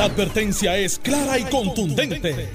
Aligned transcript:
La 0.00 0.06
advertencia 0.06 0.78
es 0.78 0.98
clara 0.98 1.38
y 1.38 1.44
contundente. 1.44 2.48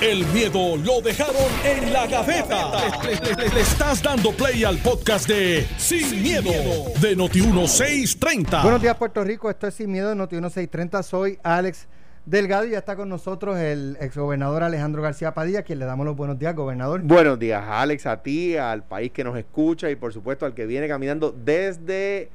El 0.00 0.24
miedo 0.26 0.76
lo 0.76 1.00
dejaron 1.00 1.34
en 1.64 1.92
la 1.92 2.06
gaveta. 2.06 2.70
Le, 3.02 3.16
le- 3.16 3.34
le- 3.42 3.54
le 3.56 3.60
estás 3.60 4.00
dando 4.00 4.30
play 4.30 4.62
al 4.62 4.78
podcast 4.78 5.26
de 5.26 5.66
Sin, 5.78 6.22
miedo, 6.22 6.52
de 7.00 7.16
Noti1630. 7.16 8.62
Buenos 8.62 8.80
días, 8.80 8.96
Puerto 8.96 9.24
Rico. 9.24 9.50
Esto 9.50 9.66
es 9.66 9.74
Sin 9.74 9.90
Miedo 9.90 10.10
de 10.10 10.14
Noti 10.14 10.36
1630. 10.36 11.02
Soy 11.02 11.40
Alex 11.42 11.88
Delgado 12.24 12.66
y 12.66 12.70
ya 12.70 12.78
está 12.78 12.94
con 12.94 13.08
nosotros 13.08 13.58
el 13.58 13.96
exgobernador 14.00 14.62
Alejandro 14.62 15.02
García 15.02 15.34
Padilla, 15.34 15.64
quien 15.64 15.80
le 15.80 15.86
damos 15.86 16.06
los 16.06 16.14
buenos 16.14 16.38
días, 16.38 16.54
gobernador. 16.54 17.00
Buenos 17.02 17.36
días, 17.36 17.64
Alex, 17.66 18.06
a 18.06 18.22
ti, 18.22 18.56
al 18.56 18.84
país 18.84 19.10
que 19.10 19.24
nos 19.24 19.36
escucha 19.36 19.90
y 19.90 19.96
por 19.96 20.12
supuesto 20.12 20.46
al 20.46 20.54
que 20.54 20.66
viene 20.66 20.86
caminando 20.86 21.32
desde 21.36 22.30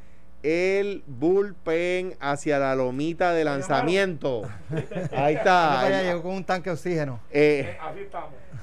el 0.49 1.03
bullpen 1.07 2.15
hacia 2.21 2.57
la 2.57 2.73
lomita 2.73 3.33
de 3.33 3.43
lanzamiento. 3.43 4.43
Ahí 5.15 5.35
está. 5.35 6.01
llegó 6.03 6.21
con 6.23 6.35
un 6.35 6.43
tanque 6.45 6.69
de 6.69 6.73
oxígeno. 6.75 7.19
Eh, 7.31 7.77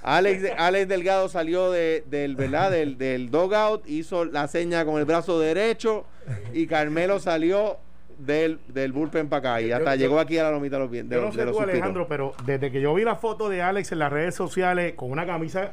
Alex, 0.03 0.45
Alex 0.57 0.89
Delgado 0.89 1.29
salió 1.29 1.71
de- 1.71 2.05
del, 2.09 2.37
¿verdad? 2.37 2.71
Del, 2.71 2.97
del 2.97 3.31
dogout, 3.31 3.87
hizo 3.89 4.25
la 4.25 4.49
seña 4.49 4.85
con 4.85 4.99
el 4.99 5.05
brazo 5.05 5.39
derecho 5.39 6.07
y 6.55 6.67
Carmelo 6.67 7.21
salió 7.21 7.77
del, 8.19 8.61
del 8.69 8.93
bullpen 8.93 9.29
para 9.29 9.39
acá 9.57 9.61
y 9.61 9.73
hasta 9.73 9.95
Yo- 9.95 10.01
llegó 10.03 10.21
aquí 10.21 10.39
a 10.39 10.45
la 10.45 10.51
lomita 10.53 10.77
de 10.77 10.83
los, 10.83 10.91
de 10.91 11.05
Yo 11.09 11.21
no 11.21 11.33
sé 11.33 11.45
tú. 11.47 11.61
Alejandro, 11.61 12.07
pero 12.09 12.33
desde 12.47 12.71
que 12.71 12.81
yo 12.81 12.95
vi 12.95 13.05
la 13.05 13.17
foto 13.17 13.49
de 13.51 13.61
Alex 13.61 13.93
en 13.93 13.99
las 13.99 14.11
redes 14.13 14.35
sociales 14.35 14.95
con 14.95 15.11
una 15.11 15.27
camisa 15.27 15.73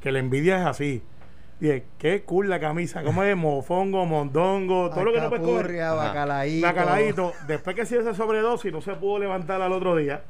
que 0.00 0.12
la 0.12 0.18
envidia 0.18 0.60
es 0.60 0.66
así. 0.66 1.02
Dije, 1.58 1.84
qué 1.98 2.22
cool 2.22 2.50
la 2.50 2.60
camisa. 2.60 3.02
¿Cómo 3.02 3.22
es? 3.22 3.34
Mofongo, 3.36 4.04
mondongo, 4.04 4.90
todo 4.90 5.04
lo 5.04 5.12
que 5.12 5.20
no 5.20 5.28
puedes 5.30 5.46
comer. 5.46 5.78
Bacalaíto. 5.96 6.66
Bacaladito. 6.66 7.32
Después 7.46 7.74
que 7.74 7.86
se 7.86 7.98
esa 7.98 8.12
sobredosis, 8.14 8.70
no 8.72 8.80
se 8.82 8.92
pudo 8.94 9.18
levantar 9.18 9.62
al 9.62 9.72
otro 9.72 9.96
día. 9.96 10.22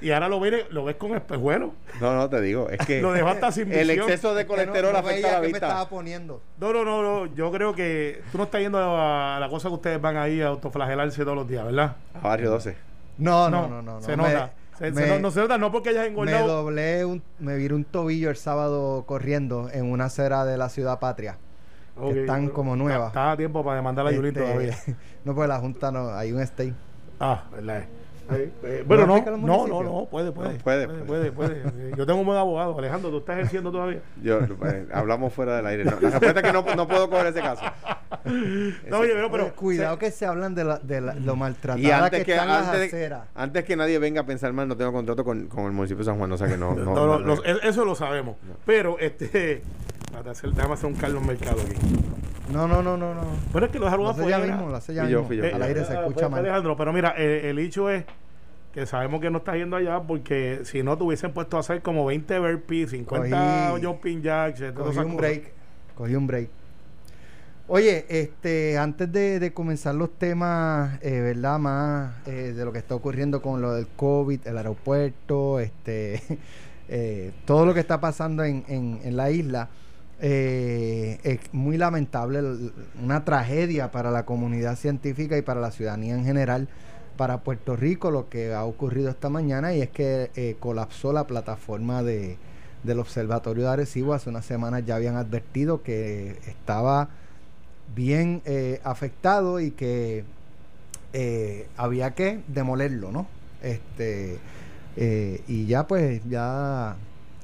Y 0.00 0.10
ahora 0.10 0.28
lo 0.28 0.40
ves, 0.40 0.64
lo 0.70 0.84
ves 0.84 0.96
con 0.96 1.14
espejuelo. 1.14 1.74
No, 2.00 2.12
no, 2.16 2.28
te 2.28 2.40
digo, 2.40 2.68
es 2.68 2.84
que 2.84 3.00
Lo 3.00 3.12
dejó 3.12 3.28
hasta 3.28 3.52
sin 3.52 3.72
el 3.72 3.86
visión. 3.86 4.08
exceso 4.10 4.34
de 4.34 4.40
Es 4.42 4.46
que 4.48 4.52
no- 4.56 4.56
colesterol 4.64 4.92
no 4.92 4.98
afecta 4.98 5.28
la 5.28 5.34
qué 5.36 5.40
me 5.42 5.46
vista. 5.46 5.66
estaba 5.68 5.88
poniendo. 5.88 6.42
No, 6.58 6.72
no, 6.72 6.84
no, 6.84 7.02
no. 7.02 7.26
Yo 7.36 7.52
creo 7.52 7.72
que 7.72 8.20
tú 8.32 8.38
no 8.38 8.44
estás 8.44 8.60
yendo 8.60 8.78
a 8.80 9.38
la 9.38 9.48
cosa 9.48 9.68
que 9.68 9.74
ustedes 9.74 10.00
van 10.00 10.16
ahí 10.16 10.42
a 10.42 10.48
autoflagelarse 10.48 11.22
todos 11.22 11.36
los 11.36 11.46
días, 11.48 11.64
¿verdad? 11.64 11.94
A 12.14 12.18
Barrio 12.18 12.50
12. 12.50 12.76
No, 13.18 13.48
no, 13.48 13.68
no, 13.68 13.80
no. 13.82 13.92
no. 13.94 14.00
Se 14.00 14.16
nota. 14.16 14.50
Me- 14.90 15.06
no, 15.06 15.18
no 15.18 15.30
se 15.30 15.40
nota, 15.40 15.58
no 15.58 15.70
porque 15.70 15.90
hayas 15.90 16.02
Me 16.02 16.08
engordado. 16.08 16.62
doblé, 16.62 17.04
un, 17.04 17.22
me 17.38 17.56
viré 17.56 17.74
un 17.74 17.84
tobillo 17.84 18.30
el 18.30 18.36
sábado 18.36 19.04
corriendo 19.06 19.68
en 19.72 19.90
una 19.90 20.06
acera 20.06 20.44
de 20.44 20.56
la 20.58 20.68
ciudad 20.68 20.98
patria. 20.98 21.38
Están 22.10 22.48
como 22.48 22.74
nuevas. 22.74 23.08
Está 23.08 23.32
a 23.32 23.36
tiempo 23.36 23.62
para 23.62 23.76
demandar 23.76 24.06
a 24.06 24.12
Yulín 24.12 24.30
Este, 24.34 24.40
todavía. 24.40 24.76
no, 25.24 25.34
pues 25.34 25.48
la 25.48 25.58
Junta 25.58 25.92
no, 25.92 26.08
hay 26.10 26.32
un 26.32 26.40
stay. 26.40 26.74
Ah, 27.20 27.44
verdad. 27.52 27.84
Eh, 28.30 28.84
bueno, 28.86 29.06
no, 29.06 29.18
no, 29.36 29.66
no, 29.66 29.82
no, 29.82 30.06
puede, 30.10 30.32
puede. 30.32 30.52
No, 30.54 30.58
puede, 30.58 30.86
puede, 30.88 31.30
puede, 31.32 31.32
puede. 31.32 31.96
Yo 31.96 32.06
tengo 32.06 32.20
un 32.20 32.26
buen 32.26 32.38
abogado. 32.38 32.78
Alejandro, 32.78 33.10
¿tú 33.10 33.18
estás 33.18 33.36
ejerciendo 33.38 33.70
todavía? 33.72 34.00
Yo, 34.22 34.38
eh, 34.40 34.86
hablamos 34.92 35.32
fuera 35.32 35.56
del 35.56 35.66
aire. 35.66 35.84
No, 35.84 35.92
la 36.00 36.10
respuesta 36.10 36.40
es 36.40 36.46
que 36.46 36.52
no, 36.52 36.64
no 36.74 36.88
puedo 36.88 37.10
coger 37.10 37.26
ese 37.26 37.40
caso. 37.40 37.62
No, 38.88 38.98
oye, 39.00 39.12
pero, 39.30 39.54
cuidado 39.54 39.98
que 39.98 40.10
se 40.10 40.24
hablan 40.26 40.54
de, 40.54 40.64
la, 40.64 40.78
de 40.78 41.00
la- 41.00 41.14
lo 41.14 41.34
maltratadas 41.36 41.80
Y 41.82 41.90
antes 41.90 42.20
que, 42.20 42.26
que, 42.26 42.32
están 42.32 42.48
las 42.48 42.66
antes, 42.68 42.80
de- 42.80 42.86
aceras. 42.86 43.28
antes 43.34 43.64
que 43.64 43.76
nadie 43.76 43.98
venga 43.98 44.20
a 44.20 44.26
pensar 44.26 44.52
mal, 44.52 44.68
no 44.68 44.76
tengo 44.76 44.92
contrato 44.92 45.24
con, 45.24 45.46
con 45.46 45.64
el 45.66 45.72
municipio 45.72 45.98
de 45.98 46.04
San 46.04 46.18
Juan. 46.18 46.30
O 46.32 46.36
sea 46.38 46.46
que 46.48 46.56
no. 46.56 46.74
no, 46.74 46.84
no, 46.84 46.94
no, 46.94 47.06
no, 47.06 47.18
no. 47.18 47.26
los- 47.26 47.42
eso 47.64 47.84
lo 47.84 47.94
sabemos. 47.94 48.36
Pero, 48.64 48.98
este, 48.98 49.62
para 50.22 50.32
hacer, 50.32 50.50
déjame 50.52 50.74
hacer 50.74 50.86
un 50.86 50.94
Carlos 50.94 51.24
Mercado 51.24 51.60
aquí. 51.62 51.74
No, 52.52 52.68
no, 52.68 52.82
no, 52.82 52.96
no, 52.96 53.14
no. 53.14 53.22
Bueno, 53.52 53.66
es 53.66 53.72
que 53.72 53.78
lo 53.78 53.86
dejaron 53.86 54.04
Lo 54.04 54.10
hace 54.10 54.28
ya 54.28 54.36
afuera. 54.36 54.54
mismo, 54.56 54.70
lo 54.70 54.76
hace 54.76 54.94
ya 54.94 55.02
yo, 55.08 55.08
mismo. 55.22 55.24
fui 55.26 55.36
yo. 55.38 55.44
Al 55.54 55.62
aire 55.62 55.84
se 55.84 55.92
ah, 55.92 56.00
escucha 56.00 56.20
pues, 56.20 56.30
mal. 56.30 56.40
Alejandro, 56.40 56.76
pero 56.76 56.92
mira, 56.92 57.14
eh, 57.16 57.50
el 57.50 57.58
hecho 57.58 57.90
es 57.90 58.04
que 58.72 58.86
sabemos 58.86 59.20
que 59.20 59.30
no 59.30 59.38
estás 59.38 59.56
yendo 59.56 59.76
allá 59.76 60.00
porque 60.00 60.60
si 60.64 60.82
no 60.82 60.96
te 60.96 61.04
hubiesen 61.04 61.32
puesto 61.32 61.56
a 61.56 61.60
hacer 61.60 61.82
como 61.82 62.04
20 62.06 62.38
burpees, 62.38 62.90
50 62.90 63.36
Cogí- 63.72 63.84
jumping 63.84 64.22
jacks, 64.22 64.60
Cogí 64.60 64.98
un 64.98 65.04
cosas. 65.04 65.16
break. 65.16 65.52
Cogí 65.96 66.14
un 66.14 66.26
break. 66.26 66.48
Oye, 67.68 68.04
este, 68.08 68.76
antes 68.76 69.10
de, 69.10 69.38
de 69.40 69.52
comenzar 69.54 69.94
los 69.94 70.10
temas, 70.18 70.98
eh, 71.02 71.20
¿verdad? 71.20 71.58
Más 71.58 72.12
eh, 72.26 72.52
de 72.54 72.64
lo 72.64 72.72
que 72.72 72.78
está 72.78 72.94
ocurriendo 72.94 73.40
con 73.40 73.62
lo 73.62 73.72
del 73.72 73.86
COVID, 73.88 74.46
el 74.46 74.56
aeropuerto, 74.58 75.60
este, 75.60 76.20
eh, 76.88 77.32
todo 77.46 77.64
lo 77.64 77.72
que 77.72 77.80
está 77.80 78.00
pasando 78.00 78.44
en, 78.44 78.64
en- 78.68 79.00
en 79.04 79.16
la 79.16 79.30
isla, 79.30 79.68
eh, 80.24 81.18
es 81.24 81.40
muy 81.52 81.76
lamentable, 81.76 82.40
una 83.02 83.24
tragedia 83.24 83.90
para 83.90 84.12
la 84.12 84.24
comunidad 84.24 84.76
científica 84.76 85.36
y 85.36 85.42
para 85.42 85.60
la 85.60 85.72
ciudadanía 85.72 86.14
en 86.14 86.24
general, 86.24 86.68
para 87.16 87.42
Puerto 87.42 87.74
Rico, 87.76 88.12
lo 88.12 88.28
que 88.28 88.54
ha 88.54 88.64
ocurrido 88.64 89.10
esta 89.10 89.28
mañana 89.28 89.74
y 89.74 89.82
es 89.82 89.90
que 89.90 90.30
eh, 90.36 90.56
colapsó 90.60 91.12
la 91.12 91.26
plataforma 91.26 92.04
de, 92.04 92.38
del 92.84 93.00
Observatorio 93.00 93.64
de 93.64 93.70
Arecibo. 93.70 94.14
Hace 94.14 94.30
unas 94.30 94.46
semanas 94.46 94.84
ya 94.86 94.94
habían 94.94 95.16
advertido 95.16 95.82
que 95.82 96.38
estaba 96.46 97.08
bien 97.94 98.42
eh, 98.44 98.80
afectado 98.84 99.58
y 99.58 99.72
que 99.72 100.24
eh, 101.12 101.68
había 101.76 102.14
que 102.14 102.42
demolerlo, 102.46 103.10
¿no? 103.10 103.26
Este 103.60 104.38
y 104.94 105.66
ya 105.66 105.86
pues 105.86 106.20
ya 106.28 106.96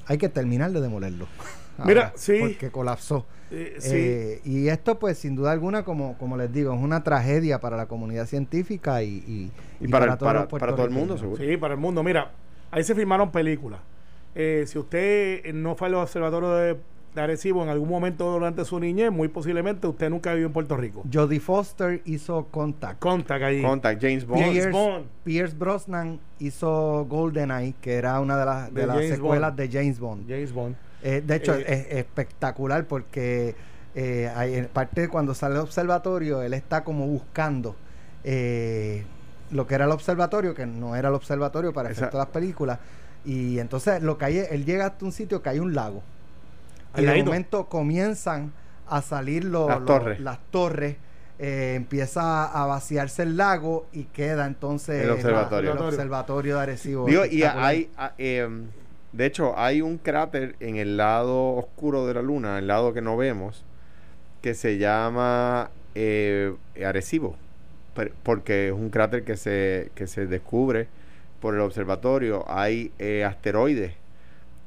hay 0.05 0.17
que 0.17 0.29
terminar 0.29 0.71
de 0.71 0.81
demolerlo. 0.81 1.27
Mira, 1.85 2.13
sí. 2.15 2.37
Porque 2.39 2.69
colapsó. 2.69 3.25
Eh, 3.51 3.75
sí. 3.79 3.95
Eh, 3.95 4.41
y 4.45 4.67
esto 4.67 4.99
pues 4.99 5.17
sin 5.17 5.35
duda 5.35 5.51
alguna, 5.51 5.83
como, 5.83 6.17
como 6.17 6.37
les 6.37 6.51
digo, 6.53 6.73
es 6.73 6.79
una 6.79 7.03
tragedia 7.03 7.59
para 7.59 7.77
la 7.77 7.87
comunidad 7.87 8.25
científica 8.27 9.01
y, 9.03 9.23
y, 9.27 9.51
Y 9.81 9.87
para, 9.87 10.17
para, 10.17 10.47
todo 10.47 10.85
el 10.85 10.91
mundo, 10.91 11.17
seguro. 11.17 11.43
Sí, 11.43 11.57
para 11.57 11.73
el 11.73 11.79
mundo. 11.79 12.03
Mira, 12.03 12.31
ahí 12.71 12.83
se 12.83 12.93
filmaron 12.93 13.31
películas. 13.31 13.79
Eh, 14.35 14.65
si 14.67 14.77
usted 14.77 15.53
no 15.53 15.75
fue 15.75 15.87
al 15.87 15.95
observatorio 15.95 16.51
de, 16.51 16.77
de 17.15 17.21
Arecibo 17.21 17.63
en 17.63 17.69
algún 17.69 17.89
momento 17.89 18.31
durante 18.31 18.63
su 18.63 18.79
niñez, 18.79 19.11
muy 19.11 19.27
posiblemente 19.27 19.87
usted 19.87 20.11
nunca 20.11 20.31
vivió 20.33 20.45
en 20.47 20.53
Puerto 20.53 20.77
Rico. 20.77 21.03
Jodie 21.11 21.39
Foster 21.39 22.01
hizo 22.05 22.45
Contact. 22.51 22.99
Contact 22.99 23.43
allí. 23.43 23.63
Contact, 23.63 23.99
James 23.99 24.27
Bond. 24.27 24.41
James 24.41 24.53
Pierce, 24.53 24.71
Bond. 24.71 25.05
Pierce 25.23 25.57
Brosnan 25.57 26.19
hizo 26.37 27.05
GoldenEye, 27.09 27.73
que 27.81 27.95
era 27.95 28.19
una 28.19 28.37
de, 28.37 28.45
las 28.45 28.73
de 28.73 28.81
De 28.81 28.87
las 28.87 28.95
James 28.97 29.11
secuelas 29.15 29.49
Bond. 29.55 29.59
de 29.59 29.69
James 29.79 29.99
Bond. 29.99 30.29
James 30.29 30.53
Bond. 30.53 30.75
Eh, 31.03 31.21
de 31.25 31.35
hecho, 31.35 31.55
Eh, 31.55 31.65
es 31.67 31.97
espectacular 31.97 32.85
porque 32.85 33.55
eh, 33.95 34.31
hay- 34.35 34.55
en 34.55 34.67
parte 34.67 35.01
de 35.01 35.07
cuando 35.09 35.33
sale 35.33 35.55
el 35.55 35.61
observatorio, 35.61 36.41
él 36.41 36.53
está 36.53 36.83
como 36.83 37.07
buscando 37.07 37.75
eh, 38.23 39.03
lo 39.51 39.65
que 39.65 39.75
era 39.75 39.85
el 39.85 39.91
observatorio, 39.91 40.53
que 40.53 40.65
no 40.65 40.95
era 40.95 41.09
el 41.09 41.15
observatorio 41.15 41.73
para 41.73 41.89
efecto 41.89 42.17
de 42.17 42.23
las 42.23 42.31
películas. 42.31 42.79
Y 43.25 43.59
entonces 43.59 44.01
lo 44.03 44.17
que 44.17 44.25
hay, 44.25 44.37
es- 44.39 44.51
él 44.51 44.65
llega 44.65 44.85
hasta 44.87 45.05
un 45.05 45.11
sitio 45.11 45.41
que 45.41 45.49
hay 45.49 45.59
un 45.59 45.73
lago. 45.73 46.03
Al 46.93 47.03
Y 47.03 47.07
de 47.07 47.23
momento 47.23 47.67
comienzan 47.67 48.51
a 48.87 49.01
salir 49.01 49.43
los- 49.45 49.67
Las 49.69 49.77
los- 49.79 49.85
torres. 49.85 50.19
las 50.19 50.39
torres. 50.51 50.97
eh, 51.41 51.75
empieza 51.77 52.43
a 52.43 52.65
vaciarse 52.65 53.23
el 53.23 53.37
lago 53.37 53.87
y 53.93 54.03
queda 54.03 54.45
entonces 54.45 55.03
El 55.03 55.07
la- 55.07 55.13
observatorio. 55.13 55.71
el 55.71 55.77
observatorio 55.77 56.55
de 56.57 56.61
Arecibo. 56.61 57.05
Digo, 57.05 57.23
y 57.25 57.43
hay, 57.43 57.89
ah, 57.97 58.11
em, 58.17 58.65
de 59.11 59.25
hecho, 59.25 59.57
hay 59.57 59.81
un 59.81 59.97
cráter 59.97 60.55
en 60.59 60.75
el 60.75 60.97
lado 60.97 61.55
oscuro 61.55 62.05
de 62.05 62.13
la 62.13 62.21
luna, 62.21 62.59
el 62.59 62.67
lado 62.67 62.93
que 62.93 63.01
no 63.01 63.17
vemos, 63.17 63.63
que 64.41 64.53
se 64.53 64.77
llama 64.77 65.71
eh, 65.95 66.53
Arecibo, 66.85 67.35
porque 68.23 68.67
es 68.67 68.73
un 68.73 68.89
cráter 68.89 69.23
que 69.23 69.35
se, 69.35 69.91
que 69.95 70.07
se 70.07 70.27
descubre 70.27 70.87
por 71.41 71.55
el 71.55 71.61
observatorio. 71.61 72.45
Hay 72.47 72.91
eh, 72.99 73.23
asteroides 73.25 73.93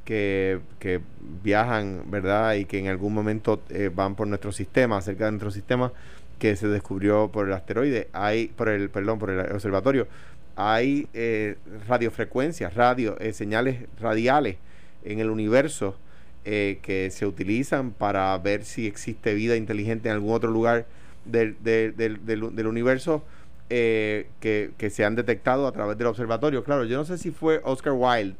que, 0.04 0.60
que 0.78 1.00
viajan, 1.42 2.04
¿verdad? 2.10 2.54
Y 2.54 2.64
que 2.64 2.78
en 2.78 2.88
algún 2.88 3.14
momento 3.14 3.62
eh, 3.70 3.91
van 3.94 4.16
por 4.16 4.26
nuestro 4.26 4.53
sistema, 4.53 5.00
cerca 5.03 5.26
de 5.26 5.32
nuestro 5.32 5.50
sistema, 5.50 5.92
que 6.38 6.56
se 6.56 6.66
descubrió 6.66 7.28
por 7.28 7.47
el 7.47 7.53
asteroide, 7.53 8.09
hay, 8.12 8.48
por 8.48 8.69
el, 8.69 8.91
perdón, 8.91 9.20
por 9.20 9.30
el 9.30 9.53
observatorio. 9.53 10.09
Hay 10.57 11.09
eh, 11.15 11.57
radiofrecuencias, 11.89 12.75
radio, 12.75 13.19
eh, 13.21 13.33
señales 13.33 13.87
radiales 14.01 14.57
en 15.04 15.19
el 15.19 15.31
universo 15.31 15.97
eh, 16.45 16.78
que 16.83 17.10
se 17.10 17.27
utilizan 17.27 17.93
para 17.93 18.37
ver 18.39 18.65
si 18.65 18.87
existe 18.87 19.34
vida 19.34 19.57
inteligente 19.57 20.09
en 20.09 20.15
algún 20.15 20.34
otro 20.34 20.51
lugar 20.51 20.87
del, 21.25 21.57
del- 21.63 22.66
universo 22.66 23.25
eh, 23.71 24.27
que 24.41 24.91
se 24.91 25.04
han 25.04 25.15
detectado 25.15 25.66
a 25.66 25.72
través 25.72 25.97
del 25.97 26.09
observatorio. 26.09 26.65
Claro, 26.65 26.84
yo 26.84 26.97
no 26.98 27.05
sé 27.05 27.16
si 27.16 27.31
fue 27.31 27.60
Oscar 27.65 27.95
Wilde 27.95 28.37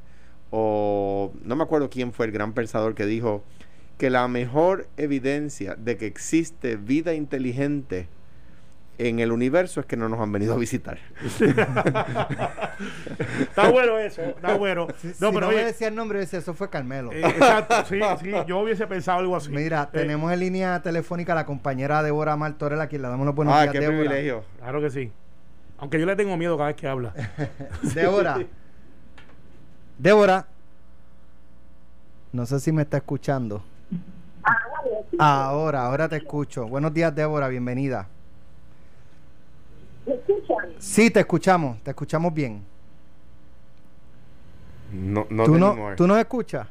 o 0.51 1.33
no 1.45 1.57
me 1.57 1.63
acuerdo 1.63 1.89
quién 1.89 2.13
fue 2.13 2.27
el 2.27 2.33
gran 2.33 2.53
pensador 2.53 2.95
que 2.95 3.07
dijo 3.07 3.43
que 3.99 4.11
la 4.11 4.27
mejor 4.29 4.89
evidencia 4.97 5.77
de 5.77 5.97
que 5.97 6.07
existe 6.07 6.77
vida 6.77 7.15
inteligente 7.15 8.09
en 8.99 9.19
el 9.21 9.33
universo 9.33 9.81
es 9.81 9.87
que 9.87 9.97
no 9.97 10.09
nos 10.09 10.21
han 10.21 10.31
venido 10.33 10.55
a 10.55 10.57
visitar. 10.57 10.99
Está 13.41 13.71
bueno 13.71 13.99
eso, 13.99 14.23
está 14.23 14.55
bueno. 14.57 14.87
Si, 14.99 15.09
no, 15.09 15.13
si 15.15 15.21
pero 15.21 15.41
no 15.41 15.49
oye, 15.49 15.57
me 15.59 15.65
decía 15.65 15.89
el 15.89 15.95
nombre, 15.95 16.19
decía, 16.19 16.39
eso 16.39 16.55
fue 16.55 16.69
Carmelo. 16.71 17.13
eh, 17.13 17.21
exacto, 17.25 17.75
sí, 17.89 18.01
sí, 18.21 18.33
yo 18.47 18.59
hubiese 18.59 18.87
pensado 18.87 19.19
algo 19.21 19.37
así. 19.37 19.51
Mira, 19.51 19.85
Eh, 19.93 19.99
tenemos 19.99 20.33
en 20.33 20.41
línea 20.41 20.81
telefónica 20.83 21.33
a 21.33 21.37
la 21.37 21.47
compañera 21.47 22.03
Débora 22.03 22.37
Martorell, 22.37 22.81
a 22.81 22.87
quien 22.87 23.03
le 23.03 23.09
damos 23.09 23.27
los 23.27 23.35
buenos 23.35 23.55
ah, 23.55 23.63
días, 23.63 23.73
qué 23.73 23.81
Débora. 23.81 23.99
privilegio. 23.99 24.45
Claro 24.59 24.81
que 24.81 24.91
sí. 24.91 25.13
Aunque 25.79 25.99
yo 25.99 26.07
le 26.07 26.15
tengo 26.17 26.37
miedo 26.37 26.57
cada 26.57 26.69
vez 26.69 26.77
que 26.77 26.87
habla. 26.89 27.13
Débora. 27.95 28.39
Débora. 29.99 30.47
No 32.33 32.47
sé 32.47 32.61
si 32.61 32.73
me 32.73 32.83
está 32.83 32.97
escuchando. 32.99 33.63
Ahora, 35.19 35.85
ahora 35.87 36.09
te 36.09 36.17
escucho. 36.17 36.67
Buenos 36.67 36.93
días, 36.95 37.15
Débora, 37.15 37.49
bienvenida. 37.49 38.09
¿Me 40.07 40.15
escuchan? 40.15 40.69
Sí, 40.79 41.11
te 41.11 41.21
escuchamos, 41.21 41.83
te 41.83 41.91
escuchamos 41.91 42.33
bien. 42.35 42.63
No, 44.93 45.27
no 45.31 45.45
¿Tú, 45.45 45.59
no. 45.59 45.77
¿Tú 45.97 46.07
nos 46.07 46.19
escuchas? 46.19 46.67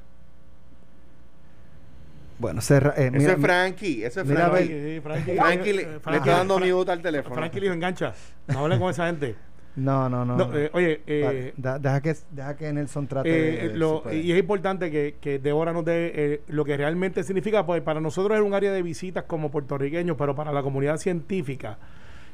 Bueno, 2.38 2.60
cerra, 2.62 2.94
eh, 2.98 3.12
mira, 3.12 3.34
es 3.34 3.40
Frankie. 3.40 4.04
Eso 4.04 4.22
es 4.22 4.28
mira, 4.28 4.50
Frankie. 4.50 4.68
Sí, 4.96 5.02
Frankie, 5.02 5.36
Frankie 5.36 5.74
le, 5.74 5.82
eh, 5.84 5.86
le 5.94 6.00
Frankie- 6.00 6.18
está 6.18 6.38
dando 6.38 6.60
mute 6.60 6.92
al 6.92 7.02
teléfono. 7.02 7.36
Frankie 7.36 7.60
le 7.60 7.68
engancha. 7.68 8.14
No 8.48 8.60
hable 8.66 8.80
con 8.80 8.90
esa 8.90 9.06
gente. 9.08 9.36
No, 9.76 10.10
no, 10.10 10.26
no. 10.26 10.36
No, 10.36 10.58
eh, 10.58 10.70
oye, 10.74 11.02
eh, 11.08 11.54
Da- 11.56 11.80
deja, 11.80 12.02
que, 12.02 12.16
deja 12.32 12.58
que 12.58 12.74
Nelson 12.74 13.08
trate 13.08 13.30
Eh, 13.66 13.70
de- 13.70 13.76
lo- 13.78 14.04
si 14.10 14.18
y 14.18 14.32
es 14.34 14.40
importante 14.40 14.92
que, 14.92 15.16
que 15.22 15.40
Débora 15.40 15.72
nos 15.72 15.86
dé 15.86 16.12
eh, 16.14 16.42
lo 16.48 16.66
que 16.66 16.76
realmente 16.76 17.24
significa, 17.24 17.66
pues 17.66 17.82
para 17.82 18.02
nosotros 18.02 18.38
es 18.38 18.44
un 18.44 18.54
área 18.54 18.72
de 18.74 18.82
visitas 18.82 19.24
como 19.26 19.50
puertorriqueños, 19.50 20.18
pero 20.18 20.36
para 20.36 20.52
la 20.52 20.62
comunidad 20.62 20.98
científica 20.98 21.78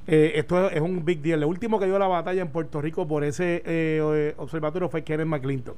eh, 0.07 0.33
esto 0.35 0.69
es, 0.69 0.81
un 0.81 1.05
big 1.05 1.21
deal. 1.21 1.41
Lo 1.41 1.47
último 1.47 1.79
que 1.79 1.85
dio 1.85 1.99
la 1.99 2.07
batalla 2.07 2.41
en 2.41 2.49
Puerto 2.49 2.81
Rico 2.81 3.07
por 3.07 3.23
ese 3.23 3.57
eh, 3.57 4.01
eh, 4.01 4.33
observatorio 4.37 4.89
fue 4.89 5.03
Kenneth 5.03 5.27
McClinton. 5.27 5.75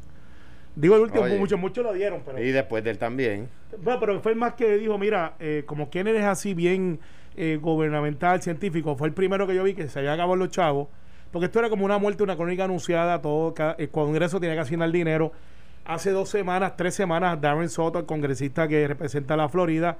Digo 0.75 0.95
el 0.95 1.01
último, 1.01 1.27
muchos 1.37 1.59
muchos 1.59 1.83
lo 1.83 1.93
dieron, 1.93 2.21
pero... 2.25 2.41
Y 2.41 2.51
después 2.51 2.83
de 2.83 2.91
él 2.91 2.97
también. 2.97 3.49
Bueno, 3.83 3.99
pero 3.99 4.19
fue 4.21 4.31
el 4.31 4.37
más 4.37 4.53
que 4.53 4.77
dijo, 4.77 4.97
mira, 4.97 5.33
eh, 5.39 5.63
como 5.65 5.89
Kenneth 5.89 6.15
es 6.15 6.23
así 6.23 6.53
bien 6.53 6.99
eh, 7.35 7.59
gubernamental, 7.61 8.41
científico, 8.41 8.95
fue 8.95 9.07
el 9.07 9.13
primero 9.13 9.45
que 9.47 9.55
yo 9.55 9.63
vi 9.63 9.73
que 9.73 9.89
se 9.89 9.99
había 9.99 10.13
acabado 10.13 10.35
los 10.35 10.49
chavos, 10.49 10.87
porque 11.31 11.47
esto 11.47 11.59
era 11.59 11.69
como 11.69 11.85
una 11.85 11.97
muerte, 11.97 12.23
una 12.23 12.35
crónica 12.35 12.63
anunciada, 12.63 13.21
todo, 13.21 13.53
el 13.77 13.89
Congreso 13.89 14.39
tenía 14.39 14.55
que 14.55 14.61
asignar 14.61 14.91
dinero. 14.91 15.31
Hace 15.85 16.11
dos 16.11 16.29
semanas, 16.29 16.77
tres 16.77 16.93
semanas, 16.93 17.41
Darren 17.41 17.69
Soto, 17.69 17.99
el 17.99 18.05
congresista 18.05 18.67
que 18.67 18.87
representa 18.87 19.33
a 19.33 19.37
la 19.37 19.49
Florida, 19.49 19.97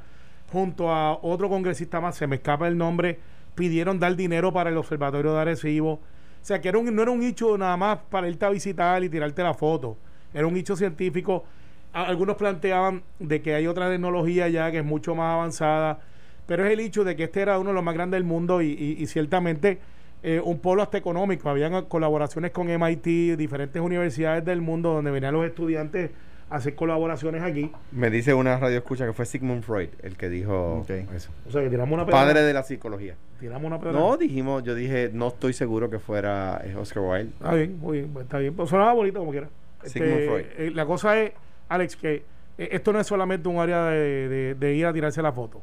junto 0.52 0.92
a 0.92 1.18
otro 1.22 1.50
congresista 1.50 2.00
más, 2.00 2.16
se 2.16 2.28
me 2.28 2.38
escapa 2.38 2.68
el 2.68 2.78
nombre, 2.78 3.20
pidieron 3.56 4.00
dar 4.00 4.16
dinero 4.16 4.52
para 4.54 4.70
el 4.70 4.78
Observatorio 4.78 5.34
de 5.34 5.40
Arecibo. 5.42 5.94
O 5.94 6.00
sea, 6.42 6.62
que 6.62 6.70
era 6.70 6.78
un- 6.78 6.96
no 6.96 7.02
era 7.02 7.12
un 7.12 7.24
hecho 7.24 7.58
nada 7.58 7.76
más 7.78 8.00
para 8.10 8.28
irte 8.30 8.46
a 8.46 8.50
visitar 8.50 9.04
y 9.04 9.10
tirarte 9.10 9.44
la 9.44 9.54
foto. 9.54 9.98
Era 10.34 10.48
un 10.48 10.56
hecho 10.56 10.76
científico. 10.76 11.44
Algunos 11.92 12.36
planteaban 12.38 13.04
de 13.20 13.42
que 13.42 13.56
hay 13.56 13.68
otra 13.68 13.90
tecnología 13.90 14.48
ya 14.48 14.72
que 14.72 14.80
es 14.80 14.86
mucho 14.86 15.16
más 15.16 15.34
avanzada, 15.34 16.00
pero 16.46 16.66
es 16.66 16.72
el 16.72 16.80
hecho 16.80 17.04
de 17.04 17.16
que 17.16 17.26
este 17.26 17.42
era 17.42 17.60
uno 17.60 17.70
de 17.70 17.74
los 17.76 17.84
más 17.84 17.94
grandes 17.96 18.18
del 18.18 18.24
mundo 18.26 18.62
y, 18.62 19.06
ciertamente 19.08 19.80
eh, 20.22 20.42
un 20.44 20.60
polo 20.60 20.82
hasta 20.82 20.98
económico. 20.98 21.50
Habían 21.50 21.86
colaboraciones 21.86 22.52
con 22.52 22.70
MIT, 22.70 23.36
diferentes 23.38 23.82
universidades 23.82 24.46
del 24.46 24.62
mundo 24.62 24.94
donde 24.94 25.12
venían 25.12 25.34
los 25.34 25.46
estudiantes 25.46 26.12
hacer 26.50 26.76
colaboraciones 26.76 27.42
aquí. 27.44 27.72
Me 27.92 28.10
dice 28.10 28.34
una 28.34 28.58
radio 28.58 28.78
escucha 28.78 29.06
que 29.06 29.14
fue 29.14 29.26
Sigmund 29.26 29.64
Freud 29.64 29.90
el 30.02 30.18
que 30.18 30.30
dijo 30.30 30.86
eso. 31.14 31.32
O 31.48 31.52
sea, 31.52 31.62
que 31.62 31.70
tiramos 31.70 31.94
una 31.94 32.06
pedra. 32.06 32.18
Padre 32.20 32.42
de 32.44 32.54
la 32.54 32.64
psicología. 32.64 33.16
Tiramos 33.40 33.66
una 33.66 33.80
pedra. 33.80 33.94
No, 33.94 34.18
dijimos, 34.18 34.64
yo 34.64 34.74
dije, 34.76 35.12
no 35.14 35.28
estoy 35.30 35.54
seguro 35.54 35.90
que 35.90 36.00
fuera 36.00 36.62
eh, 36.64 36.76
Oscar 36.76 37.04
Wilde. 37.04 37.32
Está 37.40 37.54
bien, 37.54 37.80
muy 37.80 38.00
bien, 38.00 38.12
pues 38.14 38.26
está 38.26 38.40
bien. 38.40 38.54
Pues 38.56 38.70
sonaba 38.70 38.94
bonito 38.94 39.20
como 39.20 39.32
quiera. 39.32 39.48
Sigmund 39.84 40.26
Freud. 40.26 40.46
eh, 40.58 40.72
la 40.74 40.86
cosa 40.86 41.20
es, 41.22 41.32
Alex, 41.70 41.96
que 41.96 42.16
eh, 42.58 42.70
esto 42.72 42.92
no 42.92 43.00
es 43.00 43.08
solamente 43.08 43.48
un 43.48 43.60
área 43.60 43.86
de, 43.86 44.28
de- 44.28 44.56
de 44.56 44.74
ir 44.76 44.86
a 44.86 44.92
tirarse 44.94 45.22
la 45.22 45.32
foto. 45.32 45.62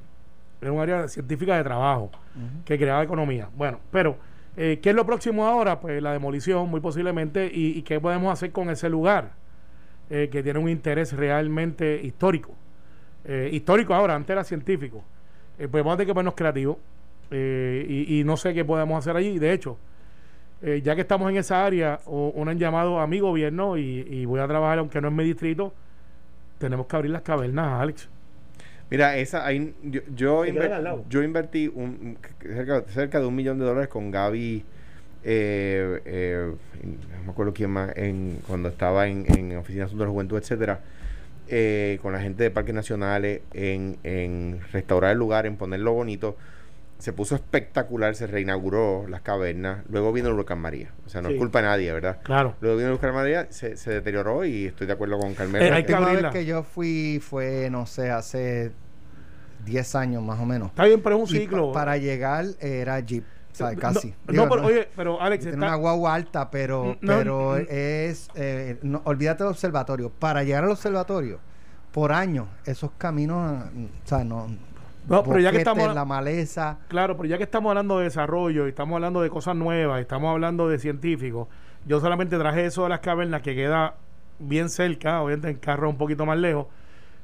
Es 0.61 0.71
un 0.71 0.81
área 0.81 1.07
científica 1.09 1.57
de 1.57 1.65
trabajo 1.65 2.11
que 2.65 2.79
creaba 2.79 3.03
economía. 3.03 3.49
Bueno, 3.57 3.79
pero, 3.91 4.17
eh, 4.57 4.79
¿qué 4.83 4.91
es 4.91 4.97
lo 4.97 5.05
próximo 5.05 5.47
ahora? 5.47 5.81
Pues 5.81 6.03
la 6.03 6.13
demolición, 6.15 6.69
muy 6.71 6.81
posiblemente, 6.81 7.51
y, 7.53 7.79
y 7.79 7.83
qué 7.83 8.01
podemos 8.01 8.33
hacer 8.33 8.53
con 8.53 8.71
ese 8.71 8.89
lugar 8.89 9.33
eh, 10.11 10.29
que 10.31 10.43
tiene 10.43 10.59
un 10.59 10.69
interés 10.69 11.13
realmente 11.13 12.01
histórico. 12.03 12.55
Eh, 13.25 13.51
histórico 13.53 13.95
ahora, 13.95 14.15
antes 14.15 14.31
era 14.31 14.45
científico. 14.45 15.03
Eh, 15.59 15.69
pues 15.69 15.83
vamos 15.83 15.95
a 15.95 15.97
tener 15.99 16.07
que 16.09 16.15
ponernos 16.15 16.35
creativos 16.35 16.77
eh, 17.31 17.85
y, 17.89 18.21
y 18.21 18.25
no 18.25 18.37
sé 18.37 18.55
qué 18.55 18.65
podemos 18.65 18.99
hacer 18.99 19.17
allí. 19.17 19.39
De 19.39 19.53
hecho, 19.53 19.79
eh, 20.63 20.81
ya 20.83 20.95
que 20.95 21.01
estamos 21.03 21.29
en 21.31 21.37
esa 21.37 21.65
área, 21.67 22.01
o, 22.07 22.33
uno 22.35 22.51
han 22.51 22.59
llamado 22.59 23.01
a 23.01 23.07
mi 23.07 23.21
gobierno 23.21 23.77
y, 23.77 24.07
y 24.09 24.25
voy 24.27 24.41
a 24.41 24.47
trabajar, 24.47 24.79
aunque 24.79 25.01
no 25.01 25.09
es 25.09 25.15
mi 25.15 25.25
distrito, 25.25 25.73
tenemos 26.59 26.87
que 26.87 26.97
abrir 26.97 27.11
las 27.13 27.23
cavernas, 27.23 27.81
Alex. 27.81 28.09
Mira, 28.91 29.17
esa, 29.17 29.45
ahí, 29.45 29.75
yo, 29.83 30.01
yo, 30.15 30.45
inver- 30.45 30.71
yo 31.09 31.23
invertí 31.23 31.67
un, 31.69 31.83
un- 31.85 32.19
cerca, 32.41 32.83
cerca 32.89 33.21
de 33.21 33.27
un 33.27 33.35
millón 33.35 33.59
de 33.59 33.65
dólares 33.65 33.89
con 33.89 34.11
Gaby, 34.13 34.65
eh, 35.29 36.01
eh, 36.05 36.53
no 36.85 37.25
me 37.25 37.31
acuerdo 37.33 37.53
quién 37.53 37.71
más, 37.71 37.91
en, 37.97 38.39
cuando 38.47 38.69
estaba 38.69 39.09
en, 39.09 39.27
en 39.37 39.57
Oficina 39.57 39.81
de 39.81 39.87
Asuntos 39.87 40.05
de 40.05 40.07
la 40.07 40.13
Juventud, 40.13 40.39
etcétera, 40.39 40.81
eh, 41.49 41.99
con 42.01 42.13
la 42.13 42.21
gente 42.21 42.45
de 42.45 42.51
Parques 42.53 42.75
Nacionales, 42.75 43.41
en, 43.53 43.99
en 44.05 44.61
restaurar 44.73 45.11
el 45.13 45.19
lugar, 45.19 45.47
en 45.47 45.57
ponerlo 45.57 45.93
bonito. 45.93 46.37
Se 46.99 47.13
puso 47.13 47.35
espectacular, 47.35 48.15
se 48.15 48.27
reinauguró 48.27 49.07
las 49.07 49.21
cavernas. 49.21 49.85
Luego 49.91 50.13
vino 50.13 50.29
el 50.29 50.35
huracán 50.35 50.61
María. 50.61 50.93
O 51.05 51.11
sea, 51.11 51.21
no 51.21 51.29
Sí. 51.29 51.35
es 51.35 51.39
culpa 51.41 51.61
de 51.61 51.67
nadie, 51.69 51.93
¿verdad? 51.93 52.21
Claro. 52.23 52.55
Luego 52.63 52.77
vino 52.79 52.89
el 52.89 52.95
huracán 52.95 53.15
María, 53.15 53.47
se, 53.51 53.77
se 53.77 53.91
deterioró 53.91 54.45
y 54.47 54.67
estoy 54.67 54.87
de 54.87 54.95
acuerdo 54.95 55.19
con 55.19 55.35
Carmelo. 55.35 55.63
Eh, 55.65 55.71
La 55.71 55.79
última 55.79 56.13
vez 56.13 56.33
que 56.33 56.47
yo 56.47 56.63
fui 56.63 57.21
fue, 57.21 57.69
no 57.71 57.85
sé, 57.85 58.11
hace 58.11 58.71
10 59.67 59.95
años 59.95 60.23
más 60.23 60.41
o 60.41 60.47
menos. 60.47 60.69
Está 60.69 60.87
bien, 60.87 61.03
pero 61.03 61.17
es 61.23 61.29
un 61.31 61.37
Y 61.37 61.41
ciclo. 61.41 61.73
pa- 61.73 61.81
para 61.81 61.97
llegar 61.99 62.47
era 62.61 62.99
Jeep, 63.01 63.25
sea, 63.57 63.75
casi. 63.77 64.15
No, 64.27 64.33
Digo, 64.33 64.49
pero, 64.49 64.65
oye, 64.67 64.89
pero 64.95 65.21
Alex, 65.21 65.43
tiene 65.45 65.57
está- 65.57 65.67
una 65.69 65.77
guagua 65.77 66.15
alta, 66.15 66.51
pero, 66.51 66.97
No, 67.01 67.13
pero 67.17 67.57
es. 67.57 68.29
eh, 68.35 68.79
no, 68.83 69.03
olvídate 69.05 69.45
del 69.45 69.51
observatorio. 69.53 70.11
Para 70.11 70.43
llegar 70.45 70.65
al 70.65 70.71
observatorio, 70.71 71.39
por 71.93 72.13
año, 72.13 72.49
esos 72.65 72.91
caminos, 72.99 73.65
o 73.65 74.09
sea, 74.09 74.25
no. 74.25 74.49
No, 75.09 75.23
pero 75.23 75.39
ya 75.39 75.53
que 75.53 75.59
estamos- 75.59 75.95
la 75.95 76.05
maleza. 76.05 76.79
Claro, 76.89 77.17
pero 77.17 77.29
ya 77.29 77.39
que 77.39 77.45
estamos 77.45 77.71
hablando 77.71 77.99
de 77.99 78.05
desarrollo 78.05 78.67
y 78.67 78.71
estamos 78.71 78.95
hablando 78.97 79.21
de 79.23 79.31
cosas 79.31 79.55
nuevas, 79.55 80.01
estamos 80.01 80.31
hablando 80.33 80.69
de 80.69 80.79
científicos, 80.81 81.47
yo 81.87 82.01
solamente 82.01 82.37
traje 82.39 82.67
eso 82.67 82.83
de 82.83 82.89
las 82.89 82.99
cavernas 83.01 83.41
que 83.43 83.55
queda 83.55 83.95
bien 84.41 84.69
cerca, 84.69 85.23
obviamente 85.23 85.49
en 85.49 85.57
carro 85.59 85.89
un 85.89 85.97
poquito 85.97 86.27
más 86.27 86.37
lejos, 86.39 86.67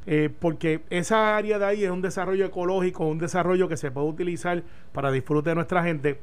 eh, 0.07 0.31
porque 0.39 0.83
esa 0.91 1.37
área 1.37 1.59
de 1.59 1.65
ahí 1.65 1.85
es 1.85 1.91
un 1.91 2.03
desarrollo 2.03 2.45
ecológico, 2.45 3.07
un 3.07 3.19
desarrollo 3.19 3.69
que 3.69 3.77
se 3.77 3.91
puede 3.91 4.09
utilizar 4.09 4.63
para 4.93 5.11
disfrute 5.11 5.51
de 5.51 5.55
nuestra 5.55 5.83
gente. 5.83 6.19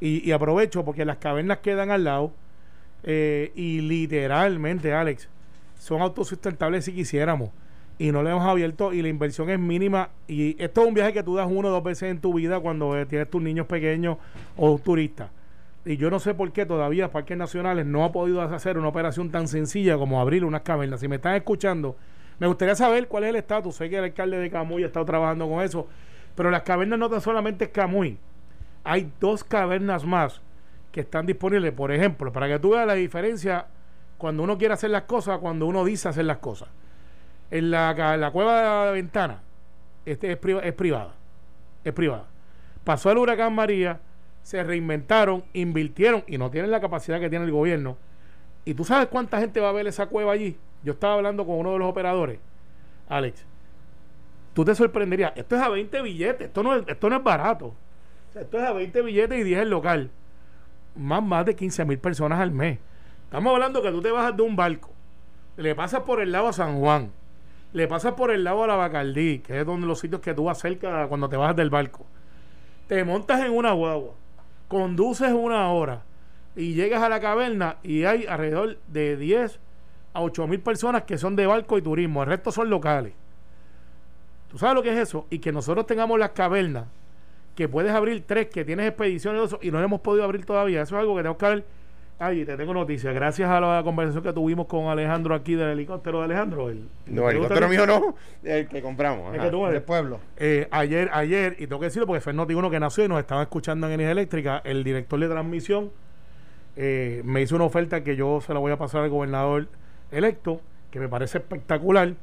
Y, 0.00 0.32
aprovecho 0.32 0.84
porque 0.84 1.04
las 1.04 1.16
cavernas 1.16 1.58
quedan 1.58 1.90
al 1.90 2.04
lado 2.04 2.32
eh, 3.04 3.52
y 3.54 3.80
literalmente, 3.80 4.92
Alex, 4.92 5.28
son 5.78 6.02
autosustentables 6.02 6.84
si 6.84 6.92
quisiéramos. 6.92 7.50
Y 7.96 8.10
no 8.10 8.22
le 8.22 8.30
hemos 8.30 8.44
abierto 8.44 8.92
y 8.92 9.00
la 9.00 9.08
inversión 9.08 9.48
es 9.50 9.58
mínima. 9.58 10.10
Y 10.28 10.62
esto 10.62 10.82
es 10.82 10.88
un 10.88 10.94
viaje 10.94 11.12
que 11.12 11.22
tú 11.22 11.36
das 11.36 11.46
uno 11.48 11.68
o 11.68 11.70
dos 11.70 11.82
veces 11.82 12.10
en 12.10 12.20
tu 12.20 12.34
vida 12.34 12.60
cuando 12.60 12.98
eh, 12.98 13.06
tienes 13.06 13.30
tus 13.30 13.40
niños 13.40 13.66
pequeños 13.66 14.18
o 14.56 14.72
un 14.72 14.80
turista 14.80 15.30
y 15.86 15.96
yo 15.96 16.10
no 16.10 16.18
sé 16.18 16.34
por 16.34 16.50
qué 16.52 16.64
todavía 16.64 17.10
Parques 17.10 17.36
Nacionales 17.36 17.84
no 17.84 18.04
ha 18.04 18.12
podido 18.12 18.40
hacer 18.40 18.78
una 18.78 18.88
operación 18.88 19.30
tan 19.30 19.48
sencilla 19.48 19.98
como 19.98 20.20
abrir 20.20 20.44
unas 20.44 20.62
cavernas. 20.62 21.00
Si 21.00 21.08
me 21.08 21.16
están 21.16 21.34
escuchando 21.34 21.96
me 22.38 22.46
gustaría 22.46 22.74
saber 22.74 23.08
cuál 23.08 23.24
es 23.24 23.30
el 23.30 23.36
estatus. 23.36 23.76
Sé 23.76 23.88
que 23.88 23.98
el 23.98 24.04
alcalde 24.04 24.38
de 24.38 24.50
Camuy 24.50 24.82
ha 24.82 24.86
estado 24.86 25.06
trabajando 25.06 25.48
con 25.48 25.62
eso 25.62 25.86
pero 26.34 26.50
las 26.50 26.62
cavernas 26.62 26.98
no 26.98 27.08
tan 27.08 27.20
solamente 27.20 27.66
es 27.66 27.70
Camuy. 27.70 28.18
Hay 28.82 29.12
dos 29.20 29.44
cavernas 29.44 30.04
más 30.04 30.40
que 30.90 31.00
están 31.02 31.26
disponibles. 31.26 31.72
Por 31.72 31.92
ejemplo 31.92 32.32
para 32.32 32.48
que 32.48 32.58
tú 32.58 32.70
veas 32.70 32.86
la 32.86 32.94
diferencia 32.94 33.66
cuando 34.18 34.42
uno 34.42 34.58
quiere 34.58 34.74
hacer 34.74 34.90
las 34.90 35.02
cosas 35.02 35.38
cuando 35.38 35.66
uno 35.66 35.84
dice 35.84 36.08
hacer 36.08 36.24
las 36.24 36.38
cosas. 36.38 36.68
En 37.50 37.70
la, 37.70 37.94
la 38.16 38.30
cueva 38.32 38.56
de 38.58 38.64
la 38.64 38.90
ventana 38.90 39.42
este 40.04 40.32
es, 40.32 40.38
priva- 40.38 40.62
es 40.62 40.72
privada 40.72 41.14
es 41.84 41.92
privada. 41.92 42.24
Pasó 42.82 43.10
el 43.12 43.18
huracán 43.18 43.54
María 43.54 44.00
se 44.42 44.62
reinventaron 44.64 45.44
invirtieron 45.52 46.24
y 46.26 46.36
no 46.36 46.50
tienen 46.50 46.70
la 46.70 46.80
capacidad 46.80 47.20
que 47.20 47.30
tiene 47.30 47.44
el 47.44 47.52
gobierno. 47.52 47.96
Y 48.64 48.74
tú 48.74 48.84
sabes 48.84 49.06
cuánta 49.08 49.38
gente 49.38 49.60
va 49.60 49.68
a 49.68 49.72
ver 49.72 49.86
esa 49.86 50.06
cueva 50.06 50.32
allí 50.32 50.56
yo 50.84 50.92
estaba 50.92 51.14
hablando 51.14 51.44
con 51.46 51.56
uno 51.56 51.72
de 51.72 51.78
los 51.78 51.88
operadores 51.88 52.38
Alex. 53.08 53.44
Tú 54.54 54.64
te 54.64 54.74
sorprenderías. 54.74 55.32
Esto 55.34 55.56
es 55.56 55.62
a 55.62 55.68
20 55.68 56.02
billetes 56.02 56.46
esto 56.46 56.62
no 56.62 56.74
es, 56.74 56.84
esto 56.86 57.10
no 57.10 57.16
es 57.16 57.22
barato. 57.22 57.74
Esto 58.34 58.58
es 58.58 58.64
a 58.64 58.72
20 58.72 59.02
billetes 59.02 59.40
y 59.40 59.42
10 59.42 59.60
el 59.60 59.70
local. 59.70 60.10
Más 60.96 61.22
más 61.22 61.44
de 61.44 61.56
15 61.56 61.84
mil 61.84 61.98
personas 61.98 62.40
al 62.40 62.50
mes. 62.50 62.78
Estamos 63.24 63.52
hablando 63.52 63.82
que 63.82 63.90
tú 63.90 64.00
te 64.00 64.10
bajas 64.10 64.36
de 64.36 64.42
un 64.42 64.54
barco 64.54 64.94
le 65.56 65.74
pasas 65.74 66.00
por 66.00 66.20
el 66.20 66.32
lado 66.32 66.48
a 66.48 66.52
San 66.52 66.78
Juan 66.78 67.12
le 67.72 67.88
pasas 67.88 68.14
por 68.14 68.30
el 68.30 68.44
lado 68.44 68.62
a 68.62 68.68
la 68.68 68.76
Bacardí, 68.76 69.40
que 69.40 69.58
es 69.58 69.66
donde 69.66 69.88
los 69.88 69.98
sitios 69.98 70.20
que 70.20 70.32
tú 70.32 70.44
vas 70.44 70.58
cerca 70.58 71.08
cuando 71.08 71.28
te 71.28 71.36
bajas 71.36 71.56
del 71.56 71.70
barco. 71.70 72.06
Te 72.86 73.02
montas 73.02 73.44
en 73.44 73.50
una 73.50 73.72
guagua, 73.72 74.12
conduces 74.68 75.32
una 75.32 75.68
hora 75.72 76.02
y 76.54 76.74
llegas 76.74 77.02
a 77.02 77.08
la 77.08 77.18
caverna 77.18 77.78
y 77.82 78.04
hay 78.04 78.26
alrededor 78.26 78.78
de 78.86 79.16
10 79.16 79.58
a 80.14 80.22
8 80.22 80.46
mil 80.46 80.60
personas 80.60 81.02
que 81.02 81.18
son 81.18 81.36
de 81.36 81.46
barco 81.46 81.76
y 81.76 81.82
turismo, 81.82 82.22
el 82.22 82.28
resto 82.28 82.50
son 82.50 82.70
locales. 82.70 83.12
¿Tú 84.48 84.58
sabes 84.58 84.76
lo 84.76 84.82
que 84.82 84.92
es 84.92 84.98
eso? 84.98 85.26
Y 85.30 85.40
que 85.40 85.52
nosotros 85.52 85.86
tengamos 85.86 86.18
las 86.18 86.30
cavernas 86.30 86.86
que 87.56 87.68
puedes 87.68 87.92
abrir 87.92 88.24
tres, 88.26 88.46
que 88.46 88.64
tienes 88.64 88.88
expediciones 88.88 89.54
y 89.60 89.70
no 89.70 89.82
hemos 89.82 90.00
podido 90.00 90.24
abrir 90.24 90.46
todavía. 90.46 90.82
Eso 90.82 90.96
es 90.96 91.00
algo 91.00 91.16
que 91.16 91.22
tengo 91.22 91.36
que 91.36 91.46
ver. 91.46 91.64
Ay, 92.20 92.44
te 92.44 92.56
tengo 92.56 92.72
noticias. 92.72 93.12
Gracias 93.12 93.50
a 93.50 93.60
la 93.60 93.82
conversación 93.82 94.22
que 94.22 94.32
tuvimos 94.32 94.66
con 94.66 94.86
Alejandro 94.86 95.34
aquí 95.34 95.56
del 95.56 95.70
helicóptero 95.70 96.20
de 96.20 96.26
Alejandro. 96.26 96.70
El, 96.70 96.88
no, 97.06 97.28
el 97.28 97.36
helicóptero 97.36 97.68
mío 97.68 97.86
no, 97.86 98.14
el 98.44 98.68
que 98.68 98.80
compramos. 98.80 99.34
El 99.34 99.40
que 99.40 99.50
tú 99.50 99.66
del 99.66 99.82
pueblo. 99.82 100.20
Eh, 100.36 100.68
ayer, 100.70 101.10
ayer, 101.12 101.56
y 101.58 101.66
tengo 101.66 101.80
que 101.80 101.86
decirlo 101.86 102.06
porque 102.06 102.20
fue 102.20 102.32
Noti 102.32 102.54
uno 102.54 102.70
que 102.70 102.78
nació 102.78 103.04
y 103.04 103.08
nos 103.08 103.18
estaba 103.18 103.42
escuchando 103.42 103.88
en 103.88 103.94
Energía 103.94 104.12
Eléctrica, 104.12 104.62
el 104.64 104.84
director 104.84 105.18
de 105.18 105.28
transmisión 105.28 105.90
eh, 106.76 107.22
me 107.24 107.42
hizo 107.42 107.56
una 107.56 107.64
oferta 107.64 108.04
que 108.04 108.16
yo 108.16 108.40
se 108.40 108.52
la 108.52 108.60
voy 108.60 108.70
a 108.70 108.76
pasar 108.76 109.02
al 109.02 109.10
gobernador 109.10 109.68
electo, 110.10 110.60
que 110.90 111.00
me 111.00 111.08
parece 111.08 111.38
espectacular. 111.38 112.14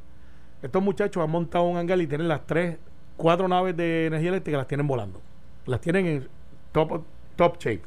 Estos 0.62 0.82
muchachos 0.82 1.24
han 1.24 1.30
montado 1.30 1.66
un 1.66 1.78
hangar 1.78 2.00
y 2.00 2.08
tienen 2.08 2.28
las 2.28 2.46
tres, 2.46 2.78
cuatro 3.18 3.48
naves 3.48 3.76
de 3.76 4.08
energía 4.08 4.30
eléctrica, 4.30 4.58
las 4.58 4.68
tienen 4.68 4.88
volando. 4.88 5.22
Las 5.66 5.82
tienen 5.82 6.06
en 6.06 6.28
top, 6.72 7.04
top 7.36 7.58
shape. 7.58 7.82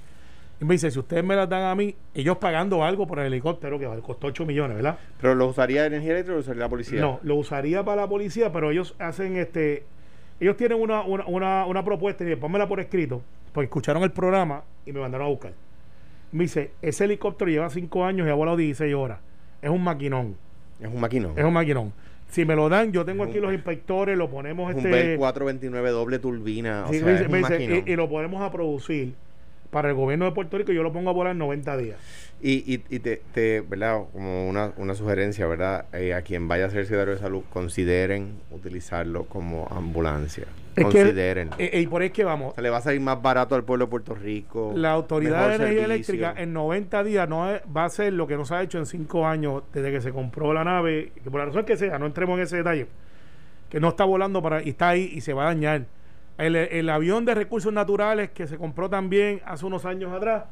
Y 0.61 0.65
me 0.65 0.75
dice, 0.75 0.91
si 0.91 0.99
ustedes 0.99 1.25
me 1.25 1.35
las 1.35 1.49
dan 1.49 1.63
a 1.65 1.75
mí, 1.75 1.95
ellos 2.15 2.37
pagando 2.39 2.85
algo 2.85 3.07
por 3.07 3.19
el 3.19 3.27
helicóptero 3.27 3.79
que 3.79 3.87
costó 4.03 4.29
8 4.29 4.47
millones, 4.47 4.77
¿verdad? 4.77 4.99
¿Pero 5.21 5.35
lo 5.35 5.49
usaría 5.49 5.87
energía 5.87 6.13
eléctrica 6.13 6.33
o 6.33 6.37
lo 6.37 6.41
usaría 6.41 6.63
la 6.63 6.69
policía? 6.69 7.01
No, 7.01 7.19
lo 7.23 7.37
usaría 7.37 7.85
para 7.85 8.03
la 8.03 8.09
policía, 8.09 8.53
pero 8.53 8.71
ellos 8.71 8.95
hacen 8.99 9.37
este... 9.37 9.85
Ellos 10.41 10.57
tienen 10.57 10.81
una, 10.81 11.03
una, 11.03 11.27
una, 11.27 11.67
una 11.67 11.85
propuesta 11.85 12.25
y 12.25 12.27
me 12.27 12.37
pónmela 12.37 12.69
por 12.69 12.81
escrito, 12.81 13.23
porque 13.53 13.65
escucharon 13.65 14.03
el 14.03 14.11
programa 14.11 14.65
y 14.85 14.93
me 14.93 15.01
mandaron 15.01 15.27
a 15.27 15.31
buscar. 15.31 15.53
Me 16.33 16.45
dice, 16.45 16.73
ese 16.83 17.05
helicóptero 17.05 17.51
lleva 17.51 17.71
5 17.71 18.05
años 18.05 18.27
y 18.27 18.31
ha 18.31 18.35
volado 18.35 18.57
16 18.57 18.95
horas. 18.95 19.21
Es 19.65 19.71
un 19.71 19.83
maquinón. 19.83 20.37
Es 20.79 20.89
un 20.89 21.01
maquinón. 21.01 21.33
Es 21.37 21.45
un 21.45 21.53
maquinón. 21.55 21.93
Si 22.29 22.45
me 22.45 22.55
lo 22.55 22.69
dan, 22.69 22.93
yo 22.93 23.05
tengo 23.07 23.25
aquí 23.25 23.41
los 23.41 23.55
inspectores, 23.55 24.19
lo 24.19 24.29
ponemos 24.29 24.75
un 24.75 24.79
este... 24.79 25.17
Un 25.17 25.23
B429 25.23 25.91
doble 25.91 26.19
turbina. 26.19 26.85
O 26.87 26.93
sea, 26.93 27.15
es 27.15 27.29
un 27.29 27.87
y, 27.87 27.93
y, 27.93 27.97
lo 27.97 28.09
podemos 28.11 28.43
a 28.43 28.53
producir 28.53 29.15
para 29.71 29.89
el 29.89 29.95
gobierno 29.95 30.27
de 30.27 30.33
Puerto 30.33 30.59
Rico, 30.59 30.71
yo 30.71 30.83
lo 30.83 30.93
pongo 30.93 31.11
a 31.11 31.13
volar 31.15 31.35
90 31.35 31.77
días. 31.79 31.97
Y, 32.43 32.75
y, 32.75 32.85
y 32.91 32.99
te, 32.99 33.23
te, 33.33 33.63
¿verdad? 33.63 34.03
Como 34.13 34.49
una, 34.49 34.73
una 34.77 34.95
sugerencia, 34.95 35.47
¿verdad? 35.47 35.87
Eh, 35.95 36.13
a 36.13 36.21
quien 36.21 36.47
vaya 36.47 36.67
a 36.67 36.71
ser 36.71 36.85
secretario 36.85 37.15
de 37.15 37.21
salud, 37.21 37.43
consideren 37.51 38.35
utilizarlo 38.51 39.25
como 39.25 39.67
ambulancia. 39.71 40.45
Consideren. 40.83 41.51
Eh, 41.59 41.71
eh, 41.73 41.81
y 41.81 41.87
por 41.87 42.03
ahí 42.03 42.07
es 42.07 42.13
que 42.13 42.25
vamos. 42.25 42.55
Se 42.55 42.63
le 42.63 42.71
va 42.71 42.79
a 42.79 42.81
salir 42.81 43.01
más 43.01 43.21
barato 43.21 43.55
al 43.55 43.65
pueblo 43.65 43.87
de 43.87 43.91
Puerto 43.91 44.15
Rico. 44.15 44.73
La 44.75 44.93
Autoridad 44.93 45.49
de 45.49 45.55
Energía 45.57 45.85
Eléctrica 45.85 46.35
en 46.37 46.53
90 46.53 47.05
días 47.05 47.29
no 47.29 47.47
va 47.75 47.85
a 47.85 47.89
ser 47.89 48.13
lo 48.13 48.27
que 48.27 48.37
no 48.37 48.45
se 48.45 48.55
ha 48.55 48.63
hecho 48.63 48.79
en 48.79 48.87
5 48.87 49.27
años 49.27 49.63
desde 49.73 49.91
que 49.91 50.01
se 50.01 50.13
compró 50.13 50.53
la 50.53 50.65
nave, 50.65 51.13
que 51.23 51.31
por 51.31 51.41
la 51.41 51.47
razón 51.47 51.65
que 51.65 51.77
sea, 51.77 51.99
no 51.99 52.07
entremos 52.07 52.37
en 52.39 52.45
ese 52.45 52.57
detalle, 52.59 52.87
que 53.69 53.81
no 53.81 53.89
está 53.89 54.05
volando 54.05 54.43
para 54.43 54.63
y 54.63 54.71
está 54.71 54.91
ahí 54.91 55.11
y 55.13 55.21
se 55.21 55.33
va 55.33 55.45
a 55.45 55.47
dañar 55.47 55.87
el, 56.39 56.91
avión 56.91 57.25
de 57.25 57.35
recursos 57.35 57.73
naturales 57.73 58.31
que 58.31 58.47
se 58.47 58.59
compró 58.59 58.91
también 58.91 59.41
hace 59.45 59.67
unos 59.67 59.85
años 59.85 60.13
atrás, 60.13 60.45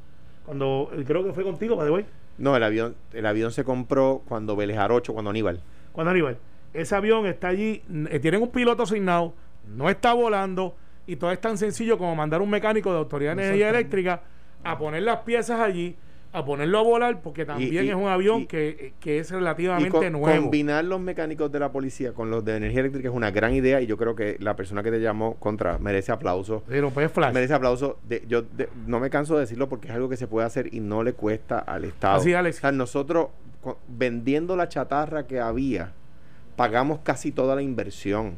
cuando 0.44 0.90
eh, 0.92 1.04
creo 1.06 1.24
que 1.24 1.32
fue 1.32 1.44
contigo, 1.44 1.76
para 1.76 1.90
hoy. 1.90 2.04
No, 2.38 2.56
el 2.56 2.62
avión, 2.62 2.94
el 3.12 3.26
avión 3.26 3.52
se 3.52 3.64
compró 3.64 4.22
cuando 4.26 4.56
Vélez 4.56 4.78
Arocho, 4.78 5.12
cuando 5.12 5.30
Aníbal. 5.30 5.60
Cuando 5.92 6.10
Aníbal. 6.10 6.38
Ese 6.72 6.94
avión 6.94 7.26
está 7.26 7.48
allí, 7.48 7.82
eh, 8.10 8.18
tienen 8.20 8.42
un 8.42 8.50
piloto 8.50 8.84
asignado, 8.84 9.34
no 9.66 9.88
está 9.88 10.12
volando, 10.12 10.76
y 11.06 11.16
todo 11.16 11.32
es 11.32 11.40
tan 11.40 11.58
sencillo 11.58 11.98
como 11.98 12.14
mandar 12.14 12.42
un 12.42 12.50
mecánico 12.50 12.92
de 12.92 12.98
Autoridad 12.98 13.36
de 13.36 13.42
Energía 13.44 13.70
Eléctrica 13.70 14.22
a 14.64 14.78
poner 14.78 15.02
las 15.02 15.18
piezas 15.18 15.60
allí 15.60 15.96
a 16.32 16.44
ponerlo 16.44 16.78
a 16.78 16.82
volar 16.82 17.20
porque 17.20 17.44
también 17.44 17.88
es 17.88 17.94
un 17.94 18.08
avión 18.08 18.46
que, 18.46 18.94
es 19.04 19.30
relativamente 19.30 20.10
nuevo. 20.10 20.42
Combinar 20.42 20.84
los 20.84 21.00
mecánicos 21.00 21.52
de 21.52 21.58
la 21.58 21.70
policía 21.70 22.12
con 22.12 22.30
los 22.30 22.44
de 22.44 22.56
energía 22.56 22.80
eléctrica 22.80 23.08
es 23.08 23.14
una 23.14 23.30
gran 23.30 23.54
idea 23.54 23.80
y 23.80 23.86
yo 23.86 23.98
creo 23.98 24.14
que 24.14 24.36
la 24.40 24.56
persona 24.56 24.82
que 24.82 24.90
te 24.90 25.00
llamó 25.00 25.34
contra 25.34 25.78
merece 25.78 26.10
aplauso. 26.10 26.62
Pero 26.66 26.90
pues 26.90 27.12
flash. 27.12 27.34
Merece 27.34 27.52
aplauso. 27.52 27.98
De, 28.08 28.24
yo 28.26 28.44
no 28.86 28.98
me 28.98 29.10
canso 29.10 29.34
de 29.34 29.40
decirlo 29.40 29.68
porque 29.68 29.88
es 29.88 29.94
algo 29.94 30.08
que 30.08 30.16
se 30.16 30.26
puede 30.26 30.46
hacer 30.46 30.74
y 30.74 30.80
no 30.80 31.02
le 31.02 31.12
cuesta 31.12 31.58
al 31.58 31.84
Estado. 31.84 32.16
Así, 32.16 32.32
Alex. 32.32 32.58
O 32.58 32.60
sea, 32.62 32.72
nosotros 32.72 33.28
vendiendo 33.88 34.56
la 34.56 34.68
chatarra 34.68 35.26
que 35.26 35.38
había, 35.38 35.92
pagamos 36.56 37.00
casi 37.02 37.30
toda 37.30 37.54
la 37.54 37.62
inversión 37.62 38.36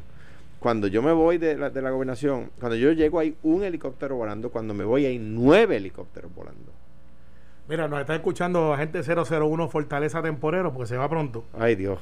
cuando 0.65 0.87
yo 0.87 1.03
me 1.03 1.11
voy 1.11 1.37
de 1.37 1.55
la, 1.55 1.69
de 1.69 1.79
la 1.79 1.91
gobernación, 1.91 2.49
cuando 2.59 2.75
yo 2.75 2.91
llego 2.91 3.19
hay 3.19 3.37
un 3.43 3.63
helicóptero 3.63 4.15
volando, 4.15 4.49
cuando 4.49 4.73
me 4.73 4.83
voy 4.83 5.05
hay 5.05 5.19
nueve 5.19 5.75
helicópteros 5.75 6.33
volando. 6.33 6.71
Mira, 7.69 7.87
nos 7.87 7.99
está 7.99 8.15
escuchando 8.15 8.73
agente 8.73 9.01
001 9.03 9.69
Fortaleza 9.69 10.23
Temporero, 10.23 10.73
porque 10.73 10.87
se 10.87 10.97
va 10.97 11.07
pronto. 11.07 11.45
Ay, 11.55 11.75
Dios. 11.75 11.99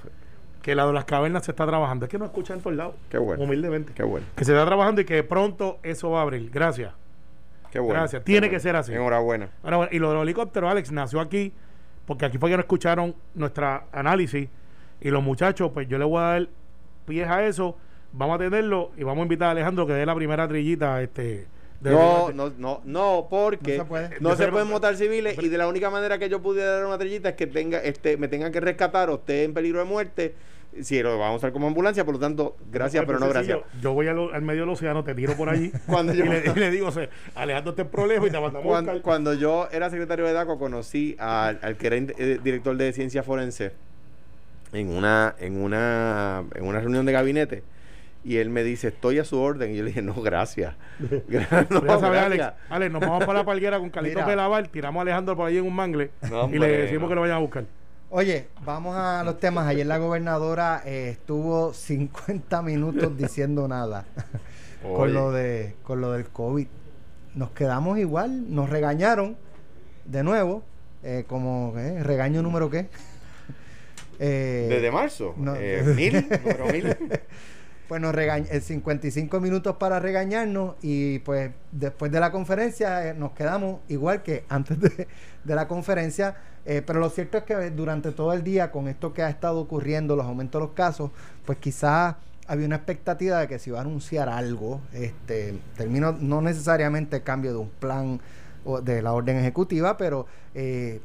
Que 0.62 0.76
la 0.76 0.88
de 0.88 0.94
las 0.94 1.04
cavernas 1.04 1.44
se 1.44 1.52
está 1.52 1.68
trabajando. 1.68 2.06
Es 2.06 2.10
que 2.10 2.18
no 2.18 2.24
escucha 2.24 2.54
en 2.54 2.62
todos 2.62 2.78
lados. 2.78 2.96
Qué 3.10 3.18
bueno. 3.18 3.44
Humildemente. 3.44 3.92
Qué 3.92 4.04
bueno. 4.04 4.26
Que 4.34 4.46
se 4.46 4.54
está 4.54 4.66
trabajando 4.66 5.02
y 5.02 5.04
que 5.04 5.22
pronto 5.24 5.80
eso 5.84 6.12
va 6.12 6.20
a 6.20 6.22
abrir. 6.22 6.50
Gracias. 6.50 6.94
Qué 7.70 7.80
bueno. 7.80 8.00
Gracias. 8.00 8.24
Tiene 8.24 8.50
que 8.50 8.62
ser 8.62 8.78
así. 8.78 8.94
Enhorabuena. 8.94 9.50
Bueno, 9.62 9.90
y 9.92 10.00
lo 10.00 10.10
del 10.12 10.22
helicóptero, 10.22 10.70
Alex, 10.70 10.90
nació 10.94 11.20
aquí, 11.20 11.52
porque 12.06 12.24
aquí 12.24 12.38
fue 12.38 12.50
que 12.50 12.56
no 12.56 12.62
escucharon 12.62 13.14
nuestra 13.36 13.88
análisis. 13.92 14.48
Y 15.02 15.10
los 15.10 15.22
muchachos, 15.22 15.72
pues 15.74 15.90
yo 15.90 15.98
le 15.98 16.06
voy 16.06 16.20
a 16.20 16.28
dar 16.28 16.50
pies 17.06 17.28
a 17.28 17.46
eso. 17.46 17.76
Vamos 18.14 18.36
a 18.36 18.40
tenerlo 18.40 18.92
y 18.96 19.04
vamos 19.04 19.22
a 19.22 19.24
invitar 19.24 19.50
a 19.50 19.52
Alejandro 19.52 19.88
que 19.88 19.94
dé 19.94 20.06
la 20.06 20.16
primera 20.16 20.48
trillita 20.48 21.02
este 21.02 21.48
no, 21.92 22.32
no, 22.32 22.54
no, 22.58 22.82
no, 22.86 23.28
porque 23.30 23.78
no 23.78 23.84
se, 23.84 23.90
puede. 23.90 24.10
no 24.20 24.36
se 24.36 24.48
pueden 24.48 24.68
montar 24.68 24.96
civiles 24.96 25.38
y 25.42 25.50
de 25.50 25.58
la 25.58 25.68
única 25.68 25.90
manera 25.90 26.18
que 26.18 26.30
yo 26.30 26.42
pudiera 26.42 26.78
dar 26.78 26.86
una 26.86 26.98
trillita 26.98 27.30
es 27.30 27.36
que 27.36 27.48
tenga, 27.48 27.80
este, 27.80 28.18
me 28.18 28.28
tengan 28.28 28.52
que 28.52 28.60
rescatar 28.60 29.10
o 29.10 29.16
esté 29.16 29.44
en 29.44 29.54
peligro 29.54 29.80
de 29.80 29.86
muerte. 29.86 30.36
Si 30.82 31.04
lo 31.04 31.20
vamos 31.20 31.36
a 31.36 31.38
usar 31.38 31.52
como 31.52 31.68
ambulancia, 31.68 32.04
por 32.04 32.16
lo 32.16 32.20
tanto, 32.20 32.58
gracias, 32.72 33.06
pero 33.06 33.20
no 33.20 33.30
gracias. 33.30 33.60
Yo 33.80 33.94
voy 33.94 34.08
al, 34.08 34.42
medio 34.42 34.62
del 34.62 34.70
océano, 34.70 35.04
te 35.04 35.14
tiro 35.14 35.36
por 35.36 35.50
allí 35.50 35.72
cuando 35.86 36.14
yo, 36.14 36.26
y, 36.26 36.30
le, 36.60 36.72
digo, 36.72 36.88
o 36.88 36.92
alejando 37.36 37.72
este 37.72 37.86
problema 37.86 38.26
y 38.26 38.32
te 38.32 38.40
mandamos 38.40 38.66
cuando, 38.66 39.02
cuando 39.04 39.34
yo 39.36 39.68
era 39.72 39.90
secretario 39.92 40.26
de 40.26 40.34
DACO, 40.34 40.58
conocí 40.58 41.16
al, 41.20 41.60
al 41.62 41.76
que 41.78 41.88
era 41.88 41.96
eh, 41.98 42.40
director 42.44 42.76
de 42.76 42.92
ciencia 42.92 43.22
forense 43.22 43.74
en 44.72 44.90
una, 44.90 45.36
en 45.40 45.62
una, 45.62 46.44
en 46.56 46.66
una 46.66 46.80
reunión 46.80 47.06
de 47.06 47.12
gabinete 47.12 47.64
y 48.24 48.38
él 48.38 48.50
me 48.50 48.64
dice, 48.64 48.90
estoy 48.90 49.20
a 49.20 49.26
su 49.26 49.40
orden. 49.40 49.72
Y 49.72 49.78
yo 49.78 49.84
le 49.84 49.90
dije, 49.90 50.02
no, 50.02 50.14
gracias. 50.22 50.76
no, 51.70 51.82
gracias. 51.82 52.54
Alex, 52.70 52.92
nos 52.92 53.02
vamos 53.02 53.26
para 53.26 53.40
la 53.40 53.46
palguera 53.46 53.80
con 53.80 53.90
Calito 53.90 54.26
Pelaval, 54.26 54.70
tiramos 54.70 55.00
a 55.00 55.02
Alejandro 55.02 55.36
por 55.36 55.48
ahí 55.48 55.58
en 55.58 55.66
un 55.66 55.76
mangle 55.76 56.12
y 56.52 56.60
le 56.60 56.68
decimos 56.68 57.10
que 57.10 57.16
lo 57.16 57.22
vayan 57.22 57.38
a 57.38 57.40
buscar. 57.40 57.66
Oye, 58.16 58.48
vamos 58.64 58.96
a 58.96 59.24
los 59.24 59.40
temas. 59.40 59.68
Ayer 59.68 59.88
la 59.88 59.98
gobernadora 59.98 60.84
eh, 60.86 61.10
estuvo 61.10 61.74
50 61.74 62.62
minutos 62.62 63.18
diciendo 63.18 63.68
nada 63.68 64.06
con 64.84 65.14
lo 65.14 65.32
de 65.32 65.76
con 65.82 66.00
lo 66.00 66.12
del 66.12 66.26
COVID. 66.28 66.68
Nos 67.34 67.50
quedamos 67.52 67.98
igual, 67.98 68.54
nos 68.54 68.70
regañaron 68.70 69.36
de 70.06 70.24
nuevo, 70.24 70.62
eh, 71.02 71.24
como 71.28 71.74
¿eh? 71.80 72.04
regaño 72.04 72.44
número 72.44 72.70
qué. 72.70 72.88
Desde 74.20 74.92
marzo, 74.92 75.34
mil, 75.36 76.28
número 76.30 76.66
mil. 76.72 76.96
Pues 77.88 78.02
nos 78.02 78.16
regañ 78.16 78.46
55 78.46 79.40
minutos 79.40 79.76
para 79.78 80.00
regañarnos 80.00 80.76
y 80.82 81.20
pues 81.20 81.52
después 81.72 82.12
de 82.12 82.20
la 82.20 82.32
conferencia 82.32 83.10
eh, 83.10 83.14
nos 83.14 83.32
quedamos 83.32 83.82
igual 83.90 84.24
que 84.24 84.46
antes 84.50 84.80
de, 84.80 85.08
la 85.46 85.68
conferencia, 85.68 86.36
eh, 86.66 86.82
pero 86.86 87.00
lo 87.00 87.10
cierto 87.10 87.38
es 87.38 87.44
que 87.44 87.70
durante 87.72 88.12
todo 88.12 88.34
el 88.34 88.44
día 88.44 88.72
con 88.72 88.88
esto 88.88 89.14
que 89.14 89.22
ha 89.22 89.30
estado 89.30 89.60
ocurriendo, 89.60 90.16
los 90.16 90.26
aumentos 90.26 90.62
de 90.62 90.68
los 90.68 90.76
casos, 90.76 91.12
pues 91.46 91.58
quizás 91.58 92.16
había 92.48 92.66
una 92.66 92.78
expectativa 92.78 93.40
de 93.40 93.48
que 93.48 93.60
se 93.60 93.70
iba 93.70 93.80
a 93.80 93.82
anunciar 93.82 94.30
algo, 94.30 94.82
este 94.94 95.60
termino 95.76 96.14
no 96.14 96.42
necesariamente 96.42 97.22
cambio 97.22 97.52
de 97.52 97.58
un 97.58 97.70
plan 97.70 98.22
o 98.66 98.82
de 98.82 99.02
la 99.02 99.14
orden 99.14 99.38
ejecutiva, 99.38 99.98
pero 99.98 100.26
eh, 100.56 101.02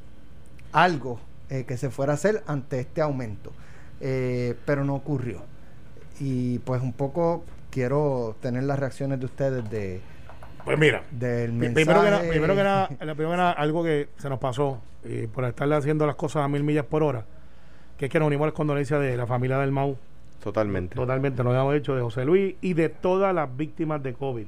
algo 0.73 1.21
que 1.49 1.79
se 1.79 1.89
fuera 1.89 2.13
a 2.13 2.15
hacer 2.17 2.43
ante 2.47 2.79
este 2.79 3.01
aumento, 3.01 3.53
pero 3.99 4.85
no 4.85 4.97
ocurrió 4.97 5.43
y 6.21 6.59
pues 6.61 6.83
un 6.83 6.93
poco 6.93 7.45
quiero 7.71 8.37
tener 8.41 8.65
las 8.65 8.79
reacciones 8.79 9.21
de 9.21 9.27
ustedes 9.27 9.69
de 9.71 10.01
pues 10.65 10.79
mira 10.79 11.03
del 11.11 11.53
primero 11.73 12.03
que, 12.03 12.09
era, 12.09 12.21
primero 12.21 12.55
que 12.55 12.61
era, 12.61 12.89
primero 12.99 13.35
era 13.35 13.53
algo 13.53 13.83
que 13.83 14.09
se 14.19 14.29
nos 14.29 14.39
pasó 14.39 14.81
y 15.05 15.27
por 15.27 15.45
estarle 15.45 15.77
haciendo 15.77 16.07
las 16.07 16.17
cosas 16.17 16.45
a 16.45 16.49
mil 16.49 16.63
millas 16.63 16.85
por 16.85 17.03
hora 17.03 17.25
que 17.99 18.07
es 18.07 18.11
que 18.11 18.19
nos 18.19 18.27
unimos 18.27 18.45
a 18.45 18.49
las 18.49 18.55
condolencias 18.55 19.01
de 19.01 19.17
la 19.17 19.27
familia 19.27 19.59
del 19.59 19.73
Mau. 19.73 19.97
Totalmente. 20.43 20.95
Totalmente 20.95 21.43
lo 21.43 21.51
habíamos 21.51 21.75
hecho 21.75 21.97
de 21.97 22.03
José 22.03 22.25
Luis 22.25 22.55
y 22.61 22.75
de 22.75 22.89
todas 22.89 23.35
las 23.35 23.55
víctimas 23.57 24.01
de 24.05 24.15
COVID. 24.15 24.47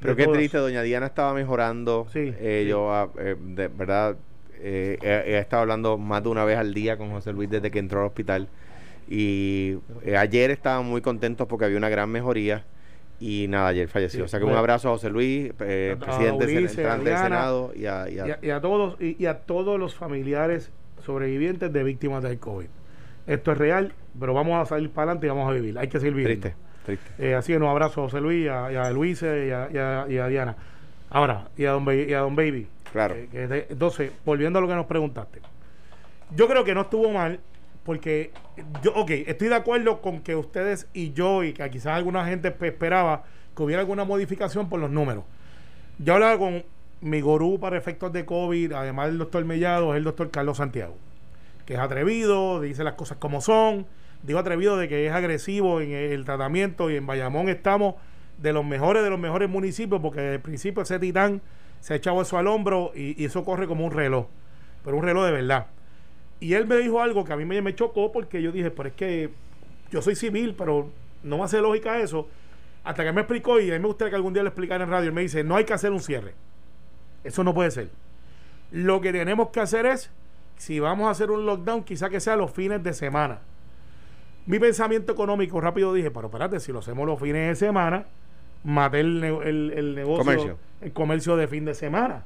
Pero 0.00 0.14
qué 0.14 0.26
triste 0.26 0.58
doña 0.58 0.82
Diana 0.82 1.06
estaba 1.06 1.32
mejorando 1.32 2.06
sí, 2.12 2.32
eh, 2.38 2.66
yo 2.68 2.92
ah, 2.92 3.08
eh, 3.18 3.34
de 3.40 3.68
verdad 3.68 4.16
eh, 4.60 4.98
he 5.02 5.38
estado 5.38 5.62
hablando 5.62 5.98
más 5.98 6.22
de 6.22 6.28
una 6.28 6.44
vez 6.44 6.58
al 6.58 6.72
día 6.74 6.96
con 6.96 7.10
José 7.10 7.32
Luis 7.32 7.50
desde 7.50 7.70
que 7.70 7.78
entró 7.78 8.00
al 8.00 8.06
hospital 8.06 8.48
y 9.08 9.78
eh, 10.04 10.16
ayer 10.16 10.50
estaban 10.50 10.84
muy 10.86 11.00
contentos 11.00 11.46
porque 11.48 11.64
había 11.64 11.78
una 11.78 11.88
gran 11.88 12.10
mejoría. 12.10 12.64
Y 13.20 13.46
nada, 13.48 13.68
ayer 13.68 13.88
falleció. 13.88 14.24
o 14.24 14.28
sea 14.28 14.38
que 14.38 14.44
un 14.46 14.54
abrazo 14.54 14.88
a 14.88 14.92
José 14.92 15.10
Luis, 15.10 15.50
eh, 15.60 15.96
presidente 15.98 16.46
del 16.46 16.68
Senado, 16.68 17.72
y 17.74 17.86
a, 17.86 18.08
y 18.08 18.50
a, 18.50 18.60
todos 18.60 18.96
y, 19.00 19.26
a 19.26 19.38
todos 19.40 19.76
los 19.80 19.96
familiares 19.96 20.70
sobrevivientes 21.04 21.72
de 21.72 21.82
víctimas 21.82 22.22
del 22.22 22.38
COVID. 22.38 22.66
Esto 23.26 23.50
es 23.52 23.58
real, 23.58 23.92
pero 24.20 24.34
vamos 24.34 24.62
a 24.62 24.66
salir 24.66 24.90
para 24.90 25.06
adelante 25.10 25.26
y 25.26 25.30
vamos 25.30 25.48
a 25.50 25.52
vivir. 25.52 25.76
Hay 25.78 25.88
que 25.88 25.98
seguir 25.98 26.14
viviendo. 26.14 26.42
Triste, 26.42 26.58
Triste. 26.86 27.10
Eh, 27.30 27.34
así 27.34 27.52
que 27.52 27.58
un 27.58 27.64
abrazo 27.64 28.02
a 28.02 28.04
José 28.04 28.20
Luis, 28.20 28.44
y 28.44 28.48
a, 28.48 28.70
y 28.72 28.76
a 28.76 28.90
Luis 28.92 29.20
y 29.22 29.26
a, 29.26 29.68
y 29.72 29.76
a- 29.78 30.06
y 30.08 30.18
a 30.18 30.26
Diana. 30.28 30.56
Ahora, 31.10 31.48
y 31.56 31.64
a 31.64 31.72
Don, 31.72 31.84
y 31.92 32.12
a 32.12 32.20
don 32.20 32.36
Baby. 32.36 32.68
Claro. 32.92 33.16
Eh, 33.16 33.66
entonces, 33.68 34.12
volviendo 34.24 34.60
a 34.60 34.62
lo 34.62 34.68
que 34.68 34.74
nos 34.76 34.86
preguntaste. 34.86 35.40
Yo 36.36 36.46
creo 36.46 36.62
que 36.64 36.74
no 36.74 36.82
estuvo 36.82 37.10
mal, 37.10 37.40
porque 37.88 38.32
yo, 38.82 38.92
ok, 38.96 39.10
estoy 39.28 39.48
de 39.48 39.54
acuerdo 39.54 40.02
con 40.02 40.20
que 40.20 40.36
ustedes 40.36 40.86
y 40.92 41.14
yo, 41.14 41.42
y 41.42 41.54
que 41.54 41.70
quizás 41.70 41.96
alguna 41.96 42.26
gente 42.26 42.54
esperaba 42.60 43.24
que 43.56 43.62
hubiera 43.62 43.80
alguna 43.80 44.04
modificación 44.04 44.68
por 44.68 44.78
los 44.78 44.90
números. 44.90 45.24
Yo 45.98 46.12
hablaba 46.12 46.36
con 46.36 46.64
mi 47.00 47.22
gurú 47.22 47.58
para 47.58 47.78
efectos 47.78 48.12
de 48.12 48.26
COVID, 48.26 48.74
además 48.74 49.06
del 49.06 49.16
doctor 49.16 49.42
Mellado, 49.46 49.94
es 49.94 49.96
el 49.96 50.04
doctor 50.04 50.30
Carlos 50.30 50.58
Santiago, 50.58 50.96
que 51.64 51.72
es 51.72 51.80
atrevido, 51.80 52.60
dice 52.60 52.84
las 52.84 52.92
cosas 52.92 53.16
como 53.16 53.40
son. 53.40 53.86
Digo 54.22 54.38
atrevido 54.38 54.76
de 54.76 54.86
que 54.86 55.06
es 55.06 55.12
agresivo 55.14 55.80
en 55.80 55.92
el 55.92 56.26
tratamiento 56.26 56.90
y 56.90 56.96
en 56.96 57.06
Bayamón 57.06 57.48
estamos 57.48 57.94
de 58.36 58.52
los 58.52 58.66
mejores 58.66 59.02
de 59.02 59.08
los 59.08 59.18
mejores 59.18 59.48
municipios 59.48 60.02
porque 60.02 60.20
desde 60.20 60.34
el 60.34 60.42
principio 60.42 60.82
ese 60.82 60.98
titán 60.98 61.40
se 61.80 61.94
ha 61.94 61.96
echado 61.96 62.20
eso 62.20 62.36
al 62.36 62.48
hombro 62.48 62.92
y, 62.94 63.18
y 63.18 63.24
eso 63.24 63.44
corre 63.44 63.66
como 63.66 63.86
un 63.86 63.92
reloj, 63.92 64.26
pero 64.84 64.98
un 64.98 65.04
reloj 65.04 65.24
de 65.24 65.32
verdad. 65.32 65.68
Y 66.40 66.54
él 66.54 66.66
me 66.66 66.76
dijo 66.76 67.00
algo 67.02 67.24
que 67.24 67.32
a 67.32 67.36
mí 67.36 67.44
me, 67.44 67.60
me 67.62 67.74
chocó 67.74 68.12
porque 68.12 68.40
yo 68.40 68.52
dije, 68.52 68.70
pero 68.70 68.88
es 68.90 68.94
que 68.94 69.30
yo 69.90 70.00
soy 70.02 70.14
civil, 70.14 70.54
pero 70.56 70.88
no 71.22 71.38
me 71.38 71.44
hace 71.44 71.60
lógica 71.60 71.98
eso. 72.00 72.28
Hasta 72.84 73.04
que 73.04 73.12
me 73.12 73.22
explicó 73.22 73.60
y 73.60 73.70
a 73.70 73.74
mí 73.74 73.80
me 73.80 73.86
gustaría 73.88 74.10
que 74.10 74.16
algún 74.16 74.32
día 74.32 74.42
lo 74.42 74.48
explicara 74.48 74.84
en 74.84 74.90
radio. 74.90 75.08
Él 75.08 75.14
me 75.14 75.22
dice, 75.22 75.42
no 75.44 75.56
hay 75.56 75.64
que 75.64 75.72
hacer 75.74 75.90
un 75.90 76.00
cierre. 76.00 76.34
Eso 77.24 77.42
no 77.44 77.52
puede 77.52 77.70
ser. 77.70 77.90
Lo 78.70 79.00
que 79.00 79.12
tenemos 79.12 79.48
que 79.48 79.60
hacer 79.60 79.86
es, 79.86 80.10
si 80.56 80.78
vamos 80.78 81.08
a 81.08 81.10
hacer 81.10 81.30
un 81.30 81.44
lockdown, 81.44 81.82
quizá 81.82 82.08
que 82.08 82.20
sea 82.20 82.36
los 82.36 82.50
fines 82.52 82.82
de 82.84 82.92
semana. 82.92 83.40
Mi 84.46 84.58
pensamiento 84.58 85.12
económico 85.12 85.60
rápido 85.60 85.92
dije, 85.92 86.10
pero 86.10 86.28
espérate, 86.28 86.60
si 86.60 86.72
lo 86.72 86.78
hacemos 86.78 87.06
los 87.06 87.20
fines 87.20 87.48
de 87.48 87.66
semana, 87.66 88.06
maté 88.64 89.00
el, 89.00 89.22
el- 89.24 89.72
el 89.76 89.94
negocio, 89.94 90.24
Comercio. 90.24 90.58
el 90.80 90.92
comercio 90.92 91.36
de 91.36 91.48
fin 91.48 91.64
de 91.64 91.74
semana. 91.74 92.24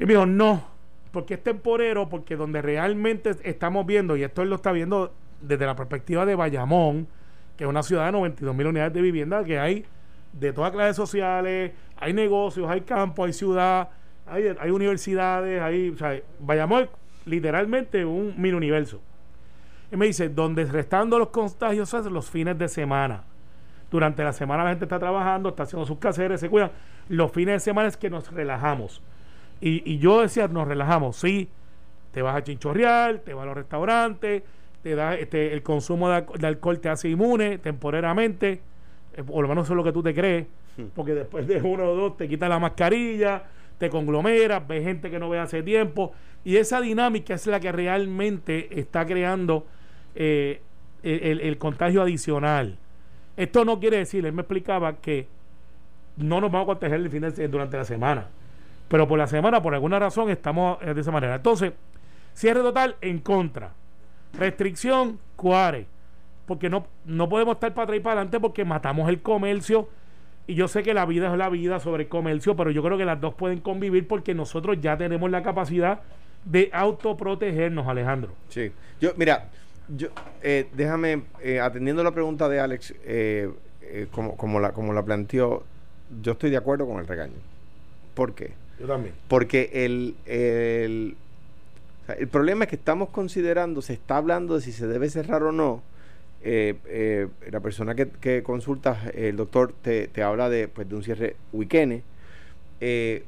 Y 0.00 0.04
me 0.04 0.12
dijo, 0.12 0.26
no, 0.26 0.64
porque 1.10 1.34
es 1.34 1.42
temporero, 1.42 2.08
porque 2.08 2.36
donde 2.36 2.62
realmente 2.62 3.32
estamos 3.42 3.86
viendo, 3.86 4.16
y 4.16 4.22
esto 4.22 4.42
él 4.42 4.50
lo 4.50 4.56
está 4.56 4.72
viendo 4.72 5.12
desde 5.40 5.66
la 5.66 5.76
perspectiva 5.76 6.26
de 6.26 6.34
Bayamón, 6.34 7.08
que 7.56 7.64
es 7.64 7.70
una 7.70 7.82
ciudad 7.82 8.06
de 8.06 8.12
92 8.12 8.54
mil 8.54 8.66
unidades 8.68 8.92
de 8.92 9.00
vivienda, 9.00 9.44
que 9.44 9.58
hay 9.58 9.84
de 10.32 10.52
todas 10.52 10.72
clases 10.72 10.96
sociales, 10.96 11.72
hay 11.96 12.12
negocios, 12.12 12.68
hay 12.70 12.82
campos, 12.82 13.26
hay 13.26 13.32
ciudad, 13.32 13.88
hay, 14.26 14.54
hay 14.60 14.70
universidades, 14.70 15.60
hay, 15.60 15.90
o 15.90 15.96
sea, 15.96 16.20
Bayamón 16.38 16.88
literalmente 17.24 18.04
un 18.04 18.34
mini 18.36 18.56
universo. 18.56 19.00
Y 19.90 19.96
me 19.96 20.06
dice, 20.06 20.28
donde 20.28 20.64
restando 20.66 21.18
los 21.18 21.28
contagios 21.28 21.92
es 21.94 22.04
los 22.06 22.30
fines 22.30 22.58
de 22.58 22.68
semana. 22.68 23.24
Durante 23.90 24.22
la 24.22 24.32
semana 24.32 24.64
la 24.64 24.70
gente 24.70 24.84
está 24.84 24.98
trabajando, 24.98 25.48
está 25.48 25.62
haciendo 25.62 25.86
sus 25.86 25.98
caseres, 25.98 26.40
se 26.40 26.50
cuidan. 26.50 26.70
Los 27.08 27.32
fines 27.32 27.54
de 27.54 27.60
semana 27.60 27.88
es 27.88 27.96
que 27.96 28.10
nos 28.10 28.30
relajamos. 28.30 29.02
Y, 29.60 29.82
y 29.90 29.98
yo 29.98 30.20
decía, 30.22 30.48
nos 30.48 30.68
relajamos, 30.68 31.16
sí, 31.16 31.48
te 32.12 32.22
vas 32.22 32.36
a 32.36 32.42
chinchorrear, 32.44 33.18
te 33.18 33.34
vas 33.34 33.42
a 33.42 33.46
los 33.46 33.56
restaurantes, 33.56 34.42
te 34.82 34.94
da 34.94 35.14
este, 35.16 35.52
el 35.52 35.62
consumo 35.62 36.08
de, 36.08 36.16
alco- 36.24 36.38
de 36.38 36.46
alcohol 36.46 36.78
te 36.80 36.88
hace 36.88 37.08
inmune 37.08 37.58
temporariamente, 37.58 38.60
eh, 39.16 39.22
por 39.24 39.42
lo 39.42 39.48
menos 39.48 39.64
eso 39.66 39.72
es 39.74 39.76
lo 39.76 39.84
que 39.84 39.92
tú 39.92 40.02
te 40.02 40.14
crees, 40.14 40.46
porque 40.94 41.12
después 41.14 41.46
de 41.48 41.60
uno 41.60 41.90
o 41.90 41.94
dos 41.96 42.16
te 42.16 42.28
quitan 42.28 42.50
la 42.50 42.60
mascarilla, 42.60 43.42
te 43.78 43.90
conglomeras, 43.90 44.66
ves 44.68 44.84
gente 44.84 45.10
que 45.10 45.18
no 45.18 45.28
ve 45.28 45.40
hace 45.40 45.62
tiempo, 45.64 46.12
y 46.44 46.56
esa 46.56 46.80
dinámica 46.80 47.34
es 47.34 47.46
la 47.48 47.58
que 47.58 47.72
realmente 47.72 48.78
está 48.78 49.04
creando 49.04 49.66
eh, 50.14 50.60
el, 51.02 51.40
el- 51.40 51.58
contagio 51.58 52.00
adicional. 52.02 52.76
Esto 53.36 53.64
no 53.64 53.78
quiere 53.80 53.98
decir, 53.98 54.24
él 54.24 54.32
me 54.32 54.42
explicaba 54.42 54.96
que 54.96 55.26
no 56.16 56.40
nos 56.40 56.50
vamos 56.50 56.64
a 56.64 56.66
contagiar 56.74 57.00
el 57.00 57.10
fin 57.10 57.22
de- 57.22 57.48
durante 57.48 57.76
la 57.76 57.84
semana. 57.84 58.28
Pero 58.88 59.06
por 59.06 59.18
la 59.18 59.26
semana, 59.26 59.62
por 59.62 59.74
alguna 59.74 59.98
razón, 59.98 60.30
estamos 60.30 60.78
eh, 60.82 60.94
de 60.94 61.00
esa 61.00 61.10
manera. 61.10 61.36
Entonces, 61.36 61.72
cierre 62.34 62.60
total 62.60 62.96
en 63.00 63.18
contra. 63.18 63.72
Restricción, 64.32 65.18
cuare. 65.36 65.86
Porque 66.46 66.70
no, 66.70 66.86
no 67.04 67.28
podemos 67.28 67.56
estar 67.56 67.74
para 67.74 67.84
atrás 67.84 67.98
y 67.98 68.00
para 68.00 68.14
adelante 68.14 68.40
porque 68.40 68.64
matamos 68.64 69.08
el 69.08 69.20
comercio. 69.20 69.88
Y 70.46 70.54
yo 70.54 70.66
sé 70.66 70.82
que 70.82 70.94
la 70.94 71.04
vida 71.04 71.30
es 71.30 71.36
la 71.36 71.50
vida 71.50 71.78
sobre 71.78 72.04
el 72.04 72.08
comercio, 72.08 72.56
pero 72.56 72.70
yo 72.70 72.82
creo 72.82 72.96
que 72.96 73.04
las 73.04 73.20
dos 73.20 73.34
pueden 73.34 73.60
convivir 73.60 74.08
porque 74.08 74.34
nosotros 74.34 74.78
ya 74.80 74.96
tenemos 74.96 75.30
la 75.30 75.42
capacidad 75.42 76.00
de 76.44 76.70
autoprotegernos, 76.72 77.86
Alejandro. 77.86 78.32
Sí. 78.48 78.72
Yo, 78.98 79.10
mira, 79.16 79.48
yo, 79.88 80.08
eh, 80.42 80.68
déjame, 80.72 81.24
eh, 81.42 81.60
atendiendo 81.60 82.02
la 82.02 82.12
pregunta 82.12 82.48
de 82.48 82.60
Alex, 82.60 82.94
eh, 83.04 83.50
eh, 83.82 84.06
como, 84.10 84.36
como, 84.36 84.60
la, 84.60 84.72
como 84.72 84.92
la 84.92 85.02
planteó, 85.02 85.64
yo 86.22 86.32
estoy 86.32 86.50
de 86.50 86.56
acuerdo 86.56 86.86
con 86.86 86.98
el 86.98 87.06
regaño. 87.06 87.36
¿Por 88.14 88.34
qué? 88.34 88.52
Yo 88.80 88.86
también. 88.86 89.14
Porque 89.28 89.70
el, 89.72 90.14
el, 90.26 91.16
el 92.16 92.28
problema 92.28 92.64
es 92.64 92.70
que 92.70 92.76
estamos 92.76 93.10
considerando, 93.10 93.82
se 93.82 93.94
está 93.94 94.16
hablando 94.16 94.54
de 94.54 94.60
si 94.60 94.72
se 94.72 94.86
debe 94.86 95.10
cerrar 95.10 95.42
o 95.42 95.52
no. 95.52 95.82
Eh, 96.42 96.76
eh, 96.86 97.26
la 97.50 97.58
persona 97.60 97.96
que, 97.96 98.08
que 98.08 98.44
consulta, 98.44 99.10
el 99.14 99.36
doctor, 99.36 99.74
te, 99.82 100.06
te 100.06 100.22
habla 100.22 100.48
de, 100.48 100.68
pues, 100.68 100.88
de 100.88 100.94
un 100.94 101.02
cierre 101.02 101.36
weekend. 101.52 102.02
Eh, 102.80 103.24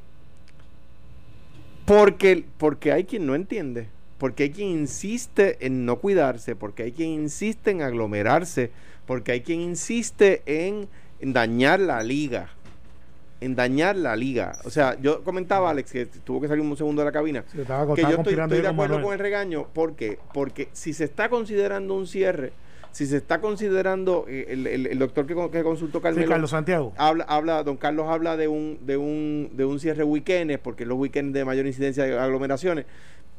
porque, 1.84 2.44
porque 2.56 2.92
hay 2.92 3.04
quien 3.04 3.26
no 3.26 3.34
entiende, 3.34 3.88
porque 4.18 4.44
hay 4.44 4.50
quien 4.50 4.68
insiste 4.68 5.56
en 5.66 5.84
no 5.84 5.96
cuidarse, 5.96 6.54
porque 6.54 6.84
hay 6.84 6.92
quien 6.92 7.10
insiste 7.10 7.72
en 7.72 7.82
aglomerarse, 7.82 8.70
porque 9.06 9.32
hay 9.32 9.40
quien 9.40 9.60
insiste 9.60 10.42
en 10.46 10.88
dañar 11.20 11.80
la 11.80 12.04
liga 12.04 12.50
en 13.40 13.54
dañar 13.56 13.96
la 13.96 14.14
liga. 14.16 14.58
O 14.64 14.70
sea, 14.70 14.98
yo 15.00 15.22
comentaba, 15.24 15.70
Alex, 15.70 15.92
que 15.92 16.06
tuvo 16.06 16.40
que 16.40 16.48
salir 16.48 16.62
un 16.62 16.76
segundo 16.76 17.00
de 17.02 17.06
la 17.06 17.12
cabina, 17.12 17.44
Sí, 17.50 17.58
que 17.96 18.02
yo 18.02 18.08
estoy, 18.10 18.34
de 18.34 18.68
acuerdo 18.68 19.00
con 19.02 19.12
el 19.12 19.18
regaño. 19.18 19.66
¿Por 19.72 19.94
qué? 19.94 20.18
Porque 20.34 20.68
si 20.72 20.92
se 20.92 21.04
está 21.04 21.28
considerando 21.30 21.94
un 21.94 22.06
cierre, 22.06 22.52
si 22.92 23.06
se 23.06 23.16
está 23.16 23.40
considerando, 23.40 24.26
eh, 24.28 24.46
el, 24.48 24.66
el- 24.66 24.86
el 24.88 24.98
doctor 24.98 25.24
que, 25.26 25.34
que 25.50 25.62
consultó 25.62 25.98
Sí, 25.98 26.02
Carmelo, 26.02 26.28
Carlos 26.28 26.50
Santiago. 26.50 26.92
habla, 26.96 27.24
habla, 27.28 27.62
don 27.62 27.76
Carlos 27.76 28.06
habla 28.08 28.36
de 28.36 28.48
un, 28.48 28.78
de 28.84 28.96
un, 28.96 29.50
de 29.54 29.64
un 29.64 29.78
cierre 29.78 30.02
weekend, 30.04 30.58
porque 30.58 30.84
los 30.84 30.98
weekends 30.98 31.32
de 31.32 31.44
mayor 31.44 31.66
incidencia 31.66 32.04
de 32.04 32.18
aglomeraciones, 32.18 32.86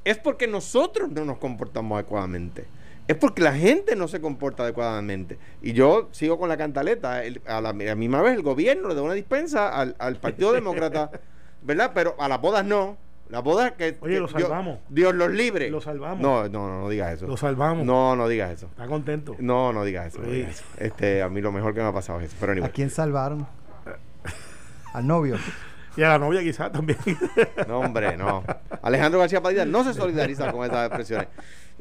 es 0.05 0.17
porque 0.17 0.47
nosotros 0.47 1.11
no 1.11 1.25
nos 1.25 1.37
comportamos 1.37 1.95
adecuadamente. 1.95 2.65
Es 3.07 3.17
porque 3.17 3.41
la 3.41 3.53
gente 3.53 3.95
no 3.95 4.07
se 4.07 4.21
comporta 4.21 4.63
adecuadamente. 4.63 5.37
Y 5.61 5.73
yo 5.73 6.07
sigo 6.11 6.39
con 6.39 6.47
la 6.49 6.57
cantaleta. 6.57 7.23
el- 7.23 7.41
a, 7.45 7.59
la, 7.61 7.69
a 7.69 7.73
la 7.73 7.95
misma 7.95 8.21
vez 8.21 8.35
el 8.35 8.41
gobierno 8.43 8.87
le 8.87 8.95
da 8.95 9.01
una 9.01 9.13
dispensa 9.13 9.69
al, 9.69 9.95
al 9.99 10.15
Partido 10.17 10.51
Demócrata, 10.53 11.11
¿verdad? 11.61 11.91
Pero 11.93 12.15
a 12.19 12.27
las 12.29 12.39
bodas 12.39 12.63
no. 12.65 12.97
Las 13.29 13.43
bodas 13.43 13.71
que... 13.73 13.97
Oye, 14.01 14.15
que 14.15 14.19
lo 14.19 14.27
salvamos. 14.27 14.79
Dios, 14.89 15.15
los 15.15 15.31
libre. 15.31 15.69
Lo 15.69 15.79
salvamos. 15.79 16.19
No, 16.19 16.43
no, 16.49 16.67
no, 16.67 16.81
no 16.81 16.89
digas 16.89 17.13
eso. 17.13 17.27
Lo 17.27 17.37
salvamos. 17.37 17.85
No, 17.85 18.13
no 18.15 18.27
digas 18.27 18.51
eso. 18.51 18.65
Está 18.67 18.87
contento. 18.87 19.35
No, 19.39 19.71
no 19.71 19.85
digas 19.85 20.07
eso. 20.07 20.19
no 20.19 20.25
Sí. 20.25 20.31
digas 20.31 20.55
eso. 20.55 20.63
Este, 20.77 21.21
a 21.21 21.29
mí 21.29 21.39
lo 21.39 21.51
mejor 21.53 21.73
que 21.73 21.79
me 21.81 21.87
ha 21.87 21.93
pasado 21.93 22.19
es 22.19 22.25
eso. 22.27 22.35
Pero 22.41 22.51
¿A 22.51 22.53
anyway. 22.53 22.71
quién 22.71 22.89
salvaron? 22.89 23.47
Al 24.93 25.07
novio. 25.07 25.37
Y 25.95 26.03
a 26.03 26.09
la 26.09 26.19
novia 26.19 26.41
quizás 26.41 26.71
también. 26.71 26.97
No, 27.67 27.79
hombre, 27.79 28.15
no. 28.17 28.43
Alejandro 28.81 29.19
García 29.19 29.41
Padilla 29.41 29.65
no 29.65 29.83
se 29.83 29.93
solidariza 29.93 30.51
con 30.51 30.65
esas 30.65 30.87
expresiones. 30.87 31.27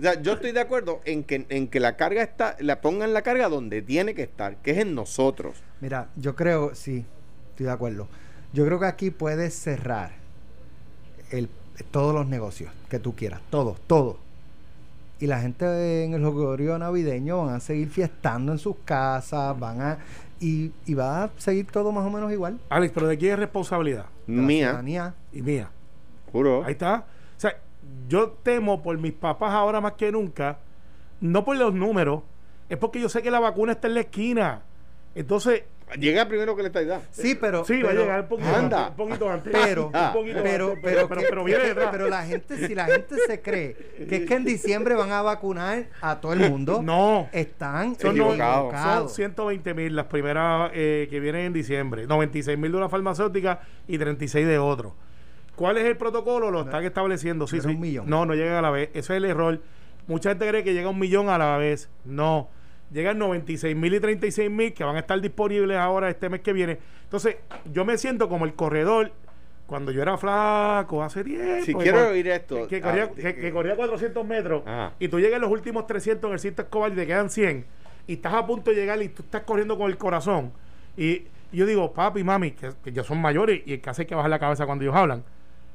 O 0.00 0.02
sea, 0.02 0.22
yo 0.22 0.32
estoy 0.32 0.52
de 0.52 0.60
acuerdo 0.60 1.02
en 1.04 1.24
que, 1.24 1.44
en 1.50 1.68
que 1.68 1.78
la 1.78 1.98
carga 1.98 2.22
está, 2.22 2.56
la 2.60 2.80
pongan 2.80 3.12
la 3.12 3.20
carga 3.20 3.50
donde 3.50 3.82
tiene 3.82 4.14
que 4.14 4.22
estar, 4.22 4.56
que 4.56 4.70
es 4.70 4.78
en 4.78 4.94
nosotros. 4.94 5.62
Mira, 5.82 6.08
yo 6.16 6.34
creo, 6.34 6.74
sí, 6.74 7.04
estoy 7.50 7.66
de 7.66 7.72
acuerdo. 7.72 8.08
Yo 8.54 8.64
creo 8.64 8.80
que 8.80 8.86
aquí 8.86 9.10
puedes 9.10 9.52
cerrar 9.52 10.12
el, 11.30 11.50
todos 11.90 12.14
los 12.14 12.26
negocios 12.26 12.72
que 12.88 12.98
tú 12.98 13.14
quieras, 13.14 13.42
todos, 13.50 13.78
todos. 13.86 14.16
Y 15.18 15.26
la 15.26 15.38
gente 15.42 16.04
en 16.04 16.14
el 16.14 16.24
horario 16.24 16.78
navideño 16.78 17.44
van 17.44 17.56
a 17.56 17.60
seguir 17.60 17.90
fiestando 17.90 18.52
en 18.52 18.58
sus 18.58 18.76
casas, 18.86 19.58
van 19.58 19.82
a 19.82 19.98
y, 20.40 20.72
y 20.86 20.94
va 20.94 21.24
a 21.24 21.30
seguir 21.36 21.66
todo 21.66 21.92
más 21.92 22.06
o 22.06 22.10
menos 22.10 22.32
igual. 22.32 22.58
Alex, 22.70 22.90
pero 22.94 23.06
¿de 23.06 23.18
quién 23.18 23.34
es 23.34 23.38
responsabilidad? 23.38 24.06
De 24.26 24.36
la 24.36 24.42
Mía, 24.42 24.66
ciudadanía. 24.68 25.14
Y 25.34 25.42
mía. 25.42 25.70
juro. 26.32 26.64
Ahí 26.64 26.72
está. 26.72 27.04
O 27.36 27.40
sea, 27.40 27.54
yo 28.08 28.30
temo 28.42 28.82
por 28.82 28.96
mis 28.98 29.12
papás 29.12 29.52
ahora 29.52 29.80
más 29.80 29.92
que 29.92 30.10
nunca, 30.12 30.58
no 31.20 31.44
por 31.44 31.56
los 31.56 31.72
números, 31.74 32.22
es 32.68 32.78
porque 32.78 33.00
yo 33.00 33.08
sé 33.08 33.22
que 33.22 33.30
la 33.30 33.40
vacuna 33.40 33.72
está 33.72 33.88
en 33.88 33.94
la 33.94 34.00
esquina. 34.00 34.62
Entonces, 35.14 35.62
Llega 35.98 36.28
primero 36.28 36.54
que 36.54 36.62
la 36.62 36.68
estadidad. 36.68 37.00
Sí, 37.10 37.34
pero 37.34 37.64
sí, 37.64 37.82
va 37.82 37.88
a 37.88 37.90
pero- 37.90 38.02
llegar 38.02 38.20
un 38.20 38.28
poquito 38.28 38.48
Anda. 38.54 38.78
antes. 38.86 38.90
Un 38.90 38.96
poquito 39.08 39.28
antes. 39.28 39.52
Pero, 39.52 39.86
un 39.88 39.96
Ah. 39.96 40.12
poquito 40.14 40.38
pero, 40.40 40.66
antes, 40.68 40.80
pero, 40.84 41.08
pero, 41.08 41.20
que- 41.20 41.26
pero 41.28 41.42
viene 41.44 41.64
detrás. 41.74 41.88
pero 41.90 42.08
la 42.08 42.22
gente, 42.24 42.64
si 42.68 42.74
la 42.76 42.84
gente 42.86 43.16
se 43.26 43.42
cree 43.42 43.74
que 44.08 44.16
es 44.18 44.24
que 44.24 44.34
en 44.36 44.44
diciembre 44.44 44.94
van 44.94 45.10
a 45.10 45.20
vacunar 45.22 45.86
a 46.00 46.20
todo 46.20 46.32
el 46.32 46.48
mundo, 46.48 46.80
no. 46.84 47.28
están 47.32 47.96
Son 47.98 48.12
equivocados. 48.12 48.66
equivocados. 48.68 49.10
Son 49.10 49.16
120 49.16 49.74
mil 49.74 49.96
las 49.96 50.06
primeras 50.06 50.70
eh, 50.74 51.08
que 51.10 51.18
vienen 51.18 51.46
en 51.46 51.52
diciembre, 51.52 52.06
96 52.06 52.56
mil 52.56 52.70
de 52.70 52.76
una 52.78 52.88
farmacéutica 52.88 53.58
y 53.88 53.98
36 53.98 54.46
de 54.46 54.58
otro. 54.60 54.94
¿Cuál 55.60 55.76
es 55.76 55.84
el 55.84 55.98
protocolo? 55.98 56.50
Lo 56.50 56.62
están 56.62 56.84
estableciendo. 56.84 57.46
Sí, 57.46 57.60
sí. 57.60 57.68
un 57.68 57.78
millón. 57.78 58.08
No, 58.08 58.24
no 58.24 58.34
llegan 58.34 58.54
a 58.54 58.62
la 58.62 58.70
vez. 58.70 58.88
Ese 58.94 58.98
es 59.00 59.10
el 59.10 59.26
error. 59.26 59.60
Mucha 60.06 60.30
gente 60.30 60.48
cree 60.48 60.64
que 60.64 60.72
llega 60.72 60.86
a 60.86 60.90
un 60.90 60.98
millón 60.98 61.28
a 61.28 61.36
la 61.36 61.58
vez. 61.58 61.90
No. 62.06 62.48
llegan 62.90 63.18
96 63.18 63.76
mil 63.76 63.92
y 63.92 64.00
36 64.00 64.50
mil 64.50 64.72
que 64.72 64.84
van 64.84 64.96
a 64.96 65.00
estar 65.00 65.20
disponibles 65.20 65.76
ahora 65.76 66.08
este 66.08 66.30
mes 66.30 66.40
que 66.40 66.54
viene. 66.54 66.78
Entonces, 67.04 67.36
yo 67.70 67.84
me 67.84 67.98
siento 67.98 68.26
como 68.30 68.46
el 68.46 68.54
corredor 68.54 69.12
cuando 69.66 69.92
yo 69.92 70.00
era 70.00 70.16
flaco 70.16 71.02
hace 71.02 71.22
tiempo. 71.24 71.62
Si 71.66 71.74
quiero 71.74 72.08
oír 72.08 72.28
esto. 72.28 72.66
Que, 72.66 72.80
corría, 72.80 73.10
ah, 73.12 73.14
que, 73.14 73.34
que 73.34 73.52
corría 73.52 73.76
400 73.76 74.26
metros 74.26 74.62
Ajá. 74.64 74.94
y 74.98 75.08
tú 75.08 75.20
llegas 75.20 75.36
a 75.36 75.40
los 75.40 75.50
últimos 75.50 75.86
300 75.86 76.26
en 76.26 76.32
el 76.32 76.40
Cinto 76.40 76.62
Escobar 76.62 76.90
y 76.90 76.94
te 76.94 77.06
quedan 77.06 77.28
100 77.28 77.66
y 78.06 78.14
estás 78.14 78.32
a 78.32 78.46
punto 78.46 78.70
de 78.70 78.76
llegar 78.76 79.02
y 79.02 79.10
tú 79.10 79.24
estás 79.24 79.42
corriendo 79.42 79.76
con 79.76 79.90
el 79.90 79.98
corazón. 79.98 80.52
Y, 80.96 81.24
yo 81.52 81.66
digo, 81.66 81.92
papi, 81.92 82.24
mami, 82.24 82.52
que, 82.52 82.70
que 82.82 82.92
ya 82.92 83.04
son 83.04 83.20
mayores 83.20 83.60
y 83.66 83.76
casi 83.76 84.02
hay 84.02 84.06
que 84.06 84.14
bajar 84.14 84.30
la 84.30 84.38
cabeza 84.38 84.64
cuando 84.64 84.84
ellos 84.84 84.96
hablan. 84.96 85.22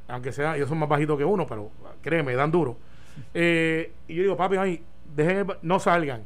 Aunque 0.07 0.31
sea, 0.31 0.55
ellos 0.55 0.69
son 0.69 0.77
más 0.77 0.89
bajitos 0.89 1.17
que 1.17 1.25
uno, 1.25 1.47
pero 1.47 1.71
créeme, 2.01 2.35
dan 2.35 2.51
duro. 2.51 2.77
Eh, 3.33 3.91
y 4.07 4.15
yo 4.15 4.23
digo, 4.23 4.37
papi, 4.37 4.55
mami, 4.55 4.81
dejen, 5.15 5.47
no 5.61 5.79
salgan. 5.79 6.23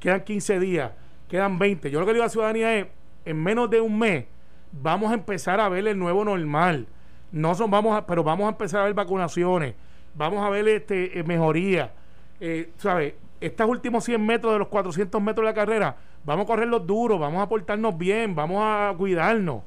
Quedan 0.00 0.22
15 0.22 0.60
días, 0.60 0.92
quedan 1.28 1.58
20. 1.58 1.90
Yo 1.90 2.00
lo 2.00 2.06
que 2.06 2.12
digo 2.12 2.22
a 2.22 2.26
la 2.26 2.30
ciudadanía 2.30 2.76
es, 2.76 2.86
en 3.24 3.42
menos 3.42 3.68
de 3.68 3.80
un 3.80 3.98
mes, 3.98 4.24
vamos 4.72 5.10
a 5.10 5.14
empezar 5.14 5.60
a 5.60 5.68
ver 5.68 5.86
el 5.86 5.98
nuevo 5.98 6.24
normal. 6.24 6.86
No 7.32 7.54
son, 7.54 7.70
vamos 7.70 7.96
a, 7.96 8.06
pero 8.06 8.24
vamos 8.24 8.46
a 8.46 8.50
empezar 8.50 8.80
a 8.80 8.84
ver 8.84 8.94
vacunaciones, 8.94 9.74
vamos 10.14 10.44
a 10.44 10.48
ver 10.48 10.66
este 10.68 11.18
eh, 11.18 11.22
mejoría. 11.24 11.92
Eh, 12.40 12.70
¿Sabes? 12.78 13.14
Estos 13.40 13.68
últimos 13.68 14.04
100 14.04 14.24
metros 14.24 14.52
de 14.54 14.58
los 14.60 14.68
400 14.68 15.20
metros 15.20 15.44
de 15.44 15.50
la 15.50 15.54
carrera, 15.54 15.96
vamos 16.24 16.44
a 16.44 16.46
correrlos 16.46 16.86
duros, 16.86 17.20
vamos 17.20 17.42
a 17.42 17.48
portarnos 17.48 17.96
bien, 17.98 18.34
vamos 18.34 18.62
a 18.64 18.94
cuidarnos 18.96 19.62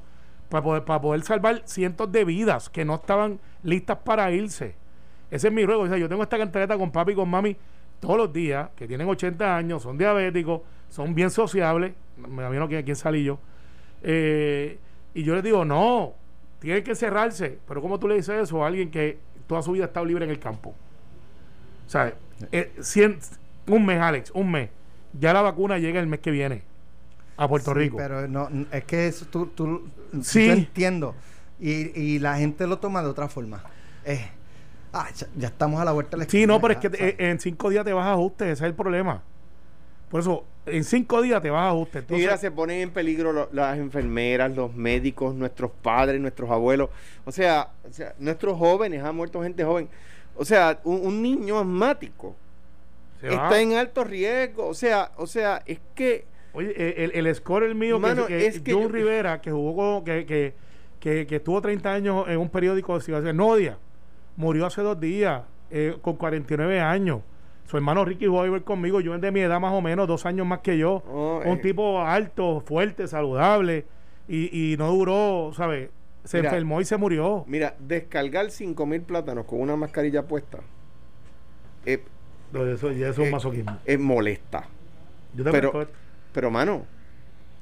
para 0.52 0.62
poder, 0.62 0.84
para 0.84 1.00
poder 1.00 1.22
salvar 1.22 1.62
cientos 1.64 2.12
de 2.12 2.26
vidas 2.26 2.68
que 2.68 2.84
no 2.84 2.96
estaban 2.96 3.40
listas 3.62 3.96
para 4.04 4.30
irse. 4.30 4.74
Ese 5.30 5.48
es 5.48 5.54
mi 5.54 5.64
ruego. 5.64 5.84
O 5.84 5.88
sea, 5.88 5.96
yo 5.96 6.10
tengo 6.10 6.22
esta 6.22 6.36
cantareta 6.36 6.76
con 6.76 6.90
papi 6.92 7.12
y 7.12 7.14
con 7.14 7.30
mami 7.30 7.56
todos 8.00 8.18
los 8.18 8.30
días, 8.34 8.68
que 8.76 8.86
tienen 8.86 9.08
80 9.08 9.56
años, 9.56 9.82
son 9.82 9.96
diabéticos, 9.96 10.60
son 10.90 11.14
bien 11.14 11.30
sociables. 11.30 11.94
Me 12.18 12.28
imagino 12.44 12.68
que 12.68 12.84
quién 12.84 12.96
salí 12.96 13.24
yo. 13.24 13.38
Eh, 14.02 14.78
y 15.14 15.22
yo 15.22 15.34
les 15.34 15.42
digo, 15.42 15.64
no, 15.64 16.12
tienen 16.58 16.84
que 16.84 16.94
cerrarse. 16.94 17.58
Pero 17.66 17.80
¿cómo 17.80 17.98
tú 17.98 18.06
le 18.06 18.16
dices 18.16 18.42
eso 18.42 18.62
a 18.62 18.66
alguien 18.66 18.90
que 18.90 19.18
toda 19.46 19.62
su 19.62 19.72
vida 19.72 19.84
ha 19.84 19.86
estado 19.86 20.04
libre 20.04 20.26
en 20.26 20.32
el 20.32 20.38
campo? 20.38 20.74
O 21.94 21.98
eh, 22.52 22.72
cien- 22.80 23.16
un 23.68 23.86
mes, 23.86 23.98
Alex, 24.02 24.32
un 24.34 24.50
mes. 24.50 24.68
Ya 25.18 25.32
la 25.32 25.40
vacuna 25.40 25.78
llega 25.78 25.98
el 25.98 26.08
mes 26.08 26.20
que 26.20 26.30
viene 26.30 26.62
a 27.36 27.48
Puerto 27.48 27.72
Sí, 27.72 27.78
Rico. 27.78 27.96
Pero 27.96 28.28
no, 28.28 28.48
es 28.70 28.84
que 28.84 29.06
eso 29.08 29.26
tú, 29.26 29.46
tú 29.46 29.88
Sí. 30.22 30.46
yo 30.46 30.52
entiendo. 30.52 31.14
Y, 31.60 31.98
y 32.00 32.18
la 32.18 32.36
gente 32.36 32.66
lo 32.66 32.78
toma 32.78 33.02
de 33.02 33.08
otra 33.08 33.28
forma. 33.28 33.62
Eh, 34.04 34.28
ah, 34.92 35.08
ya, 35.14 35.26
ya 35.36 35.48
estamos 35.48 35.80
a 35.80 35.84
la 35.84 35.92
vuelta 35.92 36.12
de 36.16 36.24
la 36.24 36.30
Sí, 36.30 36.38
esquina, 36.38 36.54
no, 36.54 36.60
pero 36.60 36.74
es 36.74 36.80
que 36.80 36.88
¿sabes? 36.96 37.14
en 37.18 37.40
cinco 37.40 37.70
días 37.70 37.84
te 37.84 37.92
vas 37.92 38.06
a 38.06 38.12
ajuste, 38.14 38.44
ese 38.46 38.64
es 38.64 38.68
el 38.68 38.74
problema. 38.74 39.22
Por 40.10 40.20
eso, 40.20 40.44
en 40.66 40.84
cinco 40.84 41.22
días 41.22 41.40
te 41.40 41.50
vas 41.50 41.62
a 41.62 41.68
ajuste. 41.70 41.98
Y 41.98 42.00
Entonces, 42.00 42.24
mira, 42.26 42.36
se 42.36 42.50
ponen 42.50 42.80
en 42.80 42.90
peligro 42.90 43.32
lo- 43.32 43.48
las 43.52 43.78
enfermeras, 43.78 44.54
los 44.54 44.74
médicos, 44.74 45.34
nuestros 45.34 45.70
padres, 45.82 46.20
nuestros 46.20 46.50
abuelos. 46.50 46.90
O 47.24 47.32
sea, 47.32 47.70
o 47.88 47.92
sea, 47.92 48.14
nuestros 48.18 48.58
jóvenes, 48.58 49.02
ha 49.02 49.12
muerto 49.12 49.42
gente 49.42 49.64
joven. 49.64 49.88
O 50.36 50.44
sea, 50.44 50.80
un, 50.84 51.06
un 51.06 51.22
niño 51.22 51.58
asmático 51.58 52.34
está 53.22 53.60
en 53.60 53.74
alto 53.74 54.04
riesgo. 54.04 54.66
O 54.66 54.74
sea, 54.74 55.12
o 55.16 55.26
sea, 55.26 55.62
es 55.66 55.78
que 55.94 56.26
Oye, 56.54 56.72
eh, 56.76 57.04
el, 57.14 57.26
el 57.26 57.34
score 57.34 57.64
el 57.64 57.74
mío, 57.74 57.98
Mano, 57.98 58.26
que, 58.26 58.46
es 58.46 58.60
que 58.60 58.72
John 58.72 58.82
yo- 58.84 58.88
Rivera, 58.88 59.40
que 59.40 59.50
jugó 59.50 59.74
con, 59.74 60.04
que, 60.04 60.26
que, 60.26 60.54
que, 61.00 61.26
que 61.26 61.36
estuvo 61.36 61.60
30 61.60 61.92
años 61.92 62.28
en 62.28 62.38
un 62.38 62.48
periódico 62.50 62.94
de 62.94 63.00
Ciudad 63.04 63.22
Nodia, 63.32 63.78
murió 64.36 64.66
hace 64.66 64.82
dos 64.82 65.00
días, 65.00 65.42
eh, 65.70 65.96
con 66.02 66.16
49 66.16 66.80
años. 66.80 67.20
Su 67.66 67.76
hermano 67.78 68.04
Ricky 68.04 68.26
vivir 68.28 68.64
conmigo, 68.64 69.00
yo 69.00 69.16
de 69.16 69.30
mi 69.32 69.40
edad 69.40 69.58
más 69.58 69.72
o 69.72 69.80
menos, 69.80 70.06
dos 70.06 70.26
años 70.26 70.46
más 70.46 70.58
que 70.60 70.76
yo. 70.76 71.02
Oh, 71.08 71.40
un 71.44 71.58
eh. 71.58 71.60
tipo 71.62 72.02
alto, 72.02 72.60
fuerte, 72.66 73.08
saludable, 73.08 73.86
y, 74.28 74.72
y 74.72 74.76
no 74.76 74.90
duró, 74.90 75.52
¿sabes? 75.54 75.88
Se 76.24 76.36
Mira, 76.38 76.50
enfermó 76.50 76.80
y 76.80 76.84
se 76.84 76.96
murió. 76.98 77.44
Mira, 77.48 77.74
descargar 77.80 78.50
5 78.50 78.84
mil 78.86 79.00
plátanos 79.02 79.46
con 79.46 79.60
una 79.60 79.74
mascarilla 79.74 80.22
puesta 80.28 80.58
No, 82.52 82.66
eso, 82.66 82.92
ya 82.92 83.08
es 83.08 83.18
eh, 83.18 83.30
masoquismo. 83.30 83.78
es 83.84 83.98
molesta. 83.98 84.68
Yo 85.34 85.42
te 85.44 85.50
pero- 85.50 85.88
Pero, 86.32 86.50
mano, 86.50 86.84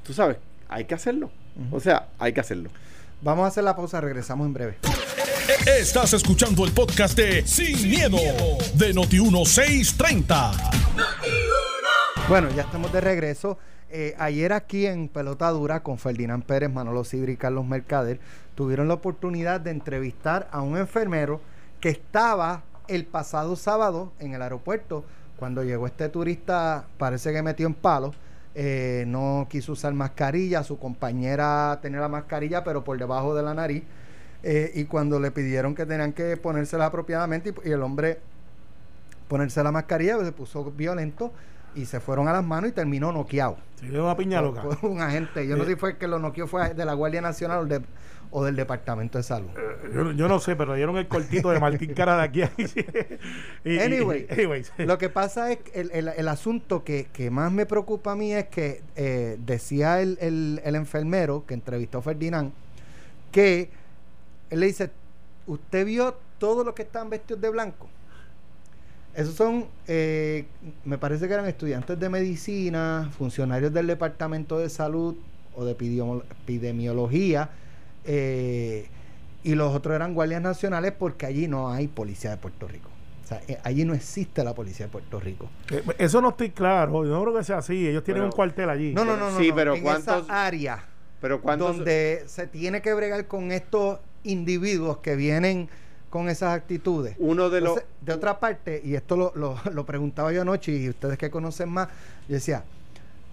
tú 0.05 0.13
sabes, 0.13 0.37
hay 0.69 0.85
que 0.85 0.95
hacerlo. 0.95 1.31
O 1.73 1.81
sea, 1.81 2.09
hay 2.19 2.33
que 2.33 2.41
hacerlo. 2.41 2.71
Vamos 3.21 3.45
a 3.45 3.49
hacer 3.49 3.65
la 3.65 3.77
pausa, 3.77 4.01
regresamos 4.01 4.47
en 4.47 4.55
breve. 4.55 4.79
Estás 5.67 6.13
escuchando 6.13 6.65
el 6.65 6.73
podcast 6.73 7.17
de 7.17 7.47
Sin, 7.47 7.91
miedo, 7.91 8.17
de 8.75 8.95
Noti1630. 8.95 10.71
Bueno, 12.29 12.49
ya 12.55 12.63
estamos 12.63 12.93
de 12.93 13.01
regreso. 13.01 13.59
Eh, 13.91 14.15
ayer 14.19 14.53
aquí 14.53 14.87
en 14.87 15.09
Pelota 15.09 15.51
Dura 15.51 15.83
con 15.83 15.99
Ferdinand 15.99 16.45
Pérez, 16.45 16.71
Manolo 16.71 17.03
Sidri 17.03 17.33
y 17.33 17.37
Carlos 17.37 17.67
Mercader 17.67 18.21
tuvieron 18.55 18.87
la 18.87 18.95
oportunidad 18.95 19.61
de 19.61 19.73
entrevistar 19.73 20.49
a 20.53 20.63
un 20.63 20.77
enfermero 20.79 21.41
que 21.81 21.89
estaba 21.89 22.63
el 22.87 23.05
pasado 23.05 23.57
sábado 23.57 24.13
en 24.21 24.35
el 24.35 24.43
aeropuerto 24.43 25.05
cuando 25.41 25.65
llegó 25.65 25.87
este 25.87 26.11
turista, 26.11 26.85
parece 26.99 27.33
que 27.33 27.43
metió 27.43 27.67
en 27.67 27.73
palo. 27.73 28.13
Eh, 28.55 29.05
no 29.07 29.47
quiso 29.49 29.73
usar 29.73 29.95
mascarilla, 29.95 30.65
su 30.65 30.79
compañera 30.79 31.79
tenía 31.81 32.01
la 32.01 32.09
mascarilla 32.09 32.65
pero 32.65 32.83
por 32.83 32.99
debajo 32.99 33.35
de 33.35 33.43
la 33.43 33.55
nariz. 33.55 33.85
Eh, 34.43 34.73
y 34.75 34.85
cuando 34.85 35.21
le 35.21 35.31
pidieron 35.31 35.75
que 35.75 35.85
tenían 35.85 36.13
que 36.15 36.37
ponérsela 36.39 36.87
apropiadamente 36.87 37.53
y, 37.63 37.71
el 37.71 37.83
hombre 37.83 38.21
ponerse 39.29 39.63
la 39.63 39.71
mascarilla 39.71 40.15
pues, 40.15 40.29
se 40.29 40.33
puso 40.33 40.65
violento 40.73 41.33
y 41.75 41.87
se 41.87 42.01
fueron 42.01 42.29
a 42.29 42.33
las 42.33 42.45
manos 42.45 42.71
y 42.71 42.73
terminó 42.73 43.13
noqueado. 43.13 43.57
Se 43.77 43.87
dio 43.89 44.05
una 44.05 44.17
piña 44.17 44.41
loca. 44.43 44.63
Por- 44.63 44.79
por 44.79 44.91
un 44.91 45.01
agente. 45.01 45.47
Yo 45.47 45.57
no 45.57 45.63
Eh. 45.63 45.67
sé 45.67 45.73
si 45.73 45.79
fue 45.79 45.91
el 45.93 45.97
que 45.99 46.07
lo 46.09 46.19
noqueó 46.19 46.47
fue 46.47 46.75
de 46.75 46.85
la 46.85 46.95
Guardia 46.95 47.21
Nacional 47.21 47.61
o, 47.61 47.65
de- 47.67 47.81
o 48.33 48.45
del 48.45 48.55
Departamento 48.57 49.19
de 49.19 49.25
Salud. 49.25 49.49
Yo, 49.93 50.13
yo 50.13 50.29
no 50.29 50.39
sé, 50.39 50.55
pero 50.55 50.75
dieron 50.75 50.97
el 50.99 51.09
cortito 51.09 51.51
de 51.51 51.59
Martín 51.59 51.95
Cara 51.95 52.17
de 52.17 52.23
aquí. 52.23 52.43
Y- 53.65 53.75
y- 53.75 53.79
Anyway, 53.81 54.27
anyways. 54.31 54.73
Lo 54.79 54.99
que 54.99 55.09
pasa 55.09 55.51
es 55.53 55.59
que 55.59 55.81
el, 55.81 55.91
el- 55.93 56.09
el 56.09 56.29
asunto 56.29 56.85
que, 56.85 57.09
que 57.13 57.31
más 57.31 57.51
me 57.51 57.67
preocupa 57.67 58.13
a 58.13 58.17
mí 58.17 58.33
es 58.33 58.47
que 58.47 58.83
eh, 58.97 59.37
decía 59.41 60.01
el, 60.01 60.17
el- 60.21 60.61
el 60.65 60.75
enfermero 60.77 61.45
que 61.47 61.55
entrevistó 61.55 61.99
a 61.99 62.03
Ferdinand 62.03 62.53
que 63.33 63.71
él 64.51 64.61
le 64.61 64.67
dice, 64.67 64.91
¿usted 65.47 65.87
vio 65.87 66.17
todos 66.39 66.65
los 66.67 66.75
que 66.75 66.83
están 66.83 67.11
vestidos 67.11 67.41
de 67.41 67.49
blanco? 67.51 67.89
Esos 69.15 69.35
son, 69.35 69.67
eh, 69.89 70.45
me 70.85 70.97
parece 70.99 71.27
que 71.27 71.35
eran 71.35 71.47
estudiantes 71.47 71.99
de 71.99 72.09
medicina, 72.09 73.11
funcionarios 73.19 73.73
del 73.73 73.87
Departamento 73.89 74.59
de 74.59 74.69
Salud 74.71 75.17
o 75.55 75.65
de 75.65 75.73
epidemiología, 75.73 77.51
eh, 78.05 78.87
y 79.43 79.55
los 79.55 79.75
otros 79.75 79.95
eran 79.97 80.15
guardias 80.15 80.43
nacionales 80.43 80.93
porque 80.99 81.27
allí 81.27 81.49
no 81.49 81.71
hay 81.71 81.89
policía 81.89 82.31
de 82.31 82.37
Puerto 82.37 82.69
Rico. 82.69 82.89
O 83.25 83.27
sea, 83.27 83.41
eh, 83.49 83.59
allí 83.65 83.85
no 83.85 83.95
existe 83.95 84.43
la 84.45 84.55
policía 84.55 84.87
de 84.87 84.93
Puerto 84.93 85.19
Rico. 85.21 85.49
Eh, 85.71 85.83
Eso 85.99 86.21
no 86.21 86.31
estoy 86.31 86.51
claro. 86.51 87.05
Yo 87.05 87.11
no 87.13 87.23
creo 87.23 87.37
que 87.37 87.45
sea 87.45 87.59
así. 87.59 87.87
Ellos 87.89 88.03
tienen 88.05 88.23
Pero- 88.23 88.27
un 88.27 88.33
cuartel 88.37 88.69
allí. 88.71 88.93
No, 88.93 89.05
no, 89.05 89.17
no, 89.17 89.31
no. 89.31 89.39
sí, 89.39 89.49
no. 89.51 89.55
pero 89.55 89.75
en 89.75 89.83
¿cuántos- 89.83 90.25
esa 90.25 90.47
área 90.47 90.85
Pero 91.21 91.41
cuántos 91.41 91.77
donde 91.77 92.25
se 92.27 92.47
tiene 92.47 92.83
que 92.83 92.93
bregar 92.93 93.27
con 93.29 93.53
estos 93.53 93.99
individuos 94.25 94.99
que 94.99 95.17
vienen 95.17 95.69
con 96.11 96.29
esas 96.29 96.55
actitudes. 96.57 97.15
uno 97.19 97.49
de 97.51 97.61
los 97.61 97.71
Entonces, 97.79 97.91
de 98.05 98.13
otra 98.13 98.39
parte, 98.41 98.83
y 98.85 98.95
esto 98.97 99.17
lo, 99.17 99.33
lo- 99.37 99.59
lo 99.73 99.87
preguntaba 99.87 100.33
yo 100.33 100.43
anoche, 100.43 100.73
y 100.73 100.89
ustedes 100.89 101.17
que 101.17 101.31
conocen 101.31 101.69
más, 101.69 101.89
yo 102.29 102.35
decía, 102.35 102.65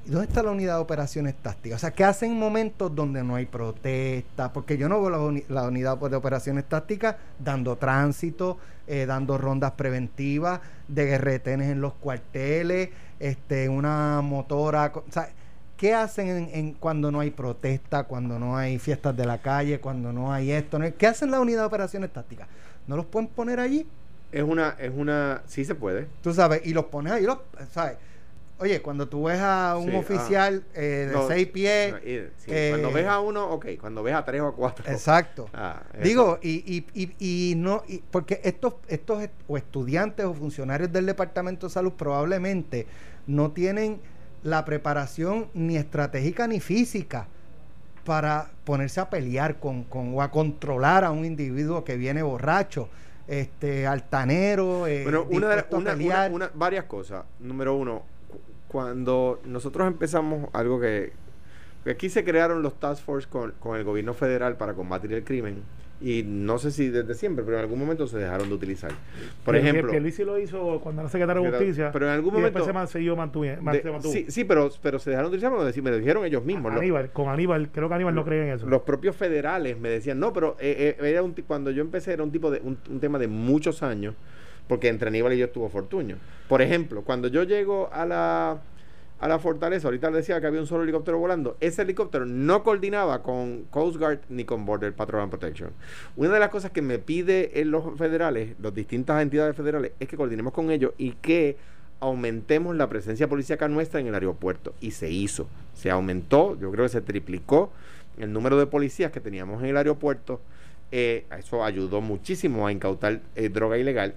¿y 0.05 0.11
dónde 0.11 0.27
está 0.27 0.43
la 0.43 0.51
unidad 0.51 0.75
de 0.75 0.81
operaciones 0.81 1.35
tácticas? 1.35 1.77
O 1.77 1.81
sea, 1.81 1.91
¿qué 1.91 2.03
hacen 2.05 2.31
en 2.33 2.39
momentos 2.39 2.93
donde 2.95 3.23
no 3.23 3.35
hay 3.35 3.45
protesta? 3.47 4.53
Porque 4.53 4.77
yo 4.77 4.87
no 4.89 5.01
veo 5.01 5.09
la, 5.09 5.17
uni- 5.19 5.43
la 5.49 5.63
unidad 5.67 5.97
de 5.97 6.15
operaciones 6.15 6.65
tácticas 6.65 7.15
dando 7.39 7.75
tránsito, 7.77 8.57
eh, 8.85 9.05
dando 9.05 9.37
rondas 9.37 9.71
preventivas, 9.71 10.61
de 10.87 11.17
retenes 11.17 11.69
en 11.71 11.81
los 11.81 11.93
cuarteles, 11.93 12.89
este, 13.19 13.67
una 13.69 14.21
motora. 14.21 14.93
O 14.95 15.03
sea, 15.11 15.29
¿qué 15.75 15.93
hacen 15.93 16.27
en, 16.29 16.49
en 16.53 16.73
cuando 16.73 17.11
no 17.11 17.19
hay 17.19 17.31
protesta, 17.31 18.03
cuando 18.05 18.39
no 18.39 18.55
hay 18.55 18.79
fiestas 18.79 19.17
de 19.17 19.25
la 19.25 19.39
calle, 19.39 19.79
cuando 19.81 20.13
no 20.13 20.31
hay 20.31 20.51
esto? 20.51 20.79
no 20.79 20.85
hay- 20.85 20.93
¿Qué 20.93 21.07
hacen 21.07 21.31
la 21.31 21.39
unidad 21.41 21.61
de 21.61 21.65
operaciones 21.65 22.13
tácticas? 22.13 22.47
¿No 22.87 22.95
los 22.95 23.05
pueden 23.05 23.27
poner 23.29 23.59
allí? 23.59 23.85
es 24.29 24.43
una 24.43 24.75
es 24.77 24.91
una 24.95 25.41
sí 25.45 25.63
se 25.63 25.73
puede. 25.75 26.07
Tú 26.21 26.33
sabes, 26.33 26.61
y 26.65 26.73
los 26.73 26.85
pones 26.85 27.13
ahí, 27.13 27.23
los, 27.23 27.37
¿sabes? 27.71 27.97
Oye, 28.59 28.81
cuando 28.81 29.07
tú 29.07 29.25
ves 29.25 29.39
a 29.39 29.77
un 29.77 29.89
Sí, 29.89 29.95
ah. 29.95 29.99
oficial 29.99 30.63
eh, 30.73 31.05
de 31.09 31.13
No, 31.13 31.27
seis 31.27 31.47
pies, 31.47 31.91
no, 31.93 31.97
y- 31.99 32.27
sí, 32.37 32.47
eh, 32.49 32.69
cuando 32.71 32.91
ves 32.91 33.05
a 33.05 33.19
uno, 33.19 33.49
ok, 33.51 33.67
cuando 33.79 34.01
ves 34.03 34.15
a 34.15 34.25
tres 34.25 34.41
o 34.41 34.47
a 34.47 34.55
cuatro. 34.55 34.83
exacto. 34.91 35.47
Ah. 35.53 35.81
Digo, 36.03 36.39
y, 36.41 36.63
y, 36.65 36.85
y, 37.19 37.51
y 37.51 37.55
no, 37.55 37.83
y- 37.87 37.99
porque 38.11 38.41
estos, 38.43 38.73
estos 38.89 39.21
est- 39.23 39.33
o 39.47 39.57
estudiantes 39.57 40.25
o 40.25 40.33
funcionarios 40.33 40.91
del 40.91 41.05
Departamento 41.05 41.67
de 41.67 41.73
Salud 41.73 41.93
probablemente 41.93 42.87
no 43.27 43.51
tienen 43.51 43.99
la 44.43 44.65
preparación 44.65 45.49
ni 45.53 45.77
estratégica 45.77 46.47
ni 46.47 46.59
física 46.59 47.27
para 48.07 48.47
ponerse 48.63 49.01
a 49.01 49.09
pelear 49.09 49.59
con, 49.59 49.83
con 49.83 50.15
o 50.15 50.21
a 50.21 50.31
controlar 50.31 51.03
a 51.03 51.11
un 51.11 51.25
individuo 51.25 51.83
que 51.83 51.97
viene 51.97 52.23
borracho, 52.23 52.87
este 53.27 53.85
altanero, 53.85 54.87
eh, 54.87 55.03
Bueno, 55.03 55.25
una 55.29 55.49
de 55.49 55.65
una, 55.71 55.91
pelear. 55.91 56.31
una- 56.31 56.45
una- 56.45 56.51
varias 56.55 56.85
cosas. 56.85 57.25
Número 57.41 57.75
uno, 57.75 58.03
cu- 58.29 58.39
cuando 58.69 59.41
nosotros 59.43 59.85
empezamos 59.87 60.47
algo 60.53 60.79
que 60.79 61.11
aquí 61.85 62.09
se 62.09 62.23
crearon 62.23 62.61
los 62.61 62.79
task 62.79 63.03
force 63.03 63.27
con, 63.29 63.51
con 63.59 63.77
el 63.77 63.83
gobierno 63.83 64.13
federal 64.13 64.57
para 64.57 64.73
combatir 64.73 65.13
el 65.13 65.23
crimen 65.23 65.61
y 65.99 66.21
no 66.23 66.59
sé 66.59 66.69
si 66.69 66.89
desde 66.89 67.15
siempre, 67.15 67.43
pero 67.43 67.57
en 67.57 67.63
algún 67.63 67.79
momento 67.79 68.05
se 68.05 68.19
dejaron 68.19 68.49
de 68.49 68.53
utilizar. 68.53 68.91
Por 69.43 69.55
que- 69.55 69.61
ejemplo, 69.61 69.91
Que 69.91 69.99
Luis 69.99 70.19
lo 70.19 70.37
hizo 70.37 70.79
cuando 70.83 71.01
era 71.01 71.09
secretario 71.09 71.41
de 71.41 71.47
Pero- 71.49 71.57
Justicia. 71.59 71.89
pero 71.91 72.05
en 72.05 72.11
algún 72.11 72.33
momento- 72.35 72.63
se 72.63 72.71
man- 72.71 72.87
siguió 72.87 73.15
mantuvi- 73.17 73.59
man- 73.59 73.73
de- 73.75 73.81
se 73.81 73.91
mantuvo. 73.91 74.11
sí, 74.13 74.25
sí, 74.29 74.43
pero, 74.43 74.69
pero 74.83 74.99
se 74.99 75.09
dejaron 75.09 75.31
de 75.31 75.37
utilizar, 75.37 75.51
me 75.51 75.81
me 75.81 75.91
lo 75.91 75.97
dijeron 75.97 76.23
ellos 76.23 76.43
mismos. 76.45 76.71
Los- 76.71 76.81
Aníbal, 76.81 77.09
con 77.11 77.29
Aníbal, 77.29 77.69
creo 77.71 77.87
que 77.89 77.95
Aníbal 77.95 78.13
no 78.13 78.23
cree 78.25 78.43
en 78.47 78.53
eso. 78.55 78.67
los 78.67 78.83
propios 78.83 79.15
federales 79.15 79.79
me 79.79 79.89
decían, 79.89 80.19
no, 80.19 80.33
pero 80.33 80.55
eh, 80.59 80.95
eh, 80.99 81.09
era 81.09 81.23
un, 81.23 81.33
cuando 81.47 81.71
yo 81.71 81.81
empecé 81.81 82.13
era 82.13 82.21
un 82.21 82.31
tipo 82.31 82.51
de 82.51 82.59
un, 82.63 82.77
un 82.91 82.99
tema 82.99 83.17
de 83.17 83.27
muchos 83.27 83.81
años, 83.81 84.13
porque 84.67 84.89
entre 84.89 85.07
Aníbal 85.07 85.33
y 85.33 85.39
yo 85.39 85.45
estuvo 85.45 85.67
Fortuño. 85.67 86.17
Por 86.47 86.61
ejemplo, 86.61 87.01
cuando 87.01 87.27
yo 87.27 87.41
llego 87.43 87.89
a 87.91 88.05
la 88.05 88.57
a 89.19 89.27
la 89.27 89.39
fortaleza, 89.39 89.87
ahorita 89.87 90.11
le 90.11 90.17
decía 90.17 90.39
que 90.39 90.47
había 90.47 90.61
un 90.61 90.67
solo 90.67 90.83
helicóptero 90.83 91.17
volando, 91.17 91.57
ese 91.59 91.81
helicóptero 91.81 92.25
no 92.25 92.63
coordinaba 92.63 93.23
con 93.23 93.63
Coast 93.71 93.97
Guard 93.97 94.19
ni 94.29 94.45
con 94.45 94.65
Border 94.65 94.93
Patrol 94.93 95.23
and 95.23 95.31
Protection. 95.31 95.71
Una 96.15 96.33
de 96.33 96.39
las 96.39 96.49
cosas 96.49 96.71
que 96.71 96.81
me 96.81 96.99
pide 96.99 97.59
en 97.59 97.71
los 97.71 97.97
federales, 97.97 98.55
las 98.61 98.73
distintas 98.73 99.21
entidades 99.21 99.55
federales, 99.55 99.91
es 99.99 100.07
que 100.07 100.17
coordinemos 100.17 100.53
con 100.53 100.69
ellos 100.71 100.93
y 100.97 101.11
que 101.13 101.57
aumentemos 101.99 102.75
la 102.75 102.89
presencia 102.89 103.27
policíaca 103.27 103.67
nuestra 103.67 103.99
en 103.99 104.07
el 104.07 104.13
aeropuerto. 104.13 104.73
Y 104.81 104.91
se 104.91 105.09
hizo. 105.09 105.47
Se 105.73 105.89
aumentó, 105.89 106.57
yo 106.59 106.71
creo 106.71 106.85
que 106.85 106.89
se 106.89 107.01
triplicó 107.01 107.71
el 108.17 108.31
número 108.33 108.57
de 108.57 108.67
policías 108.67 109.11
que 109.11 109.19
teníamos 109.19 109.61
en 109.63 109.69
el 109.69 109.77
aeropuerto. 109.77 110.41
Eh, 110.91 111.25
eso 111.37 111.63
ayudó 111.63 112.01
muchísimo 112.01 112.67
a 112.67 112.71
incautar 112.71 113.21
eh, 113.35 113.49
droga 113.49 113.77
ilegal. 113.77 114.15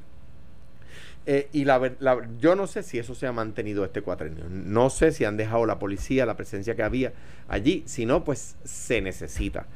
Eh, 1.26 1.48
y 1.52 1.64
la, 1.64 1.92
la- 2.00 2.26
yo 2.38 2.56
no 2.56 2.66
sé 2.66 2.83
si 2.83 2.98
eso 2.98 3.14
se 3.14 3.26
ha 3.26 3.33
mantenido 3.33 3.85
este 3.85 4.02
cuatrenio. 4.02 4.44
No 4.48 4.90
sé 4.90 5.12
si 5.12 5.24
han 5.24 5.37
dejado 5.37 5.66
la 5.66 5.78
policía, 5.78 6.26
la 6.26 6.37
presencia 6.37 6.74
que 6.74 6.83
había 6.83 7.12
allí. 7.48 7.83
Si 7.87 8.06
no, 8.06 8.24
pues 8.24 8.56
se 8.64 9.00
necesita. 9.00 9.66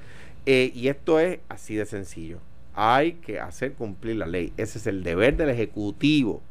Eh, 0.46 0.72
y 0.74 0.88
esto 0.88 1.20
es 1.20 1.38
así 1.48 1.74
de 1.74 1.86
sencillo. 1.86 2.38
Hay 2.74 3.12
que 3.14 3.38
hacer 3.40 3.74
cumplir 3.74 4.16
la 4.16 4.26
ley. 4.26 4.52
Ese 4.56 4.78
es 4.78 4.86
el 4.86 5.04
deber 5.04 5.36
del 5.36 5.50
Ejecutivo. 5.50 6.42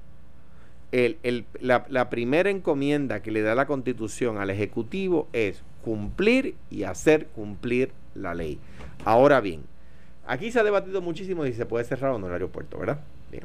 El- 0.92 1.18
el- 1.24 1.46
la, 1.60 1.86
la 1.90 2.10
primera 2.10 2.50
encomienda 2.52 3.22
que 3.22 3.32
le 3.32 3.42
da 3.42 3.56
la 3.56 3.66
Constitución 3.66 4.38
al 4.38 4.52
Ejecutivo 4.52 5.28
es 5.34 5.64
cumplir 5.84 6.56
y 6.70 6.84
hacer 6.84 7.26
cumplir 7.28 7.92
la 8.16 8.36
ley. 8.36 8.60
Ahora 9.06 9.42
bien, 9.42 9.64
aquí 10.28 10.52
se 10.52 10.60
ha 10.60 10.64
debatido 10.64 11.02
muchísimo 11.02 11.44
si 11.46 11.54
se 11.54 11.66
puede 11.66 11.84
cerrar 11.84 12.12
o 12.12 12.20
no 12.20 12.28
el 12.28 12.34
aeropuerto, 12.34 12.78
¿verdad? 12.78 13.00
Bien. 13.32 13.44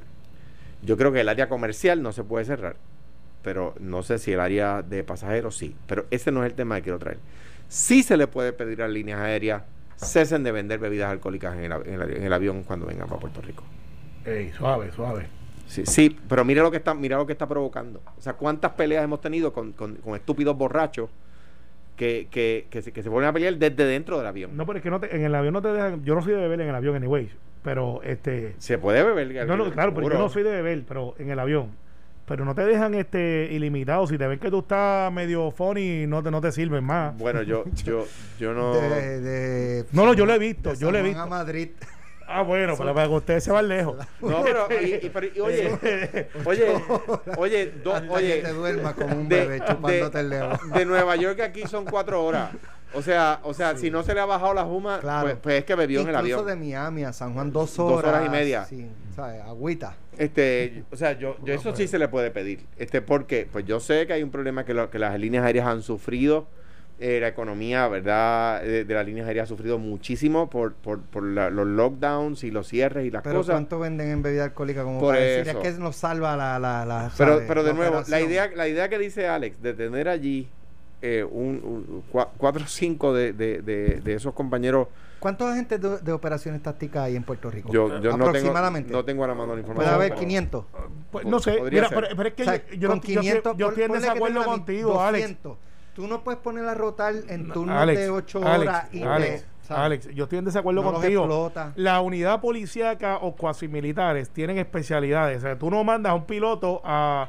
Yo 0.83 0.97
creo 0.97 1.13
que 1.13 1.21
el 1.21 1.29
área 1.29 1.49
comercial 1.49 2.03
no 2.03 2.13
se 2.13 2.25
puede 2.25 2.45
cerrar, 2.45 2.77
pero 3.43 3.75
no 3.81 4.03
sé 4.03 4.19
si 4.19 4.33
el 4.33 4.41
área 4.41 4.83
de 4.83 5.03
pasajeros 5.05 5.57
sí. 5.57 5.75
Pero 5.87 6.07
ese 6.11 6.31
no 6.33 6.45
es 6.45 6.51
el 6.51 6.55
tema 6.57 6.77
que 6.77 6.83
quiero 6.83 6.99
traer. 6.99 7.19
Sí 7.69 8.03
se 8.03 8.17
le 8.17 8.27
puede 8.27 8.53
pedir 8.53 8.81
a 8.83 8.87
las 8.87 8.95
líneas 8.95 9.21
aéreas 9.21 9.63
cesen 9.97 10.45
de 10.45 10.53
vender 10.53 10.79
bebidas 10.79 11.11
alcohólicas 11.11 11.57
en 11.57 11.65
el, 11.65 11.73
en 11.87 12.01
el- 12.01 12.17
en 12.19 12.23
el 12.23 12.33
avión 12.33 12.63
cuando 12.63 12.87
vengan 12.87 13.09
para 13.09 13.21
Puerto 13.21 13.41
Rico. 13.43 13.65
Ey, 14.25 14.53
suave, 14.53 14.93
suave. 14.93 15.27
Sí, 15.67 15.83
sí, 15.85 16.17
pero 16.29 16.45
mira 16.45 16.63
lo 16.63 16.71
que 16.71 16.77
está, 16.79 16.95
mira 16.95 17.17
lo 17.19 17.27
que 17.27 17.33
está 17.33 17.47
provocando. 17.49 18.01
O 18.17 18.21
sea, 18.21 18.35
cuántas 18.35 18.73
peleas 18.73 19.03
hemos 19.05 19.21
tenido 19.21 19.53
con, 19.53 19.73
con- 19.73 19.97
con 19.97 20.15
estúpidos 20.15 20.57
borrachos 20.57 21.11
que, 21.97 22.29
que, 22.31 22.69
que, 22.71 22.81
se, 22.81 22.93
que 22.93 23.03
se 23.03 23.11
ponen 23.11 23.29
a 23.29 23.33
pelear 23.33 23.57
desde 23.57 23.85
dentro 23.85 24.17
del 24.19 24.27
avión. 24.29 24.57
No, 24.57 24.65
pero 24.65 24.79
es 24.79 24.83
que 24.85 24.91
no 24.91 25.01
te- 25.01 25.15
en 25.15 25.25
el 25.25 25.35
avión 25.35 25.53
no 25.53 25.61
te 25.61 25.69
dejan. 25.69 26.05
Yo 26.05 26.15
no 26.15 26.23
soy 26.23 26.33
de 26.35 26.39
beber 26.41 26.61
en 26.61 26.69
el 26.69 26.75
avión, 26.75 26.95
anyways. 26.95 27.31
Pero 27.63 28.01
este. 28.05 28.55
Se 28.59 28.79
puede 28.79 29.03
beber. 29.03 29.47
No, 29.47 29.57
no, 29.57 29.71
claro, 29.71 29.93
pero 29.95 30.09
yo 30.11 30.19
no 30.19 30.29
soy 30.29 30.43
de 30.43 30.51
beber, 30.51 30.85
pero 30.87 31.15
en 31.19 31.31
el 31.31 31.39
avión. 31.39 31.71
Pero 32.27 32.45
no 32.45 32.55
te 32.55 32.63
dejan 32.67 32.95
este 32.95 33.49
ilimitado. 33.51 34.07
Si 34.07 34.19
te 34.19 34.27
ven 34.27 34.39
que 34.39 34.51
tú 34.51 34.59
estás 34.59 35.11
medio 35.11 35.51
funny, 35.51 36.07
no 36.07 36.23
te, 36.23 36.31
no 36.31 36.41
te 36.43 36.53
sirven 36.53 36.85
más. 36.85 37.17
Bueno, 37.17 37.43
yo, 37.43 37.65
yo, 37.85 38.07
yo 38.39 38.53
no. 38.53 38.75
De, 38.75 39.21
de- 39.21 39.85
No, 39.93 40.05
no, 40.05 40.13
yo 40.15 40.27
lo 40.27 40.35
he 40.35 40.39
visto, 40.39 40.71
de 40.73 40.77
yo 40.77 40.91
lo 40.91 40.99
he 40.99 41.03
visto. 41.03 41.21
A 41.21 41.27
Madrid. 41.27 41.71
Ah, 42.31 42.43
bueno, 42.43 42.77
para, 42.77 42.93
para 42.93 43.09
que 43.09 43.15
ustedes 43.15 43.45
se 43.45 43.51
van 43.51 43.67
lejos. 43.69 43.97
No, 44.21 44.43
pero, 44.45 44.69
y- 44.83 45.07
y- 45.07 45.09
pero- 45.11 45.27
y 45.35 45.41
oye, 45.41 45.79
oye, 46.45 46.75
oye, 47.39 47.73
do- 47.83 47.95
oye, 48.11 48.37
que 48.37 48.43
te 48.49 48.53
duermas 48.53 48.93
como 48.93 49.17
un 49.17 49.29
de- 49.31 49.41
bebé 49.47 49.61
chupándote 49.67 50.21
el 50.21 50.29
dedo. 50.29 50.51
de 50.75 50.85
Nueva 50.85 51.17
York 51.17 51.41
aquí 51.41 51.63
son 51.67 51.87
cuatro 51.87 52.23
horas. 52.23 52.51
O 52.95 53.03
sea, 53.03 53.41
o 53.43 53.53
sea, 53.55 53.77
si 53.77 53.91
no 53.91 54.03
se 54.03 54.15
le 54.15 54.21
ha 54.21 54.25
bajado 54.25 54.55
la 54.55 54.65
juma, 54.65 54.99
Claro. 55.01 55.27
pues, 55.27 55.37
pues 55.43 55.59
es 55.59 55.65
que 55.65 55.75
bebió 55.75 56.01
en 56.01 56.09
el 56.09 56.15
Incluso 56.15 56.41
avión. 56.41 56.47
de 56.47 56.57
Miami 56.67 57.05
a 57.05 57.13
San 57.13 57.35
Juan, 57.35 57.53
dos 57.53 57.77
Dos 57.77 57.91
horas. 57.99 58.13
horas 58.15 58.27
y 58.27 58.31
media. 58.31 58.65
Sí, 58.65 58.87
¿sabes? 59.15 59.43
Agüita. 59.43 59.95
Este, 60.17 60.85
o 60.91 60.97
sea, 60.97 61.13
yo, 61.13 61.37
yo 61.45 61.53
eso 61.55 61.77
sí 61.77 61.87
se 61.87 61.99
le 61.99 62.09
puede 62.09 62.31
pedir. 62.31 62.65
Este, 62.79 63.03
porque, 63.03 63.47
pues 63.53 63.65
yo 63.67 63.79
sé 63.79 64.07
que 64.07 64.15
hay 64.15 64.23
un 64.23 64.31
problema 64.31 64.65
que, 64.65 64.75
lo- 64.75 64.91
que 64.91 64.99
las 64.99 65.19
líneas 65.19 65.45
aéreas 65.45 65.67
han 65.67 65.83
sufrido. 65.83 66.47
eh, 67.01 67.21
la 67.21 67.29
economía, 67.29 67.87
¿verdad? 67.87 68.61
De, 68.61 68.85
de 68.85 68.93
las 68.95 69.07
líneas 69.07 69.29
aéreas 69.29 69.45
ha 69.45 69.47
sufrido 69.47 69.79
muchísimo 69.79 70.51
por, 70.51 70.73
por, 70.75 71.01
por 71.01 71.23
la- 71.23 71.49
los 71.49 71.65
lockdowns 71.65 72.43
y 72.43 72.51
los 72.51 72.67
cierres 72.67 73.07
y 73.07 73.13
las 73.13 73.23
Pero 73.23 73.37
cosas. 73.37 73.53
¿cuánto 73.55 73.79
venden 73.79 74.09
en 74.11 74.21
bebida 74.21 74.43
alcohólica 74.43 74.83
como 74.83 74.99
Por 74.99 75.15
para 75.15 75.25
decir? 75.25 75.49
eso. 75.49 75.63
Es 75.63 75.75
que 75.75 75.81
nos 75.81 75.95
salva 75.95 76.37
la... 76.37 76.59
la, 76.59 76.85
la 76.85 77.13
Pero, 77.17 77.35
¿sabes? 77.35 77.45
pero 77.47 77.63
de 77.63 77.73
nuevo, 77.75 78.03
la 78.09 78.21
idea, 78.21 78.51
la 78.53 78.67
idea 78.67 78.89
que 78.89 78.99
dice 78.99 79.29
Alex 79.29 79.63
de 79.63 79.75
tener 79.75 80.09
allí 80.09 80.49
eh, 81.03 81.25
un, 81.25 81.61
un- 81.65 82.03
cua- 82.13 82.29
cuatro 82.37 82.65
o 82.65 82.69
cinco 82.69 83.13
de, 83.15 83.33
de, 83.33 83.63
de, 83.63 84.01
de 84.01 84.15
esos 84.15 84.33
compañeros, 84.35 84.89
¿Cuántos 85.21 85.51
agentes 85.51 85.81
de, 85.81 85.99
de 85.99 86.13
operaciones 86.13 86.63
tácticas 86.63 87.03
hay 87.05 87.17
en 87.17 87.25
Puerto 87.25 87.51
Rico? 87.51 87.73
yo, 87.73 87.89
yo 87.89 87.95
no 87.97 88.01
tengo, 88.03 88.27
Aproximadamente. 88.27 88.93
no 88.93 89.05
tengo 89.05 89.25
a 89.25 89.27
la 89.27 89.35
mano 89.35 89.55
la 89.55 89.61
información. 89.61 89.85
Puede 89.85 89.95
haber 89.97 90.11
pero- 90.11 90.21
500. 90.21 90.65
Pues, 91.11 91.27
no 91.27 91.41
sé, 91.41 91.61
mira, 91.71 91.89
pero, 91.89 92.07
pero 92.17 92.29
es 92.29 92.35
que 92.35 92.43
O 92.43 92.45
sea, 92.45 92.67
yo, 92.69 92.75
yo 92.77 92.89
con 92.89 92.99
no- 92.99 93.03
yo 93.03 93.21
500, 93.21 93.37
estoy- 93.37 93.57
yo 93.57 93.69
estoy 93.71 93.83
en 93.83 93.93
desacuerdo 93.93 94.45
contigo, 94.45 95.01
Alex. 95.03 95.23
200. 95.25 95.57
Tú 95.95 96.07
no 96.07 96.23
puedes 96.23 96.39
poner 96.39 96.65
a 96.67 96.75
rotar 96.75 97.15
en 97.29 97.49
turnos 97.51 97.77
Alex, 97.77 97.99
de 98.01 98.11
8 98.11 98.41
Alex, 98.47 98.61
horas 98.71 98.95
y 98.95 99.03
Alex, 99.03 99.43
te- 99.43 99.67
¿sabes? 99.67 99.83
Alex, 99.85 100.09
yo 100.15 100.23
estoy 100.25 100.39
en 100.39 100.45
desacuerdo 100.45 100.83
No 100.85 100.93
contigo. 100.93 101.53
La 101.75 102.01
unidad 102.01 102.41
policíaca 102.41 103.17
o 103.17 103.35
cuasi 103.35 103.67
militares 103.67 104.31
tienen 104.31 104.59
especialidades. 104.59 105.39
O 105.39 105.41
sea, 105.41 105.59
tú 105.59 105.69
no 105.69 105.83
mandas 105.83 106.11
a 106.13 106.15
un 106.15 106.27
piloto 106.27 106.81
a, 106.85 107.29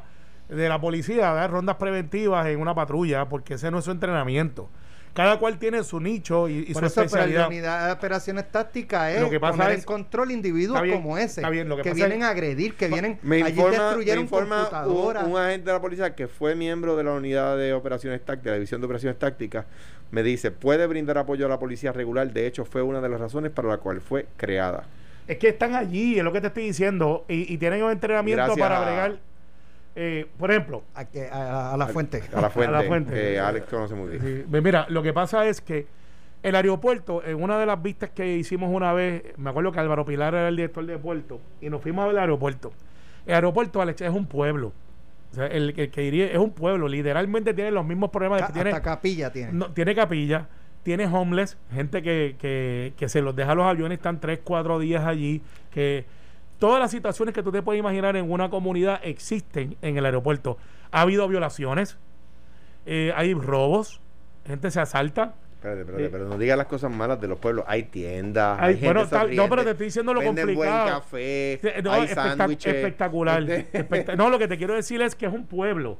de 0.50 0.68
la 0.68 0.80
policía 0.80 1.30
a 1.30 1.34
dar 1.34 1.50
rondas 1.50 1.76
preventivas 1.76 2.46
en 2.48 2.60
una 2.60 2.74
patrulla 2.74 3.28
porque 3.28 3.54
ese 3.54 3.70
no 3.70 3.78
es 3.78 3.84
su 3.84 3.90
entrenamiento. 3.90 4.68
Cada 5.12 5.40
cual 5.40 5.58
tiene 5.58 5.82
su 5.82 5.98
nicho 5.98 6.48
y, 6.48 6.66
y 6.68 6.72
Por 6.72 6.82
su 6.82 6.86
eso, 6.86 6.94
pero 6.94 7.00
la 7.00 7.04
especialidad. 7.06 7.48
unidad 7.48 7.86
de 7.88 7.92
operaciones 7.92 8.48
tácticas 8.52 9.12
es 9.14 9.20
Lo 9.20 9.28
que 9.28 9.40
pasa 9.40 9.56
poner 9.56 9.72
es- 9.72 9.78
en 9.80 9.84
control 9.84 10.30
individuos 10.30 10.76
Está 10.76 10.84
bien, 10.84 11.02
como 11.02 11.18
ese, 11.18 11.40
está 11.40 11.50
bien, 11.50 11.68
lo 11.68 11.76
que 11.76 11.82
que 11.82 11.90
pasa 11.90 11.96
vienen 12.06 12.18
es- 12.20 12.24
a 12.26 12.30
agredir, 12.30 12.74
que 12.74 12.86
vienen 12.86 13.18
Me 13.22 13.42
allí 13.42 13.50
informa, 13.58 13.76
me 13.78 13.84
destruyeron 13.86 14.22
informa 14.22 14.56
un, 14.56 14.62
computadoras. 14.66 15.24
un 15.26 15.36
agente 15.36 15.66
de 15.66 15.72
la 15.72 15.80
policía 15.80 16.14
que 16.14 16.28
fue 16.28 16.54
miembro 16.54 16.96
de 16.96 17.02
la 17.02 17.12
unidad 17.12 17.56
de 17.56 17.72
operaciones 17.74 18.24
tácticas, 18.24 18.50
la 18.50 18.54
división 18.54 18.80
de 18.80 18.84
operaciones 18.84 19.18
tácticas, 19.18 19.66
me 20.12 20.22
dice, 20.22 20.52
puede 20.52 20.86
brindar 20.86 21.18
apoyo 21.18 21.44
a 21.46 21.48
la 21.48 21.58
policía 21.58 21.90
regular, 21.92 22.32
de 22.32 22.46
hecho 22.46 22.64
fue 22.64 22.80
una 22.82 23.00
de 23.00 23.08
las 23.08 23.18
razones 23.20 23.50
para 23.50 23.66
la 23.66 23.78
cual 23.78 24.00
fue 24.00 24.26
creada. 24.36 24.84
Es 25.26 25.38
que 25.38 25.48
están 25.48 25.74
allí, 25.74 26.18
es 26.18 26.24
lo 26.24 26.32
que 26.32 26.40
te 26.40 26.46
estoy 26.48 26.64
diciendo, 26.64 27.24
y, 27.28 27.52
y 27.52 27.58
tienen 27.58 27.82
un 27.82 27.90
entrenamiento 27.90 28.44
Gracias 28.44 28.58
para 28.64 28.78
a- 28.78 28.84
bregar. 28.84 29.18
Eh, 29.96 30.26
por 30.38 30.50
ejemplo, 30.50 30.84
a, 30.94 31.04
que- 31.06 31.28
a- 31.28 31.72
a 31.74 31.76
la 31.76 31.86
fuente. 31.88 32.22
A 32.34 32.40
la 32.40 32.50
fuente, 32.50 32.74
A 32.76 32.80
la 32.82 32.86
fuente. 32.88 33.12
que 33.14 33.38
Alex 33.38 33.66
conoce 33.66 33.94
muy 33.94 34.10
bien. 34.18 34.46
Sí, 34.50 34.60
Mira, 34.62 34.86
lo 34.88 35.02
que 35.02 35.12
pasa 35.12 35.46
es 35.46 35.60
que 35.60 35.86
el 36.42 36.54
aeropuerto, 36.54 37.22
en 37.24 37.42
una 37.42 37.58
de 37.58 37.66
las 37.66 37.82
vistas 37.82 38.10
que 38.10 38.36
hicimos 38.36 38.70
una 38.72 38.92
vez, 38.92 39.22
me 39.36 39.50
acuerdo 39.50 39.72
que 39.72 39.80
Álvaro 39.80 40.04
Pilar 40.06 40.34
era 40.34 40.48
el 40.48 40.56
director 40.56 40.86
de 40.86 40.96
puerto, 40.98 41.40
y 41.60 41.68
nos 41.68 41.82
fuimos 41.82 42.02
a 42.04 42.06
ver 42.06 42.14
el 42.16 42.20
aeropuerto. 42.20 42.72
El 43.26 43.34
aeropuerto, 43.34 43.82
Alex, 43.82 44.00
es 44.00 44.10
un 44.10 44.26
pueblo. 44.26 44.72
O 45.32 45.34
sea, 45.34 45.46
el, 45.46 45.74
el 45.78 45.90
que 45.90 46.00
diría 46.00 46.26
es 46.26 46.38
un 46.38 46.50
pueblo, 46.52 46.88
literalmente 46.88 47.52
tiene 47.54 47.70
los 47.70 47.84
mismos 47.84 48.10
problemas 48.10 48.40
Ca- 48.40 48.46
que 48.48 48.52
tiene. 48.54 48.70
Hasta 48.70 48.82
capilla 48.82 49.30
tiene. 49.30 49.52
No, 49.52 49.70
tiene 49.70 49.94
capilla, 49.94 50.48
tiene 50.82 51.06
homeless, 51.06 51.58
gente 51.72 52.02
que, 52.02 52.36
que, 52.38 52.94
que 52.96 53.08
se 53.08 53.20
los 53.20 53.36
deja 53.36 53.52
a 53.52 53.54
los 53.54 53.66
aviones, 53.66 53.98
están 53.98 54.18
3, 54.18 54.40
4 54.42 54.78
días 54.78 55.04
allí, 55.04 55.42
que 55.70 56.06
todas 56.60 56.78
las 56.78 56.92
situaciones 56.92 57.34
que 57.34 57.42
tú 57.42 57.50
te 57.50 57.60
puedes 57.62 57.80
imaginar 57.80 58.14
en 58.14 58.30
una 58.30 58.48
comunidad 58.50 59.00
existen 59.02 59.76
en 59.82 59.96
el 59.96 60.04
aeropuerto. 60.06 60.56
Ha 60.92 61.00
habido 61.00 61.26
violaciones, 61.26 61.98
eh, 62.86 63.12
hay 63.16 63.34
robos, 63.34 64.00
gente 64.46 64.70
se 64.70 64.80
asalta. 64.80 65.34
Espérate, 65.56 65.80
espérate, 65.82 66.04
Eh, 66.06 66.08
pero 66.10 66.26
no 66.28 66.38
digas 66.38 66.56
las 66.56 66.66
cosas 66.68 66.90
malas 66.90 67.20
de 67.20 67.28
los 67.28 67.38
pueblos. 67.38 67.64
Hay 67.68 67.82
tiendas, 67.84 68.58
hay, 68.58 68.68
Hay- 68.68 68.72
gente 68.74 68.86
bueno, 68.86 69.00
está- 69.02 69.24
no, 69.24 69.48
pero 69.48 69.64
te 69.64 69.70
estoy 69.72 69.86
diciendo 69.86 70.14
lo 70.14 70.20
venden 70.20 70.46
complicado. 70.46 70.84
buen 70.84 70.94
café, 70.94 71.60
no, 71.82 71.92
hay 71.92 72.02
espectac- 72.06 72.36
sándwiches. 72.36 72.74
espectacular. 72.74 73.42
Este- 73.50 73.78
espectac- 73.88 74.16
no, 74.16 74.30
lo 74.30 74.38
que 74.38 74.48
te 74.48 74.56
quiero 74.56 74.74
decir 74.74 75.02
es 75.02 75.14
que 75.14 75.26
es 75.26 75.32
un 75.32 75.44
pueblo. 75.46 75.98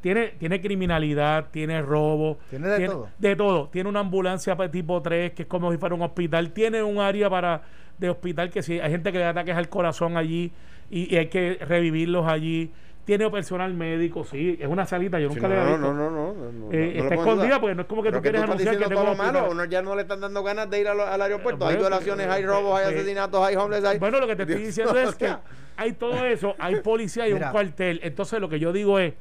Tiene, 0.00 0.28
tiene 0.38 0.60
criminalidad, 0.60 1.50
tiene 1.52 1.80
robo. 1.80 2.38
Tiene 2.50 2.68
de 2.68 2.86
todo. 2.88 3.08
De 3.18 3.36
todo. 3.36 3.68
Tiene 3.68 3.88
una 3.88 4.00
ambulancia 4.00 4.56
tipo 4.70 5.00
3, 5.00 5.32
que 5.32 5.42
es 5.42 5.48
como 5.48 5.70
si 5.70 5.78
fuera 5.78 5.94
un 5.94 6.02
hospital. 6.02 6.50
Tiene 6.50 6.82
un 6.82 6.98
área 6.98 7.30
para 7.30 7.62
de 7.98 8.10
hospital 8.10 8.50
que 8.50 8.62
si 8.62 8.80
hay 8.80 8.90
gente 8.90 9.12
que 9.12 9.18
le 9.18 9.24
da 9.24 9.30
ataques 9.30 9.56
al 9.56 9.68
corazón 9.68 10.16
allí 10.16 10.52
y, 10.90 11.14
y 11.14 11.18
hay 11.18 11.26
que 11.28 11.58
revivirlos 11.60 12.26
allí. 12.26 12.70
Tiene 13.04 13.28
personal 13.30 13.74
médico, 13.74 14.22
sí. 14.22 14.56
Es 14.60 14.68
una 14.68 14.86
salita, 14.86 15.18
yo 15.18 15.28
Sí, 15.28 15.34
nunca 15.34 15.48
no, 15.48 15.54
le 15.54 15.60
he 15.60 15.64
no, 15.64 15.70
visto. 15.72 15.92
no, 15.92 16.10
no, 16.10 16.10
no, 16.10 16.34
no, 16.34 16.52
no, 16.52 16.72
Eh, 16.72 16.92
no 16.94 16.98
lo 16.98 17.02
está 17.02 17.14
escondida 17.16 17.60
porque 17.60 17.74
no 17.74 17.82
es 17.82 17.88
como 17.88 18.02
que 18.02 18.10
Pero 18.10 18.18
tú 18.18 18.22
que 18.22 18.30
quieres 18.30 18.40
estás 18.42 18.50
anunciar 18.54 18.74
que 18.74 18.78
diciendo 18.78 18.88
tengo 18.88 19.02
todo 19.02 19.10
lo 19.10 19.16
malo, 19.32 19.38
hospital. 19.40 19.56
uno 19.58 19.64
ya 19.64 19.82
no 19.82 19.96
le 19.96 20.02
están 20.02 20.20
dando 20.20 20.42
ganas 20.44 20.70
de 20.70 20.80
ir 20.80 20.86
lo- 20.86 21.04
al 21.04 21.20
aeropuerto. 21.20 21.66
hay 21.66 21.74
Bueno, 21.74 21.80
violaciones, 21.88 22.26
pues, 22.26 22.36
hay 22.38 22.46
robos, 22.46 22.78
hay 22.78 22.84
pues, 22.84 22.96
asesinatos, 22.96 23.44
hay 23.44 23.56
homeless, 23.56 23.84
hay... 23.84 23.98
Bueno, 23.98 24.20
lo 24.20 24.26
que 24.28 24.36
te 24.36 24.42
estoy 24.42 24.56
Dios, 24.58 24.66
diciendo 24.68 24.92
o 24.96 24.96
es 24.98 25.14
que 25.16 25.34
hay 25.76 25.92
todo 25.94 26.24
eso, 26.26 26.54
hay 26.60 26.76
policía 26.76 27.26
y 27.28 27.32
un 27.32 27.40
cuartel. 27.50 27.98
Entonces, 28.04 28.38
lo 28.40 28.48
que 28.48 28.60
yo 28.60 28.72
digo 28.72 29.00
es, 29.00 29.14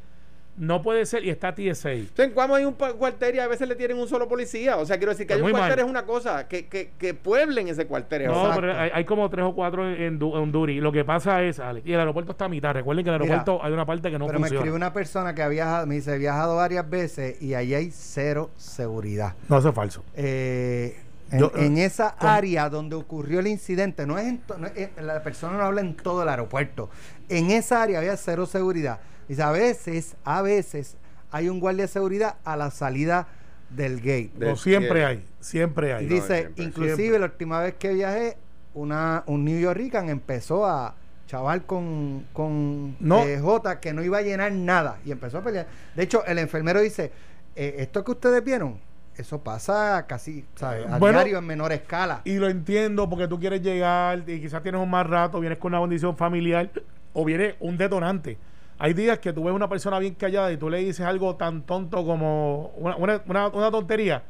No 0.57 0.81
puede 0.81 1.05
ser, 1.05 1.23
y 1.23 1.29
está 1.29 1.55
TSA. 1.55 1.91
En 2.17 2.31
Cuamo 2.33 2.55
hay 2.55 2.65
un 2.65 2.73
cuartel 2.73 3.35
y 3.35 3.39
a 3.39 3.47
veces 3.47 3.67
le 3.67 3.75
tienen 3.75 3.97
un 3.97 4.07
solo 4.07 4.27
policía. 4.27 4.77
O 4.77 4.85
sea, 4.85 4.97
quiero 4.97 5.11
decir 5.13 5.25
que 5.25 5.33
hay 5.33 5.41
un 5.41 5.49
cuartel 5.51 5.77
mal. 5.77 5.85
es 5.85 5.89
una 5.89 6.05
cosa, 6.05 6.47
que, 6.47 6.67
que, 6.67 6.91
que 6.99 7.13
pueblen 7.13 7.69
ese 7.69 7.87
cuartel 7.87 8.23
es 8.23 8.27
No, 8.27 8.51
pero 8.53 8.77
hay, 8.77 8.91
hay 8.93 9.05
como 9.05 9.29
tres 9.29 9.45
o 9.45 9.55
cuatro 9.55 9.89
en, 9.89 10.19
Du- 10.19 10.37
en 10.37 10.51
Duri. 10.51 10.79
Lo 10.81 10.91
que 10.91 11.05
pasa 11.05 11.41
es, 11.41 11.59
Alex, 11.59 11.87
y 11.87 11.93
el 11.93 11.99
aeropuerto 11.99 12.33
está 12.33 12.45
a 12.45 12.49
mitad. 12.49 12.73
Recuerden 12.73 13.05
que 13.05 13.09
el 13.11 13.19
Mira, 13.19 13.33
aeropuerto 13.35 13.65
hay 13.65 13.71
una 13.73 13.85
parte 13.85 14.11
que 14.11 14.19
no 14.19 14.27
Pero 14.27 14.39
me 14.39 14.43
funciona. 14.47 14.59
escribe 14.59 14.75
una 14.75 14.93
persona 14.93 15.33
que 15.33 15.41
ha 15.41 15.47
viajado, 15.47 15.87
me 15.87 15.95
dice, 15.95 16.13
he 16.13 16.17
viajado 16.17 16.57
varias 16.57 16.87
veces 16.89 17.41
y 17.41 17.53
allí 17.55 17.73
hay 17.73 17.89
cero 17.91 18.51
seguridad. 18.57 19.35
No, 19.47 19.57
eso 19.57 19.69
es 19.69 19.75
falso. 19.75 20.03
Eh, 20.15 20.99
en, 21.31 21.39
Yo, 21.39 21.51
en 21.55 21.77
eh, 21.77 21.85
esa 21.85 22.15
¿cómo? 22.19 22.29
área 22.29 22.69
donde 22.69 22.97
ocurrió 22.97 23.39
el 23.39 23.47
incidente, 23.47 24.05
no 24.05 24.17
es, 24.17 24.27
en 24.27 24.39
to- 24.39 24.57
no 24.57 24.67
es- 24.67 24.73
eh, 24.75 24.91
la 25.01 25.23
persona 25.23 25.57
no 25.57 25.63
habla 25.63 25.79
en 25.81 25.95
todo 25.95 26.23
el 26.23 26.29
aeropuerto. 26.29 26.89
En 27.29 27.51
esa 27.51 27.81
área 27.81 27.99
había 27.99 28.17
cero 28.17 28.45
seguridad. 28.45 28.99
Dice, 29.31 29.43
a 29.43 29.51
veces, 29.51 30.15
a 30.25 30.41
veces 30.41 30.97
hay 31.31 31.47
un 31.47 31.61
guardia 31.61 31.83
de 31.83 31.87
seguridad 31.87 32.35
a 32.43 32.57
la 32.57 32.69
salida 32.69 33.27
del 33.69 33.97
gate. 34.01 34.31
Del 34.35 34.49
No, 34.49 34.55
siempre 34.57 34.89
cielo. 34.99 35.07
hay, 35.07 35.25
siempre 35.39 35.93
hay. 35.93 36.05
No, 36.05 36.13
Dice, 36.15 36.37
siempre, 36.41 36.63
inclusive 36.65 36.95
siempre. 36.97 37.19
la 37.19 37.25
última 37.27 37.59
vez 37.61 37.75
que 37.75 37.93
viajé, 37.93 38.37
una, 38.73 39.23
un 39.27 39.45
New 39.45 39.57
Yorkican 39.57 40.09
empezó 40.09 40.65
a 40.65 40.95
chaval 41.27 41.63
con, 41.65 42.25
con 42.33 42.97
No. 42.99 43.23
eh, 43.23 43.39
J 43.39 43.79
que 43.79 43.93
no 43.93 44.03
iba 44.03 44.17
a 44.17 44.21
llenar 44.21 44.51
nada 44.51 44.99
y 45.05 45.11
empezó 45.13 45.37
a 45.37 45.41
pelear. 45.41 45.65
De 45.95 46.03
hecho, 46.03 46.25
el 46.25 46.37
enfermero 46.37 46.81
dice, 46.81 47.13
eh, 47.55 47.75
esto 47.79 48.03
que 48.03 48.11
ustedes 48.11 48.43
vieron, 48.43 48.79
eso 49.15 49.41
pasa 49.41 50.05
casi, 50.09 50.43
¿sabes? 50.55 50.85
A 50.91 50.97
Bueno, 50.99 51.19
diario 51.19 51.37
en 51.37 51.45
menor 51.45 51.71
escala. 51.71 52.19
Y 52.25 52.35
lo 52.35 52.49
entiendo 52.49 53.09
porque 53.09 53.29
tú 53.29 53.39
quieres 53.39 53.61
llegar 53.61 54.23
y 54.27 54.41
quizás 54.41 54.61
tienes 54.61 54.81
un 54.81 54.89
más 54.89 55.07
rato, 55.07 55.39
vienes 55.39 55.57
con 55.57 55.71
una 55.71 55.79
condición 55.79 56.17
familiar 56.17 56.69
o 57.13 57.23
viene 57.23 57.55
un 57.61 57.77
detonante. 57.77 58.37
Hay 58.83 58.93
días 58.95 59.19
que 59.19 59.31
tú 59.31 59.43
ves 59.43 59.53
una 59.53 59.69
persona 59.69 59.99
bien 59.99 60.15
callada 60.15 60.51
y 60.51 60.57
tú 60.57 60.67
le 60.67 60.79
dices 60.79 61.05
algo 61.05 61.35
tan 61.35 61.61
tonto 61.61 62.03
como 62.03 62.71
una, 62.77 62.95
una- 62.95 63.21
una- 63.53 63.69
tontería 63.69 64.23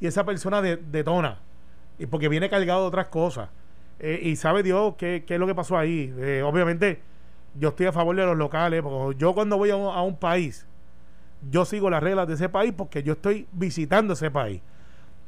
y 0.00 0.06
esa 0.06 0.24
persona 0.24 0.62
de- 0.62 0.78
detona. 0.78 1.40
Y 1.98 2.06
porque 2.06 2.30
viene 2.30 2.48
cargado 2.48 2.80
de 2.80 2.86
otras 2.88 3.08
cosas. 3.08 3.50
Eh, 3.98 4.18
y 4.22 4.36
sabe 4.36 4.62
Dios 4.62 4.94
qué, 4.96 5.24
qué 5.26 5.34
es 5.34 5.40
lo 5.40 5.46
que 5.46 5.54
pasó 5.54 5.76
ahí. 5.76 6.10
Eh, 6.20 6.42
obviamente, 6.42 7.02
yo 7.60 7.68
estoy 7.68 7.84
a 7.84 7.92
favor 7.92 8.16
de 8.16 8.24
los 8.24 8.38
locales, 8.38 8.80
porque 8.80 9.18
yo 9.18 9.34
cuando 9.34 9.58
voy 9.58 9.68
a 9.68 9.76
un, 9.76 9.94
a 9.94 10.00
un 10.00 10.16
país, 10.16 10.66
yo 11.50 11.66
sigo 11.66 11.90
las 11.90 12.02
reglas 12.02 12.26
de 12.28 12.34
ese 12.34 12.48
país 12.48 12.72
porque 12.74 13.02
yo 13.02 13.12
estoy 13.12 13.46
visitando 13.52 14.14
ese 14.14 14.30
país. 14.30 14.62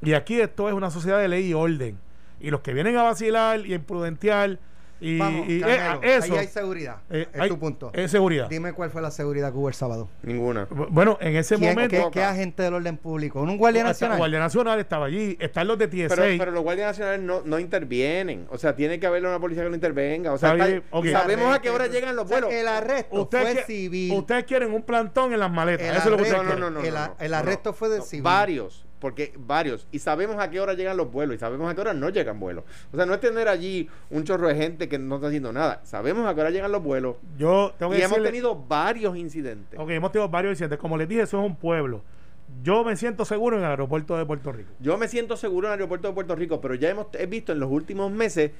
Y 0.01 0.15
aquí 0.15 0.41
esto 0.41 0.69
es 0.71 0.75
una 0.75 0.91
sociedad 0.91 1.19
de 1.19 1.29
ley 1.29 1.49
y 1.51 1.53
orden. 1.53 1.99
Y 2.41 2.51
los 2.51 2.61
que 2.63 2.73
vienen 2.73 2.97
a 2.97 3.03
vacilar 3.03 3.61
y 3.67 3.75
a 3.75 3.77
imprudentear 3.77 4.59
y, 5.01 5.19
Vamos, 5.19 5.49
y- 5.49 5.59
eh, 5.59 5.61
Carmelo, 5.61 6.13
eso 6.15 6.33
ahí 6.35 6.39
hay 6.41 6.47
seguridad. 6.47 6.97
eh, 7.11 7.27
es 7.33 7.41
hay- 7.41 7.49
tu 7.49 7.59
punto. 7.59 7.91
es 7.95 8.11
seguridad. 8.11 8.49
Dime 8.49 8.73
cuál 8.73 8.91
fue 8.91 9.01
la 9.03 9.11
seguridad 9.11 9.51
que 9.53 9.59
hubo 9.59 9.69
el 9.69 9.75
sábado. 9.75 10.09
Ninguna. 10.23 10.67
Bueno, 10.91 11.17
en 11.21 11.37
ese 11.37 11.57
¿Quién- 11.57 11.71
momento 11.71 12.11
qué, 12.11 12.19
qué 12.21 12.23
agente 12.23 12.63
del 12.63 12.75
orden 12.75 12.97
público? 12.97 13.41
¿Un 13.41 13.57
guardia 13.57 13.83
nacional? 13.85 14.19
Guardia 14.19 14.39
Nacional 14.39 14.79
estaba 14.79 15.07
allí, 15.07 15.37
están 15.41 15.67
los 15.69 15.79
de 15.79 15.89
TSA. 15.89 16.15
Pero, 16.17 16.39
pero 16.39 16.51
los 16.53 16.63
guardias 16.63 16.89
nacionales 16.89 17.21
no, 17.23 17.43
no 17.45 17.59
intervienen. 17.59 18.47
O 18.51 18.59
sea, 18.59 18.77
tiene 18.77 19.01
que 19.01 19.07
haber 19.07 19.25
una 19.25 19.39
policía 19.41 19.63
que 19.65 19.69
no 19.71 19.75
intervenga. 19.75 20.33
O 20.33 20.39
sea, 20.39 20.53
Está 20.53 20.65
está- 20.65 20.81
bien, 20.81 20.85
ok. 20.91 21.07
sabemos 21.21 21.55
a 21.55 21.61
qué 21.61 21.71
hora 21.71 21.87
llegan 21.87 22.15
los 22.17 22.27
O 22.27 22.29
sea, 22.29 22.41
vuelos. 22.41 22.53
el 22.53 22.69
arresto 22.69 23.23
Ustedes 23.23 23.45
fue 23.45 23.55
que- 23.57 23.65
civil. 23.65 24.13
Ustedes 24.13 24.45
quieren 24.45 24.73
un 24.73 24.83
plantón 24.83 25.33
en 25.33 25.41
las 25.41 25.51
maletas. 25.51 25.87
El 25.89 25.97
Eso 25.97 26.05
es 26.05 26.11
lo 26.11 26.17
que 26.17 26.23
ustedes 26.25 26.41
arresto- 26.41 26.59
no, 26.59 26.67
quieren. 26.67 26.75
no, 26.75 26.81
no, 26.81 26.87
el 26.87 26.95
no, 26.95 27.01
a- 27.01 27.09
no, 27.09 27.15
el 27.25 27.35
arresto 27.35 27.71
no. 27.71 27.75
fue 27.75 27.89
de 27.89 27.99
No, 27.99 28.05
civil. 28.05 28.23
Varios, 28.23 28.87
porque 29.01 29.33
varios. 29.37 29.89
Y 29.91 29.99
sabemos 29.99 30.37
a 30.39 30.51
qué 30.51 30.61
hora 30.61 30.75
llegan 30.75 30.97
los 30.97 31.11
vuelos 31.11 31.35
y 31.37 31.39
sabemos 31.39 31.71
a 31.71 31.75
qué 31.75 31.81
hora 31.81 31.95
no 31.95 32.11
llegan 32.11 32.39
vuelos. 32.39 32.65
O 32.93 32.97
sea, 32.97 33.07
no 33.07 33.15
es 33.15 33.21
tener 33.21 33.49
allí 33.49 33.89
un 34.11 34.25
chorro 34.25 34.47
de 34.49 34.55
gente 34.55 34.89
que 34.89 34.99
no 34.99 35.17
está 35.17 35.29
haciendo 35.29 35.53
nada. 35.53 35.81
Sabemos 35.85 36.27
a 36.29 36.35
qué 36.35 36.41
hora 36.43 36.51
llegan 36.51 36.71
los 36.71 36.83
vuelos. 36.83 37.17
Yo 37.39 37.73
tengo 37.79 37.93
que 37.93 37.99
Y 37.99 38.03
hemos 38.03 38.23
tenido 38.23 38.55
varios 38.55 39.17
incidentes. 39.17 39.81
Ok, 39.81 39.91
hemos 39.91 40.13
tenido 40.13 40.29
varios 40.29 40.53
incidentes. 40.53 40.79
Como 40.79 40.97
les 40.97 41.09
dije, 41.09 41.23
eso 41.23 41.41
es 41.41 41.47
un 41.47 41.57
pueblo. 41.57 42.03
Yo 42.63 42.85
me 42.85 42.97
siento 42.97 43.25
seguro 43.25 43.57
en 43.57 43.63
el 43.65 43.71
aeropuerto 43.71 44.17
de 44.19 44.27
Puerto 44.27 44.53
Rico. 44.53 44.71
Yo 44.81 44.99
me 44.99 45.09
siento 45.09 45.37
seguro 45.37 45.69
en 45.69 45.73
el 45.73 45.79
aeropuerto 45.79 46.09
de 46.09 46.15
Puerto 46.15 46.35
Rico, 46.37 46.61
pero 46.61 46.75
ya 46.75 46.91
hemos 46.91 47.07
he 47.13 47.27
visto 47.27 47.53
en 47.53 47.61
los 47.61 47.71
últimos 47.71 48.11
meses 48.13 48.51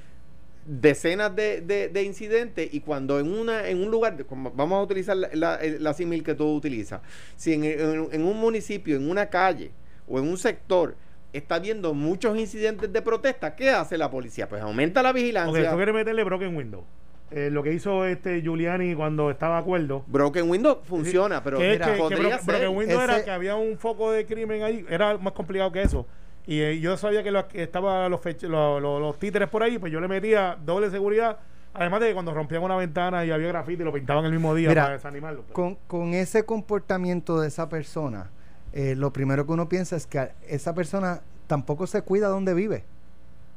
decenas 0.65 1.35
de, 1.35 1.61
de- 1.61 1.89
de 1.89 2.03
incidentes 2.03 2.71
y 2.71 2.81
cuando 2.81 3.19
en 3.19 3.31
una 3.33 3.67
en 3.67 3.81
un 3.83 3.89
lugar, 3.89 4.15
vamos 4.53 4.77
a 4.79 4.81
utilizar 4.83 5.17
la, 5.17 5.29
la, 5.33 5.59
la 5.79 5.93
símil 5.93 6.23
que 6.23 6.35
tú 6.35 6.53
utilizas, 6.53 7.01
si 7.35 7.53
en, 7.53 7.63
en- 7.63 8.07
en 8.11 8.23
un 8.25 8.37
municipio, 8.39 8.95
en 8.95 9.09
una 9.09 9.25
calle 9.25 9.71
o 10.11 10.19
en 10.19 10.27
un 10.27 10.37
sector 10.37 10.95
está 11.33 11.59
viendo 11.59 11.93
muchos 11.93 12.37
incidentes 12.37 12.91
de 12.91 13.01
protesta, 13.01 13.55
¿qué 13.55 13.69
hace 13.69 13.97
la 13.97 14.09
policía? 14.11 14.49
Pues 14.49 14.61
aumenta 14.61 15.01
la 15.01 15.13
vigilancia. 15.13 15.69
tú 15.71 15.75
quieres 15.77 15.95
meterle 15.95 16.23
broken 16.23 16.55
window. 16.55 16.83
Eh, 17.31 17.49
lo 17.49 17.63
que 17.63 17.71
hizo 17.71 18.05
este 18.05 18.41
Giuliani 18.41 18.93
cuando 18.93 19.31
estaba 19.31 19.55
de 19.55 19.61
acuerdo. 19.61 20.03
Broken 20.07 20.49
window 20.49 20.81
funciona, 20.83 21.41
pero 21.41 21.59
que, 21.59 21.69
mira, 21.69 21.85
que- 21.85 21.91
que 21.93 21.97
podría 21.97 22.19
bro- 22.37 22.39
ser. 22.39 22.45
broken 22.45 22.77
window 22.77 22.99
era 23.01 23.23
que 23.23 23.31
había 23.31 23.55
un 23.55 23.77
foco 23.77 24.11
de 24.11 24.25
crimen 24.25 24.63
ahí. 24.63 24.85
Era 24.89 25.17
más 25.17 25.31
complicado 25.31 25.71
que 25.71 25.81
eso. 25.81 26.05
Y 26.45 26.59
eh, 26.59 26.79
yo 26.81 26.97
sabía 26.97 27.23
que, 27.23 27.31
lo, 27.31 27.47
que 27.47 27.63
estaba 27.63 28.09
los, 28.09 28.19
fech- 28.19 28.41
lo- 28.49 28.81
lo- 28.81 28.99
los 28.99 29.17
títeres 29.17 29.47
por 29.47 29.63
ahí, 29.63 29.77
pues 29.77 29.93
yo 29.93 30.01
le 30.01 30.09
metía 30.09 30.57
doble 30.65 30.89
seguridad. 30.89 31.37
Además 31.73 32.01
de 32.01 32.07
que 32.09 32.13
cuando 32.13 32.33
rompían 32.33 32.63
una 32.63 32.75
ventana 32.75 33.23
y 33.23 33.31
había 33.31 33.47
grafiti, 33.47 33.81
lo 33.81 33.93
pintaban 33.93 34.25
el 34.25 34.31
mismo 34.33 34.53
día 34.53 34.67
Mira, 34.67 34.81
para 34.83 34.93
desanimarlo. 34.95 35.43
pues. 35.43 35.53
Con, 35.53 35.75
con 35.87 36.13
ese 36.13 36.43
comportamiento 36.43 37.39
de 37.39 37.47
esa 37.47 37.69
persona, 37.69 38.29
eh, 38.73 38.95
lo 38.95 39.11
primero 39.11 39.45
que 39.45 39.51
uno 39.51 39.67
piensa 39.69 39.95
es 39.95 40.07
que 40.07 40.31
esa 40.47 40.73
persona 40.73 41.21
tampoco 41.47 41.87
se 41.87 42.01
cuida 42.01 42.27
donde 42.27 42.53
vive. 42.53 42.83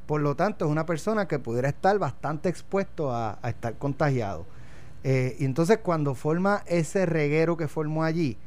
Por 0.05 0.21
lo 0.21 0.35
tanto, 0.35 0.65
es 0.65 0.71
una 0.71 0.85
persona 0.85 1.27
que 1.27 1.39
pudiera 1.39 1.69
estar 1.69 1.97
bastante 1.97 2.49
expuesto 2.49 3.11
a, 3.13 3.39
estar 3.43 3.75
contagiado. 3.75 4.45
Eh, 5.03 5.35
y 5.39 5.45
entonces, 5.45 5.79
cuando 5.79 6.15
forma 6.15 6.63
ese 6.67 7.05
reguero 7.05 7.57
que 7.57 7.67
formó 7.67 8.03
allí, 8.03 8.37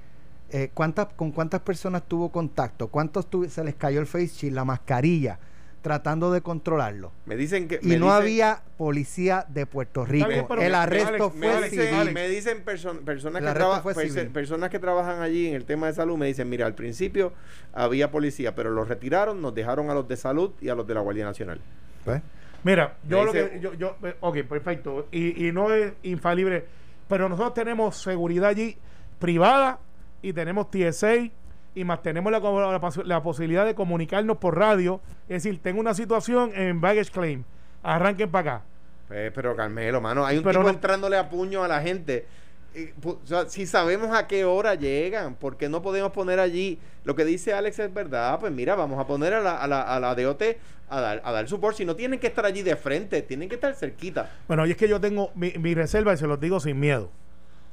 eh, 0.50 0.70
¿cuántas, 0.72 1.08
¿con 1.14 1.32
cuántas 1.32 1.60
personas 1.60 2.02
tuvo 2.06 2.30
contacto? 2.30 2.88
¿Cuántos 2.88 3.28
tuvi- 3.30 3.48
se 3.48 3.64
les 3.64 3.74
cayó 3.74 4.00
el 4.00 4.06
face 4.06 4.28
shield, 4.28 4.54
la 4.54 4.64
mascarilla, 4.64 5.38
tratando 5.82 6.30
de 6.32 6.40
controlarlo? 6.40 7.12
Me 7.26 7.36
dicen 7.36 7.68
que 7.68 7.78
Y 7.82 7.86
me 7.86 7.98
no 7.98 8.06
dicen- 8.06 8.22
había 8.22 8.62
policía 8.76 9.44
de 9.48 9.66
Puerto 9.66 10.04
Rico. 10.04 10.28
bien, 10.28 10.46
el 10.60 10.74
arresto 10.74 11.08
Alex, 11.32 11.34
me 11.36 11.52
fue 11.52 11.70
dicen, 11.70 11.88
civil. 12.00 12.12
me 12.14 12.28
dicen 12.28 12.64
perso- 12.64 13.00
personas, 13.00 13.42
que 13.42 13.48
arresto 13.48 13.68
traba- 13.70 13.80
fue 13.82 13.94
perse- 13.94 14.08
civil. 14.10 14.28
personas 14.28 14.70
que 14.70 14.78
trabajan 14.78 15.22
allí 15.22 15.46
en 15.48 15.54
el 15.54 15.64
tema 15.64 15.86
de 15.86 15.92
salud 15.94 16.16
me 16.16 16.26
dicen, 16.26 16.48
mira, 16.48 16.66
al 16.66 16.74
principio 16.74 17.32
había 17.72 18.10
policía, 18.10 18.54
pero 18.54 18.70
los 18.70 18.88
retiraron, 18.88 19.40
nos 19.40 19.54
dejaron 19.54 19.90
a 19.90 19.94
los 19.94 20.06
de 20.08 20.16
salud 20.16 20.52
y 20.60 20.68
a 20.68 20.74
los 20.74 20.86
de 20.86 20.94
la 20.94 21.00
Guardia 21.00 21.24
Nacional. 21.24 21.60
Pues, 22.04 22.20
Mira, 22.64 22.96
yo 23.08 23.24
lo 23.24 23.30
que. 23.32 23.60
Yo, 23.62 23.72
yo, 23.74 23.96
eh, 24.02 24.16
ok, 24.18 24.38
perfecto. 24.42 25.06
Y, 25.12 25.46
y 25.46 25.52
no 25.52 25.72
es 25.72 25.92
infalible. 26.02 26.64
Pero 27.08 27.28
nosotros 27.28 27.54
tenemos 27.54 27.96
seguridad 27.96 28.48
allí 28.50 28.76
privada 29.20 29.78
y 30.22 30.32
tenemos 30.32 30.68
TSA 30.70 31.30
y 31.78 31.84
más 31.84 32.02
tenemos 32.02 32.30
la, 32.32 32.38
la, 32.40 32.80
pos- 32.80 33.06
la 33.06 33.22
posibilidad 33.22 33.64
de 33.64 33.74
comunicarnos 33.74 34.36
por 34.38 34.56
radio. 34.58 35.00
Es 35.28 35.42
decir, 35.42 35.60
tengo 35.62 35.80
una 35.80 35.94
situación 35.94 36.52
en 36.54 36.80
baggage 36.80 37.10
claim. 37.10 37.44
Arranquen 37.82 38.30
para 38.30 38.56
acá. 38.56 38.64
Pues, 39.08 39.32
pero 39.34 39.54
Carmelo, 39.56 40.00
mano, 40.00 40.24
hay 40.26 40.36
un 40.38 40.42
Pero 40.44 40.60
tipo 40.60 40.64
no- 40.70 40.74
entrándole 40.74 41.16
a 41.16 41.28
puño 41.28 41.62
a 41.64 41.68
la 41.68 41.80
gente. 41.80 42.26
Pu- 43.00 43.18
o 43.22 43.26
sea, 43.26 43.48
si 43.48 43.66
sabemos 43.66 44.14
a 44.14 44.26
qué 44.26 44.44
hora 44.44 44.74
llegan, 44.74 45.34
¿por 45.34 45.56
qué 45.56 45.68
no 45.68 45.80
podemos 45.82 46.12
poner 46.12 46.38
allí? 46.38 46.78
Lo 47.04 47.14
que 47.16 47.24
dice 47.24 47.52
Alex 47.54 47.78
es 47.78 47.92
verdad, 47.92 48.38
pues 48.38 48.52
mira, 48.52 48.74
vamos 48.76 49.00
a 49.00 49.06
poner 49.06 49.32
a 49.34 49.40
la, 49.40 49.56
a 49.56 49.66
la, 49.66 49.82
a 49.82 49.98
la 49.98 50.14
DOT 50.14 50.42
a 50.90 51.00
dar, 51.00 51.22
a 51.24 51.32
dar 51.32 51.48
support. 51.48 51.76
Si 51.76 51.84
no 51.84 51.96
tienen 51.96 52.20
que 52.20 52.26
estar 52.26 52.44
allí 52.44 52.62
de 52.62 52.76
frente, 52.76 53.22
tienen 53.22 53.48
que 53.48 53.54
estar 53.56 53.74
cerquita. 53.74 54.30
Bueno, 54.46 54.66
y 54.66 54.72
es 54.72 54.76
que 54.76 54.86
yo 54.88 55.00
tengo 55.00 55.30
mi, 55.34 55.52
mi 55.58 55.74
reserva 55.74 56.12
y 56.12 56.18
se 56.18 56.26
los 56.26 56.38
digo 56.38 56.60
sin 56.60 56.78
miedo. 56.78 57.10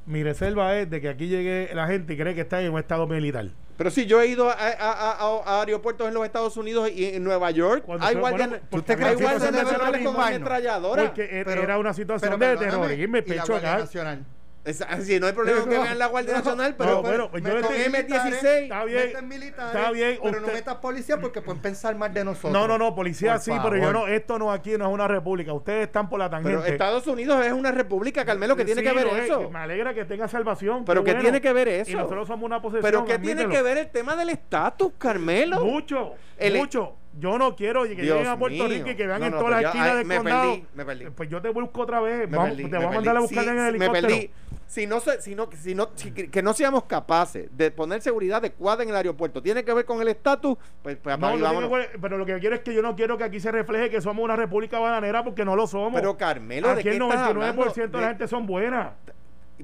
Mi 0.06 0.22
reserva 0.22 0.76
es 0.76 0.88
de 0.88 1.00
que 1.00 1.08
aquí 1.08 1.26
llegue 1.26 1.70
la 1.74 1.86
gente 1.88 2.14
y 2.14 2.16
cree 2.16 2.34
que 2.34 2.42
está 2.42 2.62
en 2.62 2.72
un 2.72 2.78
estado 2.78 3.06
militar. 3.08 3.46
Pero 3.76 3.90
si 3.90 4.06
yo 4.06 4.20
he 4.22 4.28
ido 4.28 4.48
a, 4.48 4.52
a- 4.52 4.70
a- 4.70 5.12
a- 5.12 5.42
a 5.44 5.60
aeropuertos 5.62 6.06
en 6.08 6.14
los 6.14 6.24
Estados 6.24 6.56
Unidos 6.56 6.88
y 6.94 7.06
en 7.06 7.24
Nueva 7.24 7.50
York, 7.50 7.82
Cuando 7.84 8.06
hay 8.06 8.14
guardias, 8.14 8.48
bueno, 8.48 8.62
¿tú 8.62 8.68
porque 8.70 8.86
te 8.86 8.92
había 8.94 9.06
crees 9.06 9.10
hay 9.10 9.16
que 9.18 9.24
eso 9.24 9.30
guardias 9.32 9.50
se 9.50 9.52
debe 9.52 9.64
nacionales 9.64 9.92
con 10.06 10.14
preocupar? 10.14 10.34
ametralladoras. 10.34 11.04
Porque 11.06 11.28
era- 11.40 11.44
Pero- 11.44 11.62
era 11.62 11.78
una 11.78 11.92
situación 11.92 12.38
pero 12.38 12.52
de 12.52 12.66
terrorismo 12.66 13.16
y 13.16 13.18
¿y 13.18 13.22
la 13.22 13.42
pecho 13.42 13.56
acá. 13.56 13.78
Nacional? 13.78 14.24
Es- 14.66 14.82
así, 14.82 15.20
no 15.20 15.28
hay 15.28 15.32
problema 15.32 15.62
que 15.62 15.70
vean 15.78 15.96
la 15.98 16.06
Guardia 16.08 16.34
Nacional, 16.34 16.74
pero 16.76 17.00
bueno, 17.00 17.30
pues 17.30 17.42
yo 17.44 17.50
con 17.62 17.72
estoy- 17.72 17.82
M16 17.84 18.62
Está 18.64 18.84
bien, 18.84 19.28
militares, 19.28 19.74
está 19.76 19.90
bien, 19.92 20.18
pero 20.22 20.40
no 20.40 20.46
metas 20.48 20.74
policía 20.76 21.20
porque 21.20 21.40
pueden 21.40 21.62
pensar 21.62 21.94
más 21.94 22.12
de 22.12 22.24
nosotros. 22.24 22.52
No, 22.52 22.66
no, 22.66 22.76
no, 22.76 22.92
policía 22.92 23.34
Por 23.34 23.40
sí, 23.42 23.52
pero 23.62 23.76
yo 23.76 23.92
no, 23.92 24.08
esto 24.08 24.38
no 24.40 24.50
aquí 24.50 24.76
no 24.76 24.88
es 24.88 24.92
una 24.92 25.06
república. 25.06 25.52
Ustedes 25.52 25.86
están 25.86 26.08
por 26.08 26.18
la 26.18 26.28
tangente. 26.28 26.58
Pero 26.58 26.66
Estados 26.66 27.06
Unidos 27.06 27.46
es 27.46 27.52
una 27.52 27.70
república, 27.70 28.24
Carmelo, 28.24 28.56
que 28.56 28.64
tiene 28.64 28.80
Sí, 28.82 28.88
que 28.88 28.92
ver 28.92 29.06
es, 29.06 29.24
eso. 29.26 29.48
Me 29.50 29.60
alegra 29.60 29.94
que 29.94 30.04
tenga 30.04 30.26
salvación. 30.26 30.84
Pero 30.84 31.02
qué 31.04 31.06
¿qué 31.06 31.12
bueno. 31.12 31.22
tiene 31.22 31.40
que 31.40 31.52
ver 31.52 31.68
eso? 31.68 31.90
Y 31.92 31.94
nosotros 31.94 32.26
somos 32.26 32.44
una 32.44 32.60
posesión. 32.60 32.82
Pero 32.82 33.04
¿qué 33.04 33.18
tiene 33.20 33.48
que 33.48 33.62
ver 33.62 33.78
el 33.78 33.88
tema 33.90 34.16
del 34.16 34.30
estatus, 34.30 34.92
Carmelo? 34.98 35.64
Mucho, 35.64 36.14
El- 36.38 36.56
mucho. 36.56 36.96
Yo 37.18 37.38
no 37.38 37.56
quiero 37.56 37.84
que 37.84 37.94
Dios 37.94 38.16
lleguen 38.18 38.26
a 38.26 38.38
Puerto 38.38 38.64
mío. 38.64 38.68
Rico 38.68 38.90
y 38.90 38.94
que 38.96 39.06
vean 39.06 39.20
No, 39.20 39.26
en 39.26 39.32
todas 39.32 39.50
las 39.62 39.64
esquinas 39.64 39.96
del 39.96 40.06
me 40.06 40.16
condado. 40.18 40.50
perdí, 40.52 40.66
me 40.74 40.84
perdí. 40.84 41.04
Pues 41.16 41.30
yo 41.30 41.40
te 41.40 41.48
busco 41.48 41.80
otra 41.80 42.00
vez. 42.00 42.28
Me 42.28 42.36
Vamos, 42.36 42.50
perdí, 42.50 42.64
te 42.64 42.68
me 42.70 42.76
voy 42.78 42.86
a 42.86 42.90
mandar 42.90 43.16
a 43.16 43.20
buscar 43.20 43.44
Sí, 43.44 43.48
en 43.50 43.56
el 43.58 43.62
me 43.62 43.68
helicóptero. 43.86 44.08
perdí. 44.08 44.30
Si 44.66 44.86
no, 44.86 44.98
se- 45.00 45.22
si, 45.22 45.34
no, 45.34 45.48
si, 45.56 45.74
no, 45.74 45.88
si- 45.94 46.10
que 46.12 46.42
no 46.42 46.52
seamos 46.52 46.84
capaces 46.84 47.48
de 47.56 47.70
poner 47.70 48.02
seguridad 48.02 48.38
adecuada 48.38 48.82
en 48.82 48.88
el 48.88 48.96
aeropuerto, 48.96 49.40
tiene 49.40 49.64
que 49.64 49.72
ver 49.72 49.84
con 49.84 50.00
el 50.02 50.08
estatus, 50.08 50.56
pues, 50.82 50.96
pues 50.96 51.18
No, 51.18 51.32
que 51.32 51.88
pero 52.00 52.18
lo 52.18 52.26
que 52.26 52.38
quiero 52.40 52.56
es 52.56 52.62
que 52.62 52.74
yo 52.74 52.82
no 52.82 52.96
quiero 52.96 53.16
que 53.16 53.24
aquí 53.24 53.38
se 53.38 53.52
refleje 53.52 53.90
que 53.90 54.00
somos 54.00 54.24
una 54.24 54.34
república 54.36 54.78
bananera 54.80 55.22
porque 55.22 55.44
no 55.44 55.54
lo 55.54 55.66
somos. 55.68 55.94
Pero 56.00 56.16
Carmelo, 56.16 56.66
¿de 56.68 56.74
aquí 56.74 56.82
qué 56.82 56.96
el 56.96 57.02
estás 57.02 57.20
99% 57.30 57.30
hablando? 57.30 57.98
de 57.98 58.00
la 58.02 58.08
gente 58.08 58.28
son 58.28 58.46
buenas. 58.46 58.88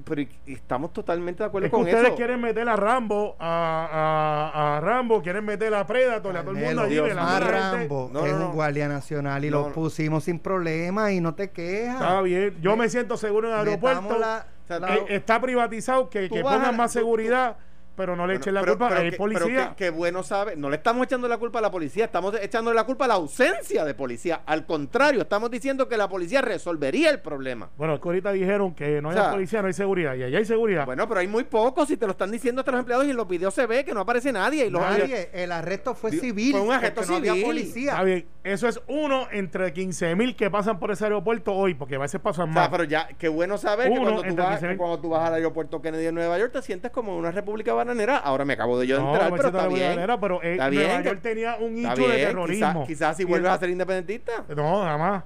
Pero 0.01 0.21
y- 0.21 0.29
y 0.47 0.53
estamos 0.53 0.91
totalmente 0.93 1.43
de 1.43 1.47
acuerdo 1.47 1.65
Es 1.67 1.71
que 1.71 1.75
con 1.75 1.81
ustedes 1.85 2.05
eso. 2.07 2.15
quieren 2.15 2.41
meter 2.41 2.67
a 2.67 2.75
Rambo, 2.75 3.35
a, 3.39 4.51
a, 4.53 4.77
a 4.77 4.79
Rambo, 4.81 5.21
quieren 5.21 5.45
meter 5.45 5.73
a 5.73 5.85
Predator, 5.85 6.35
a 6.35 6.41
todo 6.41 6.51
el 6.57 6.57
mundo 6.65 6.81
allí. 6.81 6.97
A. 6.97 7.39
Rambo 7.39 8.09
No, 8.11 8.25
es 8.25 8.31
no, 8.31 8.37
un 8.37 8.43
no. 8.45 8.51
guardia 8.53 8.87
nacional 8.87 9.45
y 9.45 9.49
No, 9.49 9.61
lo 9.61 9.67
no. 9.69 9.73
pusimos 9.73 10.23
sin 10.23 10.39
problema 10.39 11.11
y 11.11 11.21
no 11.21 11.35
te 11.35 11.51
quejas. 11.51 11.95
Está 12.01 12.21
bien. 12.21 12.57
Yo 12.61 12.75
me 12.75 12.89
siento 12.89 13.17
seguro 13.17 13.47
en 13.49 13.53
el 13.53 13.59
aeropuerto. 13.67 14.01
Metamos 14.01 14.19
la- 14.19 14.45
O 14.63 14.67
sea, 14.67 14.79
la- 14.79 14.95
Eh, 14.95 15.05
está 15.09 15.41
privatizado, 15.41 16.09
que, 16.09 16.29
que 16.29 16.39
a- 16.39 16.43
pongan 16.43 16.75
más 16.77 16.91
tú- 16.93 16.99
tú- 16.99 17.03
seguridad, 17.05 17.57
pero 17.95 18.15
no 18.15 18.23
le 18.27 18.33
Bueno, 18.33 18.41
echen 18.41 18.53
la 18.53 18.59
pero- 18.61 18.73
culpa 18.73 18.89
pero 18.89 19.01
al 19.01 19.11
que- 19.11 19.17
policía. 19.17 19.73
Que 19.77 19.89
bueno 19.89 20.23
sabe, 20.23 20.55
no 20.55 20.69
le 20.69 20.77
estamos 20.77 21.05
echando 21.05 21.27
la 21.27 21.37
culpa 21.37 21.59
a 21.59 21.61
la 21.61 21.71
policía, 21.71 22.05
estamos 22.05 22.35
echándole 22.41 22.75
la 22.75 22.83
culpa 22.85 23.05
a 23.05 23.07
la 23.09 23.13
ausencia 23.15 23.85
de 23.85 23.93
policía. 23.93 24.41
Al 24.45 24.65
contrario, 24.65 25.21
estamos 25.21 25.49
diciendo 25.51 25.87
que 25.87 25.97
la 25.97 26.07
policía 26.09 26.41
resolvería 26.41 27.09
el 27.09 27.19
problema. 27.21 27.69
Bueno, 27.77 27.95
es 27.95 27.99
que 28.01 28.07
ahorita 28.07 28.31
dijeron 28.31 28.73
que 28.73 29.01
no 29.01 29.09
hay 29.09 29.17
O 29.17 29.21
sea, 29.21 29.31
policía, 29.31 29.61
no 29.61 29.67
hay 29.67 29.73
seguridad. 29.73 30.15
Y 30.15 30.23
allá 30.23 30.37
hay 30.37 30.45
seguridad. 30.45 30.85
Bueno, 30.85 31.07
pero 31.07 31.19
hay 31.19 31.27
muy 31.27 31.43
pocos, 31.43 31.87
si 31.87 31.97
te 31.97 32.05
lo 32.05 32.11
están 32.11 32.31
diciendo 32.31 32.61
hasta 32.61 32.71
los 32.71 32.79
empleados 32.79 33.05
y 33.05 33.11
en 33.11 33.17
los 33.17 33.27
videos 33.27 33.53
se 33.53 33.65
ve 33.65 33.83
que 33.85 33.93
no 33.93 34.01
aparece 34.01 34.31
nadie. 34.31 34.65
Y 34.65 34.69
los 34.69 34.81
Nadie, 34.81 35.29
el 35.33 35.51
arresto 35.51 35.95
fue 35.95 36.11
Dios, 36.11 36.21
civil. 36.21 36.51
fue 36.51 36.61
un 36.61 36.71
arresto 36.71 36.95
porque 37.01 37.11
no 37.11 37.17
había 37.17 37.31
civil. 37.33 37.45
policía. 37.45 37.91
Está 37.91 38.03
bien. 38.03 38.25
Eso 38.43 38.67
es 38.67 38.81
uno 38.87 39.27
entre 39.31 39.71
15 39.71 40.15
mil 40.15 40.35
que 40.35 40.49
pasan 40.51 40.77
por 40.79 40.91
ese 40.91 41.05
aeropuerto 41.05 41.53
hoy, 41.53 41.73
porque 41.75 41.95
a 41.95 41.99
veces 41.99 42.19
pasan 42.19 42.49
O 42.49 42.53
sea, 42.53 42.61
más. 42.63 42.69
pero 42.69 42.83
ya, 42.83 43.07
qué 43.17 43.29
bueno 43.29 43.57
saber 43.57 43.89
que 43.91 43.97
cuando 43.99 44.21
tú, 44.21 44.35
vas, 44.35 44.59
15.000. 44.59 44.69
que 44.71 44.77
cuando 44.77 44.99
tú 44.99 45.09
vas 45.09 45.27
al 45.27 45.33
aeropuerto 45.35 45.81
Kennedy 45.81 46.07
en 46.07 46.15
Nueva 46.15 46.37
York 46.37 46.51
te 46.51 46.61
sientes 46.61 46.91
como 46.91 47.13
en 47.13 47.19
una 47.19 47.31
república 47.31 47.73
bananera. 47.83 48.17
Ahora 48.17 48.45
me 48.45 48.53
acabo 48.53 48.79
de 48.79 48.87
yo 48.87 48.99
no, 48.99 49.11
entrar, 49.11 49.31
pero 49.35 49.47
está 49.49 49.67
bien. 49.67 49.89
manera, 49.95 50.19
pero 50.19 50.41
eh, 50.43 50.53
Está 50.53 50.69
Nueva 50.69 50.89
bien, 50.93 51.03
York 51.03 51.21
que- 51.21 51.29
tenía 51.29 51.55
un 51.59 51.73
nicho 51.75 52.07
de 52.07 52.17
terrorismo. 52.17 52.85
Quizás 52.87 53.17
si 53.17 53.23
vuelves 53.25 53.49
el- 53.49 53.55
a 53.55 53.59
ser 53.59 53.69
independentista. 53.69 54.31
No, 54.55 54.81
jamás. 54.83 55.23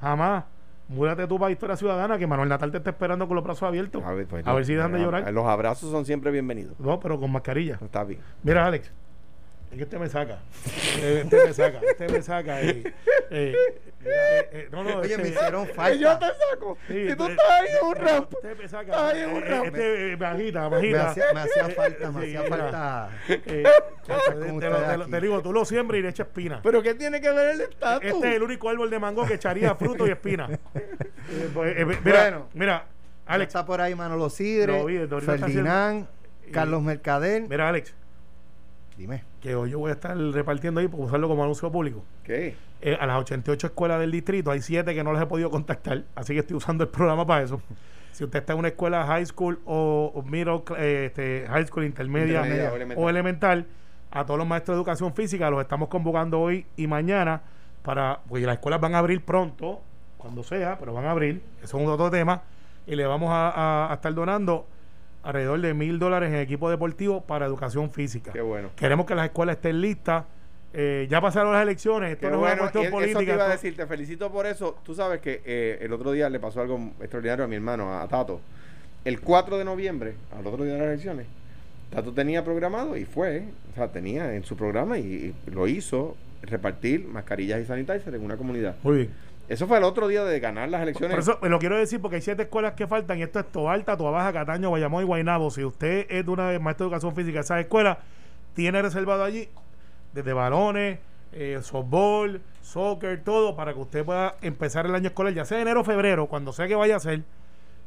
Jamás. 0.00 0.44
Múdate 0.88 1.26
tú 1.26 1.38
para 1.38 1.50
Historia 1.52 1.76
Ciudadana, 1.76 2.16
que 2.16 2.26
Manuel 2.26 2.48
Natal 2.48 2.70
te 2.70 2.78
está 2.78 2.90
esperando 2.90 3.26
con 3.28 3.34
los 3.34 3.44
brazos 3.44 3.64
abiertos. 3.64 4.02
A 4.04 4.12
ver, 4.14 4.26
pues, 4.26 4.46
a 4.46 4.54
ver 4.54 4.64
si 4.64 4.74
dejan 4.74 4.92
de 4.92 4.98
llorar. 5.00 5.30
Los 5.32 5.44
abrazos 5.46 5.90
son 5.90 6.06
siempre 6.06 6.30
bienvenidos. 6.30 6.80
No, 6.80 6.98
pero 6.98 7.20
con 7.20 7.30
mascarilla. 7.30 7.78
Está 7.82 8.04
bien. 8.04 8.20
Mira, 8.42 8.66
Alex. 8.66 8.90
Es 9.70 9.76
que 9.76 9.82
este 9.82 9.98
me 9.98 10.08
saca. 10.08 10.38
Este 11.02 11.44
me 11.46 11.52
saca. 11.52 11.80
Este 11.90 12.08
me 12.08 12.22
saca. 12.22 12.60
eh, 12.62 12.84
eh, 13.30 14.68
no, 14.72 14.82
no, 14.84 14.98
Oye, 14.98 15.10
este- 15.12 15.22
me 15.22 15.28
hicieron 15.28 15.66
Que 15.66 15.72
yo 15.98 16.18
te 16.18 16.26
falta. 16.26 16.32
saco. 16.50 16.78
Sí, 16.88 16.94
y 17.10 17.14
tú 17.14 17.26
estás 17.26 17.50
ahí 17.50 17.66
en 17.78 17.86
un 17.86 17.92
no, 17.94 18.00
ramp. 18.00 18.32
Este 18.32 18.54
me 18.54 18.68
saca. 18.68 19.08
Ahí 19.08 19.20
en 19.22 19.30
un 19.30 19.42
ramp. 19.42 19.66
Este, 19.66 20.12
eh, 20.12 20.16
bajita, 20.16 20.70
Me 20.70 20.96
hacía, 20.96 21.24
me 21.34 21.40
hacía 21.40 21.68
falta, 21.76 22.10
me 22.12 22.24
Sí, 22.26 22.36
hacía 22.36 22.48
falta. 22.48 23.10
Te, 25.10 25.20
digo, 25.20 25.42
tú 25.42 25.52
lo 25.52 25.64
siembras 25.66 25.98
y 25.98 26.02
le 26.02 26.08
echas 26.08 26.26
espina. 26.28 26.60
Pero 26.62 26.82
¿qué 26.82 26.94
tiene 26.94 27.20
que 27.20 27.30
ver 27.30 27.54
el 27.56 27.60
estatus? 27.62 28.08
Este 28.10 28.28
es 28.30 28.36
el 28.36 28.42
único 28.42 28.70
árbol 28.70 28.88
de 28.88 28.98
mango 28.98 29.26
que 29.26 29.34
echaría 29.34 29.74
fruto 29.74 30.06
y 30.06 30.10
espina. 30.10 30.48
Eh, 31.30 31.50
pues, 31.52 31.76
eh, 31.76 31.84
mira, 31.84 31.98
Bueno. 32.22 32.48
mira, 32.54 32.86
Alex. 33.26 33.48
Está 33.50 33.66
por 33.66 33.82
ahí 33.82 33.94
Manolo 33.94 34.30
Sidre, 34.30 34.80
está 35.04 35.20
Ferdinand, 35.20 36.06
Carlos 36.50 36.80
Mercader. 36.80 37.42
mira, 37.46 37.68
Alex, 37.68 37.94
Dime. 38.96 39.24
Que 39.40 39.54
hoy 39.54 39.70
yo 39.70 39.78
voy 39.78 39.90
a 39.90 39.94
estar 39.94 40.16
repartiendo 40.16 40.80
ahí 40.80 40.88
para 40.88 41.02
usarlo 41.04 41.28
como 41.28 41.42
anuncio 41.44 41.70
público. 41.70 42.02
¿Qué? 42.24 42.56
Eh, 42.80 42.96
a 43.00 43.06
las 43.06 43.18
88 43.18 43.68
escuelas 43.68 44.00
del 44.00 44.10
distrito 44.10 44.50
hay 44.50 44.60
7 44.62 44.94
que 44.94 45.02
no 45.04 45.12
les 45.12 45.22
he 45.22 45.26
podido 45.26 45.50
contactar, 45.50 46.04
así 46.14 46.32
que 46.34 46.40
estoy 46.40 46.56
usando 46.56 46.84
el 46.84 46.90
programa 46.90 47.26
para 47.26 47.42
eso. 47.42 47.60
Si 48.12 48.24
usted 48.24 48.40
está 48.40 48.52
en 48.54 48.58
una 48.60 48.68
escuela 48.68 49.06
high 49.06 49.24
school 49.26 49.60
o, 49.64 50.10
o 50.14 50.22
middle, 50.22 50.62
eh, 50.76 51.06
este, 51.06 51.46
high 51.48 51.66
school 51.66 51.84
intermedia, 51.84 52.38
Intermedia 52.40 52.68
o 52.70 52.72
o 52.72 52.76
elemental. 52.76 53.08
elemental, 53.08 53.66
a 54.10 54.24
todos 54.24 54.38
los 54.38 54.46
maestros 54.46 54.74
de 54.76 54.80
educación 54.80 55.14
física 55.14 55.50
los 55.50 55.60
estamos 55.60 55.88
convocando 55.88 56.40
hoy 56.40 56.66
y 56.76 56.86
mañana 56.86 57.42
para, 57.82 58.20
pues 58.28 58.42
las 58.42 58.54
escuelas 58.54 58.80
van 58.80 58.94
a 58.94 58.98
abrir 58.98 59.24
pronto, 59.24 59.80
cuando 60.16 60.42
sea, 60.42 60.78
pero 60.80 60.92
van 60.92 61.04
a 61.04 61.12
abrir, 61.12 61.42
eso 61.62 61.78
es 61.78 61.84
un 61.84 61.88
otro 61.90 62.10
tema, 62.10 62.42
y 62.86 62.96
le 62.96 63.06
vamos 63.06 63.30
a, 63.30 63.50
a- 63.50 63.90
a 63.92 63.94
estar 63.94 64.12
donando 64.14 64.66
alrededor 65.28 65.60
de 65.60 65.74
mil 65.74 65.98
dólares 65.98 66.30
en 66.30 66.36
equipo 66.36 66.70
deportivo 66.70 67.20
para 67.20 67.44
educación 67.44 67.90
física. 67.90 68.32
Qué 68.32 68.40
bueno. 68.40 68.70
Queremos 68.76 69.04
que 69.04 69.14
las 69.14 69.26
escuelas 69.26 69.56
estén 69.56 69.80
listas. 69.80 70.24
Eh, 70.72 71.06
ya 71.10 71.20
pasaron 71.20 71.52
las 71.52 71.62
elecciones, 71.62 72.12
esto 72.12 72.28
Qué 72.28 72.32
no 72.32 72.46
es 72.46 72.52
una 72.52 72.58
cuestión 72.60 72.84
eso 72.84 72.92
política. 72.92 73.18
te 73.18 73.24
iba 73.24 73.32
a 73.34 73.36
esto- 73.54 73.62
decir, 73.62 73.76
te 73.76 73.86
felicito 73.86 74.30
por 74.32 74.46
eso. 74.46 74.78
Tú 74.82 74.94
sabes 74.94 75.20
que 75.20 75.42
eh, 75.44 75.78
el 75.82 75.92
otro 75.92 76.12
día 76.12 76.30
le 76.30 76.40
pasó 76.40 76.60
algo 76.62 76.78
extraordinario 77.00 77.44
a 77.44 77.48
mi 77.48 77.56
hermano, 77.56 77.98
a 78.00 78.08
Tato. 78.08 78.40
El 79.04 79.20
4 79.20 79.58
de 79.58 79.64
noviembre, 79.64 80.14
al 80.38 80.46
otro 80.46 80.64
día 80.64 80.74
de 80.74 80.78
las 80.80 80.88
elecciones, 80.88 81.26
Tato 81.90 82.12
tenía 82.12 82.42
programado 82.44 82.96
y 82.96 83.04
fue, 83.04 83.44
o 83.72 83.74
sea, 83.74 83.88
tenía 83.88 84.34
en 84.34 84.44
su 84.44 84.56
programa 84.56 84.98
y, 84.98 85.34
y 85.46 85.50
lo 85.50 85.66
hizo 85.68 86.16
repartir 86.42 87.06
mascarillas 87.06 87.60
y 87.60 87.64
sanitizer 87.66 88.14
en 88.14 88.22
una 88.22 88.36
comunidad. 88.36 88.76
Muy 88.82 88.96
bien. 88.96 89.10
Eso 89.48 89.66
fue 89.66 89.78
el 89.78 89.84
otro 89.84 90.08
día 90.08 90.24
de 90.24 90.40
ganar 90.40 90.68
las 90.68 90.82
elecciones. 90.82 91.14
Por 91.14 91.20
eso 91.20 91.38
lo 91.48 91.58
quiero 91.58 91.78
decir 91.78 92.00
porque 92.00 92.16
hay 92.16 92.22
siete 92.22 92.42
escuelas 92.42 92.74
que 92.74 92.86
faltan 92.86 93.18
y 93.18 93.22
esto 93.22 93.40
es 93.40 93.46
Toalta, 93.46 93.96
Toabaja, 93.96 94.32
Cataño, 94.32 94.70
Bayamón 94.70 95.04
y 95.04 95.06
Guaynabo. 95.06 95.50
Si 95.50 95.64
usted 95.64 96.06
es 96.10 96.26
de 96.26 96.30
una 96.30 96.50
de 96.50 96.56
educación 96.56 97.14
física 97.14 97.38
de 97.38 97.40
esas 97.40 97.60
escuelas, 97.60 97.96
tiene 98.54 98.82
reservado 98.82 99.24
allí 99.24 99.48
desde 100.12 100.34
balones, 100.34 100.98
eh, 101.32 101.58
softball, 101.62 102.42
soccer, 102.60 103.22
todo 103.24 103.56
para 103.56 103.72
que 103.72 103.80
usted 103.80 104.04
pueda 104.04 104.36
empezar 104.42 104.84
el 104.84 104.94
año 104.94 105.08
escolar, 105.08 105.32
ya 105.32 105.46
sea 105.46 105.60
enero 105.60 105.80
o 105.80 105.84
febrero, 105.84 106.26
cuando 106.26 106.52
sea 106.52 106.68
que 106.68 106.74
vaya 106.74 106.96
a 106.96 107.00
ser, 107.00 107.22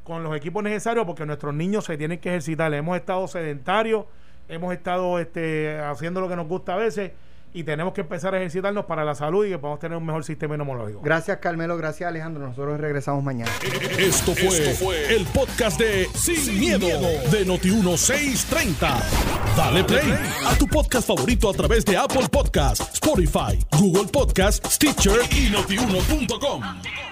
con 0.04 0.24
los 0.24 0.36
equipos 0.36 0.64
necesarios 0.64 1.06
porque 1.06 1.28
nuestros 1.28 1.54
niños 1.54 1.86
se 1.86 1.96
tienen 1.96 2.20
que 2.20 2.30
ejercitar. 2.30 2.74
Hemos 2.74 2.98
estado 2.98 3.28
sedentarios, 3.28 4.06
hemos 4.50 4.74
estado 4.74 5.20
este, 5.20 5.80
haciendo 5.80 6.22
lo 6.22 6.28
que 6.28 6.36
nos 6.36 6.48
gusta 6.48 6.74
a 6.74 6.78
veces 6.78 7.12
y 7.54 7.64
tenemos 7.64 7.94
que 7.94 8.02
empezar 8.02 8.34
a 8.34 8.38
ejercitarnos 8.38 8.86
para 8.86 9.04
la 9.04 9.16
salud 9.16 9.46
y 9.46 9.50
que 9.50 9.58
podamos 9.58 9.80
tener 9.80 9.98
un 9.98 10.06
mejor 10.06 10.24
sistema 10.24 10.56
inmunológico. 10.56 11.02
Gracias, 11.02 11.38
Carmelo. 11.40 11.78
Gracias, 11.78 12.08
Alejandro. 12.08 12.48
Nosotros 12.48 12.80
regresamos 12.80 13.24
mañana. 13.24 13.52
Esto 13.98 14.34
fue, 14.34 15.16
el 15.16 15.26
podcast 15.28 15.80
de 15.80 16.08
Sin, 16.14 16.60
miedo, 16.60 16.88
de 16.88 17.46
Noti1630. 17.46 19.02
Dale 19.56 19.84
play 19.84 20.14
a 20.46 20.56
tu 20.58 20.68
podcast 20.68 21.08
favorito 21.08 21.50
a 21.50 21.54
través 21.54 21.86
de 21.86 21.98
Apple 21.98 22.28
Podcasts, 22.32 22.90
Spotify, 22.94 23.60
Google 23.78 24.10
Podcasts, 24.12 24.76
Stitcher 24.76 25.20
y 25.32 25.50
notiuno.com. 25.50 27.11